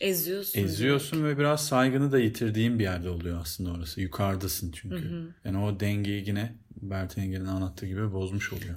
Eziyorsun. 0.00 0.60
eziyorsun 0.60 1.24
ve 1.24 1.38
biraz 1.38 1.66
saygını 1.66 2.12
da 2.12 2.18
yitirdiğin 2.18 2.78
bir 2.78 2.84
yerde 2.84 3.08
oluyor 3.08 3.40
aslında 3.40 3.70
orası. 3.70 4.00
Yukarıdasın 4.00 4.72
çünkü. 4.72 5.34
Yani 5.44 5.58
o 5.58 5.80
dengeyi 5.80 6.28
yine 6.28 6.58
Bert 6.76 7.18
Engel'in 7.18 7.46
anlattığı 7.46 7.86
gibi 7.86 8.12
bozmuş 8.12 8.52
oluyor. 8.52 8.74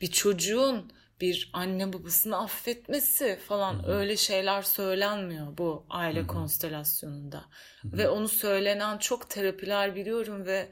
bir 0.00 0.06
çocuğun 0.06 0.92
bir 1.20 1.50
anne 1.52 1.92
babasını 1.92 2.38
affetmesi 2.38 3.38
falan 3.48 3.88
öyle 3.88 4.16
şeyler 4.16 4.62
söylenmiyor 4.62 5.58
bu 5.58 5.86
aile 5.90 6.26
konstelasyonunda. 6.26 7.44
Ve 7.84 8.08
onu 8.08 8.28
söylenen 8.28 8.98
çok 8.98 9.30
terapiler 9.30 9.96
biliyorum 9.96 10.46
ve 10.46 10.68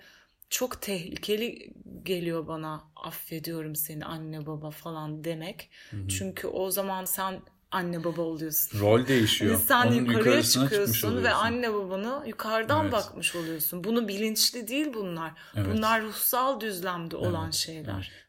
çok 0.50 0.82
tehlikeli 0.82 1.74
geliyor 2.02 2.46
bana 2.46 2.84
affediyorum 2.96 3.76
seni 3.76 4.04
anne 4.04 4.46
baba 4.46 4.70
falan 4.70 5.24
demek. 5.24 5.70
Çünkü 6.08 6.46
o 6.46 6.70
zaman 6.70 7.04
sen 7.04 7.40
anne 7.70 8.04
baba 8.04 8.22
oluyorsun. 8.22 8.80
Rol 8.80 9.06
değişiyor. 9.06 9.54
Hani 9.54 9.64
sen 9.64 9.86
Onun 9.86 10.04
yukarıya 10.04 10.42
çıkıyorsun 10.42 11.24
ve 11.24 11.30
anne 11.32 11.74
babanı 11.74 12.24
yukarıdan 12.26 12.82
Evet. 12.82 12.92
bakmış 12.92 13.36
oluyorsun. 13.36 13.84
Bunu 13.84 14.08
bilinçli 14.08 14.68
değil 14.68 14.94
bunlar. 14.94 15.32
Evet. 15.56 15.66
Bunlar 15.72 16.02
ruhsal 16.02 16.60
düzlemde 16.60 17.16
olan 17.16 17.44
Evet, 17.44 17.54
şeyler. 17.54 17.94
evet. 17.94 18.26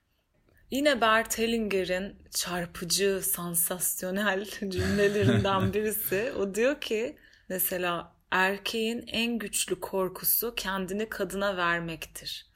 Yine 0.71 1.01
Bert 1.01 1.37
Hellinger'in 1.37 2.15
çarpıcı, 2.31 3.21
sansasyonel 3.23 4.45
cümlelerinden 4.69 5.73
birisi. 5.73 6.33
O 6.39 6.55
diyor 6.55 6.81
ki 6.81 7.17
mesela 7.49 8.15
erkeğin 8.31 9.03
en 9.07 9.39
güçlü 9.39 9.79
korkusu 9.79 10.53
kendini 10.55 11.09
kadına 11.09 11.57
vermektir. 11.57 12.47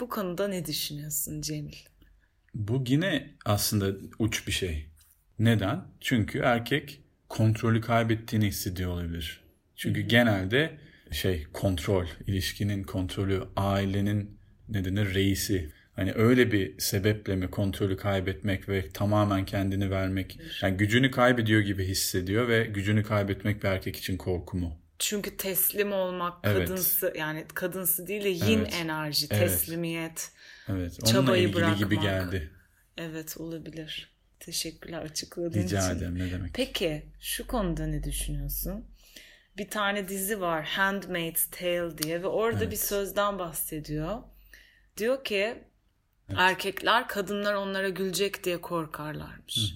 Bu 0.00 0.08
konuda 0.08 0.48
ne 0.48 0.66
düşünüyorsun 0.66 1.40
Cemil? 1.40 1.76
Bu 2.54 2.84
yine 2.86 3.34
aslında 3.44 3.98
uç 4.18 4.46
bir 4.46 4.52
şey. 4.52 4.90
Neden? 5.38 5.84
Çünkü 6.00 6.38
erkek 6.38 7.00
kontrolü 7.28 7.80
kaybettiğini 7.80 8.46
hissediyor 8.46 8.90
olabilir. 8.90 9.40
Çünkü 9.76 10.00
genelde 10.00 10.78
şey 11.12 11.46
kontrol, 11.52 12.06
ilişkinin 12.26 12.82
kontrolü, 12.84 13.42
ailenin 13.56 14.38
ne 14.68 14.84
denir 14.84 15.14
reisi. 15.14 15.70
Hani 15.92 16.12
öyle 16.12 16.52
bir 16.52 16.78
sebeple 16.78 17.36
mi 17.36 17.50
kontrolü 17.50 17.96
kaybetmek 17.96 18.68
ve 18.68 18.88
tamamen 18.88 19.44
kendini 19.44 19.90
vermek. 19.90 20.38
Yani 20.62 20.76
gücünü 20.76 21.10
kaybediyor 21.10 21.60
gibi 21.60 21.84
hissediyor 21.84 22.48
ve 22.48 22.64
gücünü 22.64 23.02
kaybetmek 23.02 23.62
bir 23.62 23.68
erkek 23.68 23.96
için 23.96 24.16
korku 24.16 24.56
mu? 24.56 24.78
Çünkü 24.98 25.36
teslim 25.36 25.92
olmak 25.92 26.34
Evet. 26.44 26.68
kadınsı 26.68 27.12
yani 27.18 27.44
kadınsı 27.54 28.06
değil 28.06 28.24
de 28.24 28.28
yin 28.28 28.58
Evet. 28.58 28.74
enerji, 28.74 29.28
teslimiyet. 29.28 30.32
Evet, 30.68 30.98
onunla 31.02 31.12
Çabayı 31.12 31.42
ilgili 31.48 31.76
gibi 31.76 31.90
bırakmak. 31.96 32.02
geldi. 32.32 32.50
Evet 32.98 33.36
olabilir. 33.38 34.10
Teşekkürler 34.46 35.02
açıkladığın 35.02 35.62
Rica 35.62 35.78
için. 35.86 35.98
ederim 35.98 36.18
ne 36.18 36.32
demek. 36.32 36.50
Peki 36.54 37.06
şu 37.20 37.46
konuda 37.46 37.86
ne 37.86 38.04
düşünüyorsun? 38.04 38.84
Bir 39.58 39.68
tane 39.70 40.08
dizi 40.08 40.40
var 40.40 40.64
Handmaid's 40.64 41.46
Tale 41.50 41.98
diye 41.98 42.22
ve 42.22 42.26
orada 42.26 42.58
Evet. 42.58 42.72
bir 42.72 42.76
sözden 42.76 43.38
bahsediyor. 43.38 44.22
Diyor 44.96 45.24
ki 45.24 45.64
erkekler 46.28 47.08
kadınlar 47.08 47.54
onlara 47.54 47.88
gülecek 47.88 48.44
diye 48.44 48.60
korkarlarmış. 48.60 49.74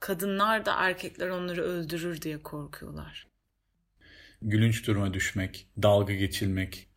Kadınlar 0.00 0.66
da 0.66 0.74
erkekler 0.76 1.28
onları 1.28 1.62
öldürür 1.62 2.22
diye 2.22 2.42
korkuyorlar. 2.42 3.26
gülünç 4.42 4.86
duruma 4.86 5.14
düşmek, 5.14 5.66
dalga 5.82 6.14
geçilmek, 6.14 6.88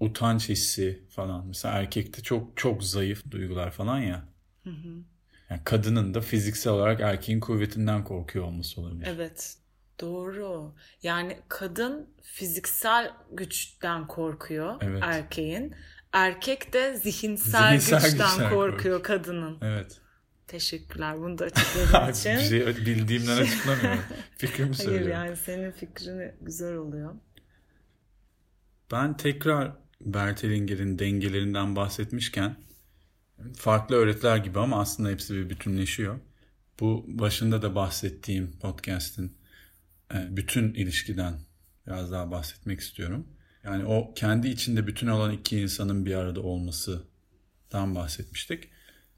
utanç 0.00 0.48
hissi 0.48 1.04
falan. 1.10 1.46
Mesela 1.46 1.74
erkekte 1.78 2.22
çok 2.22 2.56
çok 2.56 2.84
zayıf 2.84 3.30
duygular 3.30 3.70
falan 3.70 3.98
ya. 3.98 4.24
Yani 5.50 5.60
kadının 5.64 6.14
da 6.14 6.20
fiziksel 6.20 6.72
olarak 6.72 7.00
erkeğin 7.00 7.40
kuvvetinden 7.40 8.04
korkuyor 8.04 8.44
olması 8.44 8.80
olabilir. 8.80 9.06
Evet. 9.10 9.56
Doğru. 10.00 10.74
Yani 11.02 11.38
kadın 11.48 12.08
fiziksel 12.22 13.12
güçten 13.32 14.06
korkuyor 14.06 14.74
Evet. 14.80 15.02
erkeğin. 15.04 15.74
Erkek 16.12 16.72
de 16.72 16.96
zihinsel, 16.96 17.68
Zihinsel 17.78 18.10
güçten 18.10 18.28
güçten 18.28 18.50
korkuyor 18.50 18.72
korkuyor. 18.72 19.02
kadının. 19.02 19.58
Evet. 19.62 20.00
Teşekkürler 20.46 21.18
bunu 21.18 21.38
da 21.38 21.44
açıkladığın 21.54 22.08
bir 22.08 22.12
için. 22.12 22.38
şey 22.38 22.66
bildiğimden 22.66 23.36
açıklamıyorum. 23.42 24.00
Fikrimi 24.36 24.66
Hayır 24.68 24.74
söylüyorum. 24.90 25.10
yani 25.26 25.36
senin 25.36 25.70
fikrini 25.70 26.34
güzel 26.40 26.74
oluyor. 26.76 27.14
Ben 28.92 29.16
tekrar 29.16 29.72
Bert 30.00 30.42
Hellinger'in 30.42 30.98
dengelerinden 30.98 31.76
bahsetmişken 31.76 32.56
farklı 33.56 33.96
öğretiler 33.96 34.36
gibi 34.36 34.58
ama 34.58 34.80
aslında 34.80 35.08
hepsi 35.08 35.34
bir 35.34 35.50
bütünleşiyor. 35.50 36.20
Bu 36.80 37.04
başında 37.08 37.62
da 37.62 37.74
bahsettiğim 37.74 38.52
podcast'in 38.58 39.36
e, 40.14 40.36
bütün 40.36 40.74
ilişkiden 40.74 41.34
biraz 41.86 42.12
daha 42.12 42.30
bahsetmek 42.30 42.80
istiyorum. 42.80 43.26
Yani 43.64 43.84
o 43.84 44.14
kendi 44.14 44.48
içinde 44.48 44.86
bütün 44.86 45.06
olan 45.06 45.32
iki 45.32 45.60
insanın 45.60 46.06
bir 46.06 46.14
arada 46.14 46.40
olmasından 46.40 47.94
bahsetmiştik. 47.94 48.68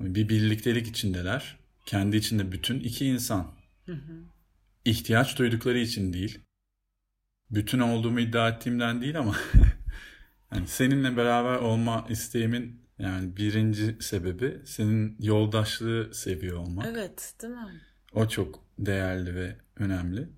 Bir 0.01 0.29
birliktelik 0.29 0.89
içindeler. 0.89 1.59
Kendi 1.87 2.17
içinde 2.17 2.53
bütün 2.53 2.81
iki 2.81 3.07
insan. 3.07 3.53
İhtiyaç 4.85 5.39
duydukları 5.39 5.79
için 5.79 6.13
değil. 6.13 6.39
Bütün 7.51 7.79
olduğumu 7.79 8.21
iddia 8.21 8.49
ettiğimden 8.49 9.01
değil 9.01 9.19
ama 9.19 9.37
yani 10.55 10.67
seninle 10.69 11.17
beraber 11.17 11.55
olma 11.55 12.07
isteğimin 12.09 12.82
yani 12.99 13.37
birinci 13.37 13.97
sebebi 14.01 14.63
senin 14.65 15.17
yoldaşlığı 15.21 16.15
seviyor 16.15 16.57
olmak. 16.57 16.87
Evet 16.87 17.35
değil 17.43 17.53
mi? 17.53 17.81
O 18.13 18.29
çok 18.29 18.65
değerli 18.79 19.35
ve 19.35 19.57
önemli. 19.77 20.29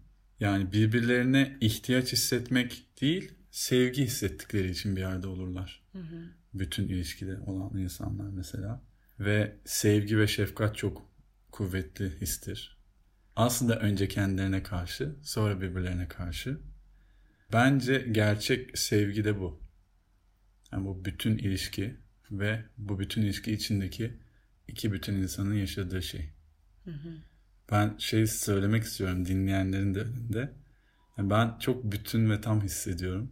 Yani 0.41 0.73
birbirlerine 0.73 1.57
ihtiyaç 1.61 2.13
hissetmek 2.13 2.87
değil, 3.01 3.33
sevgi 3.51 4.03
hissettikleri 4.03 4.71
için 4.71 4.97
bir 4.97 5.01
yerde 5.01 5.27
olurlar. 5.27 5.83
Bütün 6.55 6.89
ilişkide 6.89 7.39
olan 7.41 7.79
insanlar 7.79 8.31
mesela. 8.31 8.83
Ve 9.21 9.57
sevgi 9.65 10.19
ve 10.19 10.27
şefkat 10.27 10.77
çok 10.77 11.11
kuvvetli 11.51 12.21
histir. 12.21 12.79
Aslında 13.37 13.79
önce 13.79 14.09
kendilerine 14.09 14.63
karşı, 14.63 15.17
sonra 15.23 15.61
birbirlerine 15.61 16.09
karşı. 16.09 16.59
Bence 17.53 18.07
gerçek 18.13 18.79
sevgi 18.79 19.25
de 19.25 19.41
bu. 19.41 19.61
Yani 20.73 20.85
bu 20.87 21.05
bütün 21.05 21.39
ilişki 21.39 21.97
ve 22.31 22.65
bu 22.79 22.99
bütün 22.99 23.23
ilişki 23.23 23.53
içindeki 23.53 24.15
iki 24.69 24.93
bütün 24.93 25.15
insanın 25.15 25.55
yaşadığı 25.55 26.03
şey. 26.03 26.31
Ben 27.73 27.95
şey 27.99 28.27
söylemek 28.27 28.85
istiyorum 28.85 29.27
dinleyenlerin 29.27 29.95
de 29.95 30.01
önünde. 30.01 30.53
Yani 31.19 31.31
ben 31.31 31.59
çok 31.59 31.85
bütün 31.85 32.31
ve 32.31 32.41
tam 32.41 32.63
hissediyorum 32.63 33.31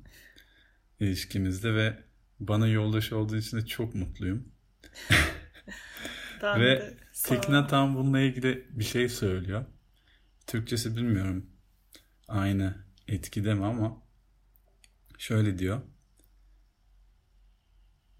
ilişkimizde 1.03 1.75
ve 1.75 1.99
bana 2.41 2.69
yoldaş 2.69 3.13
olduğu 3.13 3.37
için 3.37 3.57
de 3.57 3.67
çok 3.67 3.95
mutluyum. 3.95 4.49
Ve. 6.43 6.95
Tekna 7.25 7.67
tam 7.67 7.95
bununla 7.95 8.21
ilgili 8.21 8.67
bir 8.71 8.85
şey 8.85 9.09
söylüyor. 9.09 9.65
Türkçesi 10.47 10.97
bilmiyorum. 10.97 11.47
Aynı 12.29 12.75
etkide 13.09 13.55
mi 13.55 13.65
ama 13.65 14.03
şöyle 15.19 15.59
diyor. 15.59 15.83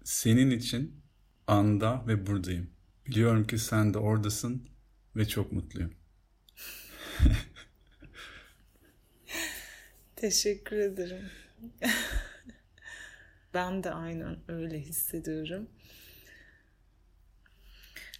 Senin 0.03 0.51
için 0.51 1.03
anda 1.47 2.07
ve 2.07 2.27
buradayım. 2.27 2.69
Biliyorum 3.07 3.47
ki 3.47 3.57
sen 3.57 3.93
de 3.93 3.97
oradasın 3.97 4.69
ve 5.15 5.27
çok 5.27 5.51
mutluyum. 5.51 5.93
Teşekkür 10.15 10.77
ederim. 10.77 11.31
ben 13.53 13.83
de 13.83 13.91
aynen 13.91 14.37
öyle 14.47 14.79
hissediyorum. 14.79 15.69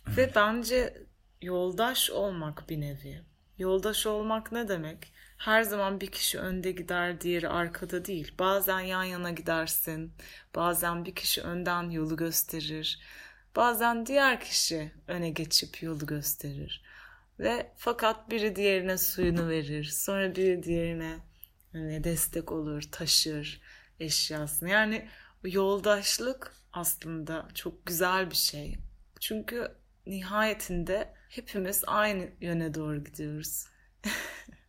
Ve 0.07 0.31
bence 0.36 1.03
yoldaş 1.41 2.09
olmak 2.09 2.69
bir 2.69 2.81
nevi. 2.81 3.21
Yoldaş 3.57 4.07
olmak 4.07 4.51
ne 4.51 4.67
demek? 4.67 5.12
Her 5.44 5.64
zaman 5.64 6.02
bir 6.02 6.08
kişi 6.12 6.39
önde 6.39 6.72
gider, 6.72 7.22
diğeri 7.22 7.50
arkada 7.50 8.06
değil. 8.06 8.36
Bazen 8.39 8.80
yan 8.80 9.04
yana 9.04 9.32
gidersin. 9.32 10.14
Bazen 10.56 11.06
bir 11.06 11.16
kişi 11.16 11.41
önden 11.41 11.89
yolu 11.89 12.16
gösterir. 12.16 13.00
Bazen 13.56 14.06
diğer 14.06 14.41
kişi 14.41 14.91
öne 15.08 15.30
geçip 15.30 15.84
yolu 15.84 16.06
gösterir. 16.06 16.84
Ve 17.39 17.72
fakat 17.78 18.32
biri 18.32 18.56
diğerine 18.56 18.98
suyunu 18.98 19.50
verir. 19.50 19.84
Sonra 19.84 20.36
biri 20.36 20.64
diğerine 20.64 21.20
Hani 21.74 22.04
destek 22.04 22.52
olur, 22.52 22.82
taşır 22.91 23.62
eşyasını. 24.00 24.70
Yani 24.70 25.10
yoldaşlık 25.44 26.54
aslında 26.74 27.48
çok 27.54 27.86
güzel 27.86 28.32
bir 28.32 28.36
şey. 28.36 28.78
Çünkü 29.20 29.72
nihayetinde 30.06 31.14
hepimiz 31.30 31.84
aynı 31.88 32.30
yöne 32.41 32.74
doğru 32.74 33.04
gidiyoruz. 33.04 33.66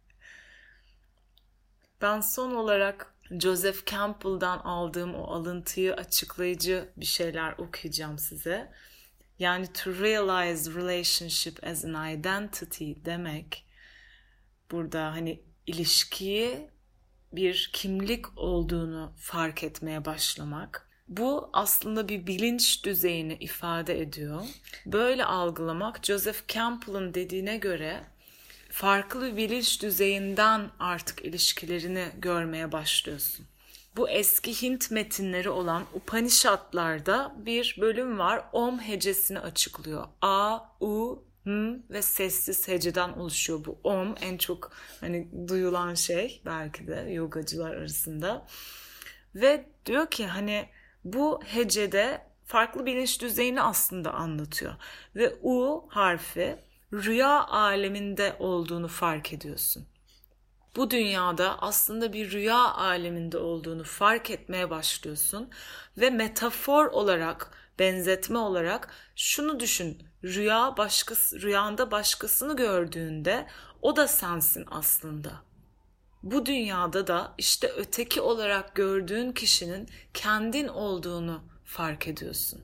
ben 2.05 2.21
son 2.21 2.55
olarak 2.55 3.15
Joseph 3.31 3.87
Campbell'dan 3.87 4.59
aldığım 4.59 5.15
o 5.15 5.33
alıntıyı 5.33 5.95
açıklayıcı 5.95 6.89
bir 6.97 7.07
şeyler 7.07 7.55
okuyacağım 7.59 8.19
size. 8.19 8.73
Yani 9.39 9.67
to 9.73 9.91
realize 9.91 10.75
relationship 10.75 11.65
as 11.67 11.85
an 11.85 12.11
identity 12.11 12.93
demek 13.05 13.67
burada 14.71 15.13
hani 15.13 15.43
ilişkiyi 15.67 16.71
bir 17.33 17.71
kimlik 17.73 18.39
olduğunu 18.39 19.13
fark 19.17 19.65
etmeye 19.65 20.05
başlamak. 20.05 20.89
Bu 21.09 21.51
aslında 21.53 22.09
bir 22.09 22.27
bilinç 22.27 22.85
düzeyini 22.85 23.35
ifade 23.35 24.01
ediyor. 24.01 24.43
Böyle 24.87 25.25
algılamak 25.25 26.05
Joseph 26.05 26.49
Campbell'ın 26.49 27.15
dediğine 27.15 27.57
göre 27.57 28.05
farklı 28.75 29.37
bilinç 29.37 29.83
düzeyinden 29.83 30.71
artık 30.79 31.25
ilişkilerini 31.25 32.09
görmeye 32.19 32.73
başlıyorsun. 32.73 33.47
Bu 33.97 34.09
eski 34.09 34.63
Hint 34.63 34.91
metinleri 34.91 35.51
olan 35.51 35.85
Upanishadlarda 35.95 37.35
bir 37.39 37.77
bölüm 37.81 38.19
var. 38.19 38.45
Om 38.53 38.79
hecesini 38.79 39.41
açıklıyor. 39.41 40.07
A, 40.23 40.59
U, 40.81 41.25
M 41.45 41.77
ve 41.91 42.03
sessiz 42.03 42.69
heceden 42.69 43.13
oluşuyor 43.13 43.65
bu. 43.65 43.79
Om 43.85 44.15
en 44.21 44.39
çok 44.39 44.73
hani 45.01 45.49
duyulan 45.49 45.95
şey 45.95 46.43
belki 46.47 46.87
de 46.87 47.07
yogacılar 47.11 47.75
arasında. 47.75 48.47
Ve 49.35 49.67
diyor 49.87 50.11
ki 50.11 50.27
hani 50.27 50.69
bu 51.05 51.41
hecede 51.45 52.23
farklı 52.45 52.87
bilinç 52.87 53.21
düzeyini 53.23 53.63
aslında 53.63 54.15
anlatıyor. 54.15 54.75
Ve 55.17 55.35
U 55.43 55.87
harfi 55.89 56.57
rüya 56.95 57.47
aleminde 57.47 58.37
olduğunu 58.39 58.89
fark 58.89 59.33
ediyorsun. 59.33 59.87
Bu 60.77 60.91
dünyada 60.91 61.63
aslında 61.63 62.13
bir 62.13 62.31
rüya 62.31 62.75
aleminde 62.75 63.39
olduğunu 63.39 63.85
fark 63.85 64.31
etmeye 64.31 64.71
başlıyorsun 64.71 65.51
ve 65.99 66.11
metafor 66.11 66.87
olarak, 66.87 67.51
benzetme 67.79 68.39
olarak 68.39 68.89
şunu 69.17 69.61
düşün. 69.61 70.03
Rüya 70.25 70.77
başkası 70.77 71.43
rüyanda 71.43 71.91
başkasını 71.91 72.57
gördüğünde 72.57 73.47
o 73.83 73.97
da 73.97 74.09
sensin 74.09 74.67
aslında. 74.71 75.31
Bu 76.23 76.47
dünyada 76.47 77.07
da 77.07 77.35
işte 77.39 77.73
öteki 77.77 78.21
olarak 78.21 78.75
gördüğün 78.75 79.33
kişinin 79.33 79.89
kendin 80.15 80.69
olduğunu 80.69 81.43
fark 81.65 82.09
ediyorsun. 82.09 82.63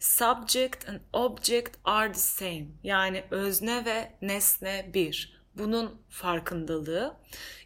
Subject 0.00 0.88
and 0.88 1.00
object 1.12 1.76
are 1.84 2.12
the 2.12 2.18
same. 2.18 2.66
Yani 2.82 3.24
özne 3.30 3.84
ve 3.84 4.12
nesne 4.22 4.90
bir. 4.94 5.40
Bunun 5.54 6.02
farkındalığı 6.08 7.16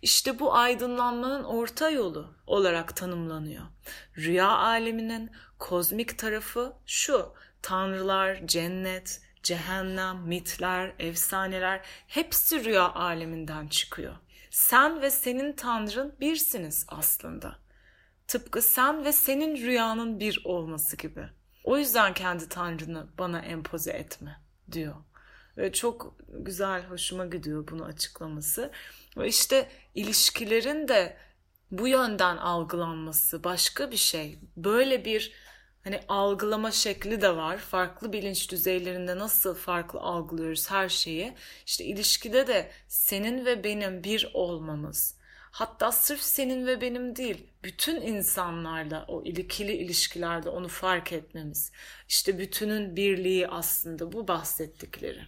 işte 0.02 0.38
bu 0.38 0.54
aydınlanmanın 0.54 1.44
orta 1.44 1.90
yolu 1.90 2.34
olarak 2.46 2.96
tanımlanıyor. 2.96 3.64
Rüya 4.16 4.48
aleminin 4.48 5.30
kozmik 5.58 6.18
tarafı 6.18 6.72
şu. 6.86 7.32
Tanrılar, 7.62 8.46
cennet, 8.46 9.22
cehennem, 9.42 10.16
mitler, 10.16 10.94
efsaneler 10.98 11.80
hepsi 12.06 12.64
rüya 12.64 12.92
aleminden 12.94 13.68
çıkıyor. 13.68 14.16
Sen 14.50 15.02
ve 15.02 15.10
senin 15.10 15.52
tanrın 15.52 16.14
birsiniz 16.20 16.86
aslında. 16.88 17.58
Tıpkı 18.26 18.62
sen 18.62 19.04
ve 19.04 19.12
senin 19.12 19.56
rüyanın 19.56 20.20
bir 20.20 20.42
olması 20.44 20.96
gibi. 20.96 21.28
O 21.64 21.78
yüzden 21.78 22.14
kendi 22.14 22.48
tanrını 22.48 23.06
bana 23.18 23.40
empoze 23.40 23.92
etme 23.92 24.40
diyor. 24.72 24.94
Ve 25.56 25.72
çok 25.72 26.16
güzel, 26.28 26.84
hoşuma 26.84 27.26
gidiyor 27.26 27.68
bunu 27.68 27.84
açıklaması. 27.84 28.70
Ve 29.16 29.28
işte 29.28 29.68
ilişkilerin 29.94 30.88
de 30.88 31.16
bu 31.70 31.88
yönden 31.88 32.36
algılanması 32.36 33.44
başka 33.44 33.90
bir 33.90 33.96
şey. 33.96 34.38
Böyle 34.56 35.04
bir 35.04 35.32
hani 35.84 36.00
algılama 36.08 36.70
şekli 36.70 37.22
de 37.22 37.36
var. 37.36 37.58
Farklı 37.58 38.12
bilinç 38.12 38.50
düzeylerinde 38.50 39.18
nasıl 39.18 39.54
farklı 39.54 40.00
algılıyoruz 40.00 40.70
her 40.70 40.88
şeyi. 40.88 41.34
İşte 41.66 41.84
ilişkide 41.84 42.46
de 42.46 42.70
senin 42.88 43.44
ve 43.44 43.64
benim 43.64 44.04
bir 44.04 44.30
olmamız. 44.34 45.16
Hatta 45.54 45.92
sırf 45.92 46.20
senin 46.20 46.66
ve 46.66 46.80
benim 46.80 47.16
değil, 47.16 47.46
bütün 47.64 48.02
insanlarla 48.02 49.04
o 49.08 49.24
ikili 49.24 49.72
ilişkilerde 49.72 50.48
onu 50.48 50.68
fark 50.68 51.12
etmemiz. 51.12 51.72
İşte 52.08 52.38
bütünün 52.38 52.96
birliği 52.96 53.48
aslında 53.48 54.12
bu 54.12 54.28
bahsettikleri. 54.28 55.22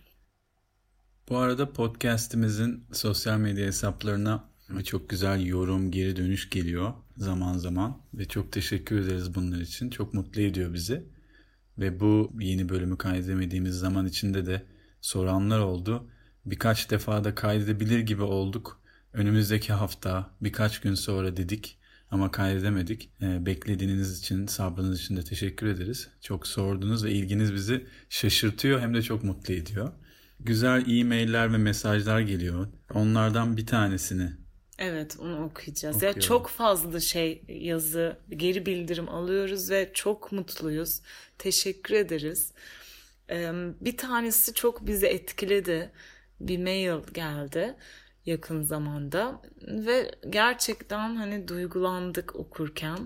Bu 1.28 1.38
arada 1.38 1.72
podcast'imizin 1.72 2.84
sosyal 2.92 3.38
medya 3.38 3.66
hesaplarına 3.66 4.44
çok 4.84 5.08
güzel 5.08 5.46
yorum, 5.46 5.90
geri 5.90 6.16
dönüş 6.16 6.50
geliyor 6.50 6.92
zaman 7.16 7.58
zaman 7.58 8.02
ve 8.14 8.24
çok 8.24 8.52
teşekkür 8.52 9.00
ederiz 9.00 9.34
bunlar 9.34 9.60
için. 9.60 9.90
Çok 9.90 10.14
mutlu 10.14 10.40
ediyor 10.42 10.74
bizi. 10.74 11.06
Ve 11.78 12.00
bu 12.00 12.32
yeni 12.40 12.68
bölümü 12.68 12.98
kaydedemediğimiz 12.98 13.74
zaman 13.74 14.06
içinde 14.06 14.46
de 14.46 14.66
soranlar 15.00 15.60
oldu. 15.60 16.10
Birkaç 16.46 16.90
defa 16.90 17.24
da 17.24 17.34
kaydedebilir 17.34 17.98
gibi 17.98 18.22
olduk. 18.22 18.85
Önümüzdeki 19.16 19.72
hafta 19.72 20.30
birkaç 20.40 20.80
gün 20.80 20.94
sonra 20.94 21.36
dedik 21.36 21.78
ama 22.10 22.30
kaydedemedik. 22.30 23.10
Ee, 23.22 23.46
beklediğiniz 23.46 24.18
için, 24.18 24.46
sabrınız 24.46 25.00
için 25.00 25.16
de 25.16 25.24
teşekkür 25.24 25.66
ederiz. 25.66 26.08
Çok 26.20 26.46
sordunuz 26.46 27.04
ve 27.04 27.10
ilginiz 27.10 27.54
bizi 27.54 27.86
şaşırtıyor 28.10 28.80
hem 28.80 28.94
de 28.94 29.02
çok 29.02 29.24
mutlu 29.24 29.54
ediyor. 29.54 29.92
Güzel 30.40 30.98
e-mailler 30.98 31.52
ve 31.52 31.56
mesajlar 31.56 32.20
geliyor. 32.20 32.68
Onlardan 32.94 33.56
bir 33.56 33.66
tanesini 33.66 34.32
Evet 34.78 35.16
onu 35.20 35.44
okuyacağız. 35.44 35.96
Okuyorum. 35.96 36.20
Ya 36.20 36.22
çok 36.22 36.48
fazla 36.48 37.00
şey 37.00 37.42
yazı, 37.48 38.16
geri 38.30 38.66
bildirim 38.66 39.08
alıyoruz 39.08 39.70
ve 39.70 39.90
çok 39.94 40.32
mutluyuz. 40.32 41.00
Teşekkür 41.38 41.94
ederiz. 41.94 42.52
Bir 43.80 43.96
tanesi 43.96 44.54
çok 44.54 44.86
bizi 44.86 45.06
etkiledi. 45.06 45.90
Bir 46.40 46.58
mail 46.58 47.00
geldi 47.14 47.76
yakın 48.26 48.62
zamanda 48.62 49.42
ve 49.62 50.10
gerçekten 50.30 51.16
hani 51.16 51.48
duygulandık 51.48 52.36
okurken. 52.36 52.98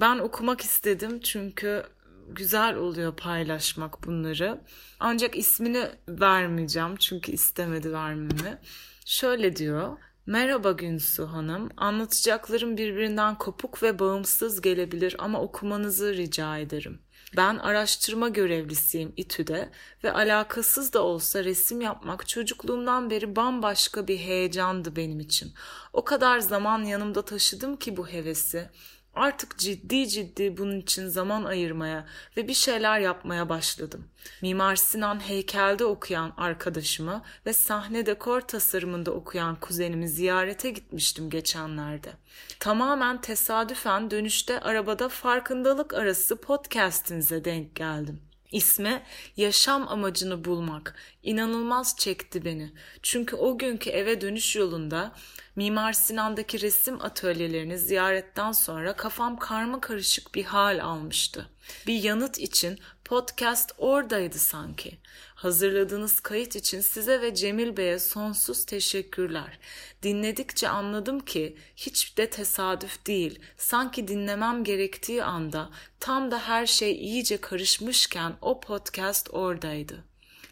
Ben 0.00 0.18
okumak 0.18 0.60
istedim 0.60 1.20
çünkü 1.20 1.82
güzel 2.28 2.76
oluyor 2.76 3.16
paylaşmak 3.16 4.06
bunları. 4.06 4.60
Ancak 5.00 5.36
ismini 5.36 5.88
vermeyeceğim 6.08 6.96
çünkü 6.96 7.32
istemedi 7.32 7.92
vermemi. 7.92 8.58
Şöyle 9.04 9.56
diyor. 9.56 9.96
Merhaba 10.26 10.72
Günsu 10.72 11.26
Hanım. 11.26 11.70
Anlatacaklarım 11.76 12.76
birbirinden 12.76 13.38
kopuk 13.38 13.82
ve 13.82 13.98
bağımsız 13.98 14.60
gelebilir 14.60 15.16
ama 15.18 15.40
okumanızı 15.40 16.14
rica 16.14 16.58
ederim. 16.58 17.00
Ben 17.36 17.58
araştırma 17.58 18.28
görevlisiyim 18.28 19.12
İTÜ'de 19.16 19.70
ve 20.04 20.12
alakasız 20.12 20.92
da 20.92 21.02
olsa 21.02 21.44
resim 21.44 21.80
yapmak 21.80 22.28
çocukluğumdan 22.28 23.10
beri 23.10 23.36
bambaşka 23.36 24.08
bir 24.08 24.18
heyecandı 24.18 24.96
benim 24.96 25.20
için. 25.20 25.52
O 25.92 26.04
kadar 26.04 26.38
zaman 26.38 26.84
yanımda 26.84 27.24
taşıdım 27.24 27.76
ki 27.76 27.96
bu 27.96 28.08
hevesi. 28.08 28.70
Artık 29.18 29.58
ciddi 29.58 30.08
ciddi 30.08 30.56
bunun 30.56 30.80
için 30.80 31.08
zaman 31.08 31.44
ayırmaya 31.44 32.06
ve 32.36 32.48
bir 32.48 32.54
şeyler 32.54 33.00
yapmaya 33.00 33.48
başladım. 33.48 34.08
Mimar 34.42 34.76
Sinan 34.76 35.28
heykelde 35.28 35.84
okuyan 35.84 36.32
arkadaşımı 36.36 37.22
ve 37.46 37.52
sahne 37.52 38.06
dekor 38.06 38.40
tasarımında 38.40 39.10
okuyan 39.10 39.60
kuzenimi 39.60 40.08
ziyarete 40.08 40.70
gitmiştim 40.70 41.30
geçenlerde. 41.30 42.12
Tamamen 42.60 43.20
tesadüfen 43.20 44.10
dönüşte 44.10 44.60
arabada 44.60 45.08
farkındalık 45.08 45.94
arası 45.94 46.40
podcast'inize 46.40 47.44
denk 47.44 47.74
geldim. 47.74 48.20
İsmi 48.52 49.02
yaşam 49.36 49.88
amacını 49.88 50.44
bulmak 50.44 50.94
inanılmaz 51.22 51.96
çekti 51.98 52.44
beni. 52.44 52.72
Çünkü 53.02 53.36
o 53.36 53.58
günkü 53.58 53.90
eve 53.90 54.20
dönüş 54.20 54.56
yolunda 54.56 55.12
Mimar 55.58 55.92
Sinan'daki 55.92 56.60
resim 56.60 57.00
atölyelerini 57.02 57.78
ziyaretten 57.78 58.52
sonra 58.52 58.92
kafam 58.92 59.38
karma 59.38 59.80
karışık 59.80 60.34
bir 60.34 60.44
hal 60.44 60.78
almıştı. 60.84 61.50
Bir 61.86 62.02
yanıt 62.02 62.38
için 62.38 62.78
podcast 63.04 63.72
oradaydı 63.78 64.38
sanki. 64.38 64.98
Hazırladığınız 65.34 66.20
kayıt 66.20 66.56
için 66.56 66.80
size 66.80 67.20
ve 67.20 67.34
Cemil 67.34 67.76
Bey'e 67.76 67.98
sonsuz 67.98 68.66
teşekkürler. 68.66 69.58
Dinledikçe 70.02 70.68
anladım 70.68 71.20
ki 71.20 71.56
hiç 71.76 72.18
de 72.18 72.30
tesadüf 72.30 73.06
değil. 73.06 73.40
Sanki 73.56 74.08
dinlemem 74.08 74.64
gerektiği 74.64 75.24
anda 75.24 75.70
tam 76.00 76.30
da 76.30 76.38
her 76.38 76.66
şey 76.66 76.92
iyice 76.92 77.36
karışmışken 77.36 78.36
o 78.40 78.60
podcast 78.60 79.34
oradaydı. 79.34 80.07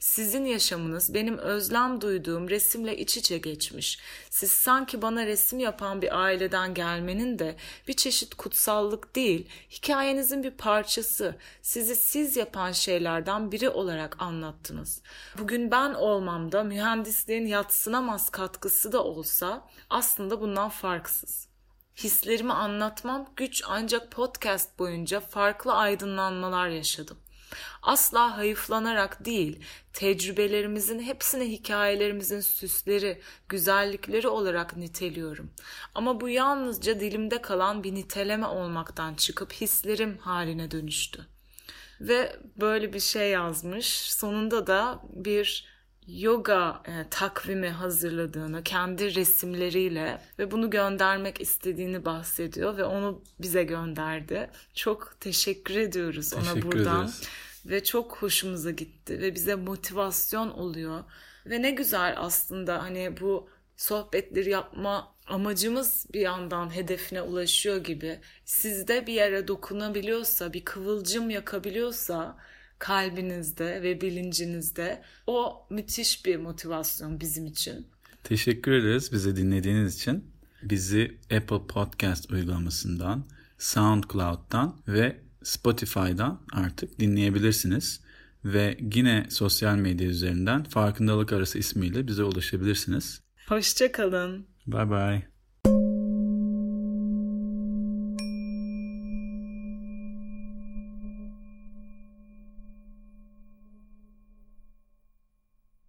Sizin 0.07 0.45
yaşamınız 0.45 1.15
benim 1.15 1.39
özlem 1.39 2.01
duyduğum 2.01 2.51
resimle 2.51 2.97
iç 2.97 3.17
içe 3.17 3.39
geçmiş. 3.39 3.99
Siz 4.31 4.53
sanki 4.53 5.03
bana 5.03 5.27
resim 5.27 5.59
yapan 5.59 6.03
bir 6.03 6.21
aileden 6.21 6.75
gelmenin 6.75 7.39
de 7.39 7.57
bir 7.89 7.93
çeşit 7.93 8.35
kutsallık 8.35 9.17
değil, 9.17 9.49
hikayenizin 9.71 10.43
bir 10.43 10.51
parçası, 10.51 11.37
sizi 11.63 11.97
siz 11.97 12.37
yapan 12.37 12.73
şeylerden 12.73 13.53
biri 13.53 13.69
olarak 13.69 14.23
anlattınız. 14.23 15.03
Bugün 15.39 15.71
ben 15.71 15.95
olmamda 15.95 16.65
mühendisliğin 16.65 17.47
yatsınamaz 17.47 18.31
katkısı 18.31 18.93
da 18.93 19.05
olsa 19.05 19.69
aslında 19.91 20.41
bundan 20.41 20.69
farksız. 20.69 21.49
Hislerimi 21.97 22.53
anlatmam 22.53 23.27
güç 23.37 23.63
ancak 23.69 24.11
podcast 24.11 24.79
boyunca 24.79 25.21
farklı 25.21 25.75
aydınlanmalar 25.75 26.69
yaşadım. 26.69 27.17
Asla 27.83 28.37
hayıflanarak 28.37 29.25
değil, 29.25 29.61
tecrübelerimizin 29.93 31.01
hepsini 31.01 31.53
hikayelerimizin 31.53 32.41
süsleri, 32.41 33.21
güzellikleri 33.49 34.29
olarak 34.29 34.77
niteliyorum. 34.77 35.51
Ama 35.95 36.21
bu 36.21 36.29
yalnızca 36.29 37.01
dilimde 37.01 37.43
kalan 37.43 37.85
bir 37.85 37.95
niteleme 37.95 38.47
olmaktan 38.47 39.15
çıkıp 39.15 39.53
hislerim 39.53 40.19
haline 40.19 40.71
dönüştü. 40.71 41.27
Ve 42.01 42.37
böyle 42.57 42.93
bir 42.93 43.01
şey 43.01 43.31
yazmış. 43.31 43.87
Sonunda 44.13 44.67
da 44.67 45.03
bir 45.13 45.76
yoga 46.09 46.83
e, 46.87 47.09
takvimi 47.11 47.69
hazırladığını 47.69 48.63
kendi 48.63 49.15
resimleriyle 49.15 50.21
ve 50.39 50.51
bunu 50.51 50.71
göndermek 50.71 51.41
istediğini 51.41 52.05
bahsediyor 52.05 52.77
ve 52.77 52.85
onu 52.85 53.23
bize 53.41 53.65
gönderdi. 53.65 54.51
Çok 54.75 55.17
teşekkür 55.21 55.77
ediyoruz 55.77 56.31
teşekkür 56.31 56.53
ona 56.53 56.63
buradan. 56.63 57.03
Ederiz. 57.03 57.23
Ve 57.67 57.85
çok 57.85 58.17
hoşumuza 58.17 58.71
gitti 58.71 59.21
ve 59.21 59.35
bize 59.35 59.55
motivasyon 59.55 60.51
oluyor. 60.51 61.05
Ve 61.47 61.63
ne 61.63 61.71
güzel 61.71 62.15
aslında 62.17 62.83
hani 62.83 63.15
bu 63.21 63.49
sohbetleri 63.77 64.51
yapma 64.51 65.15
amacımız 65.27 66.07
bir 66.13 66.21
yandan 66.21 66.75
hedefine 66.75 67.23
ulaşıyor 67.23 67.77
gibi. 67.77 68.21
Sizde 68.45 69.07
bir 69.07 69.13
yere 69.13 69.49
dokunabiliyorsa, 69.49 70.53
bir 70.53 70.65
kıvılcım 70.65 71.31
yakabiliyorsa 71.31 72.37
kalbinizde 72.79 73.83
ve 73.83 74.01
bilincinizde 74.01 75.03
o 75.27 75.67
müthiş 75.71 76.27
bir 76.27 76.37
motivasyon 76.37 77.21
bizim 77.21 77.47
için. 77.47 77.87
Teşekkür 78.25 78.73
ederiz 78.73 79.13
bizi 79.13 79.37
dinlediğiniz 79.37 79.97
için. 79.97 80.25
Bizi 80.63 81.19
Apple 81.37 81.67
Podcast 81.69 82.31
uygulamasından, 82.31 83.25
SoundCloud'dan 83.59 84.77
ve 84.89 85.17
Spotify'dan 85.43 86.41
artık 86.53 87.01
dinleyebilirsiniz. 87.01 88.01
Ve 88.45 88.79
yine 88.95 89.27
sosyal 89.31 89.77
medya 89.77 90.09
üzerinden 90.09 90.65
Farkındalık 90.65 91.33
Arası 91.33 91.59
ismiyle 91.59 92.07
bize 92.07 92.25
ulaşabilirsiniz. 92.25 93.21
Hoşçakalın. 93.49 94.47
Bye 94.67 94.91
bye. 94.91 95.36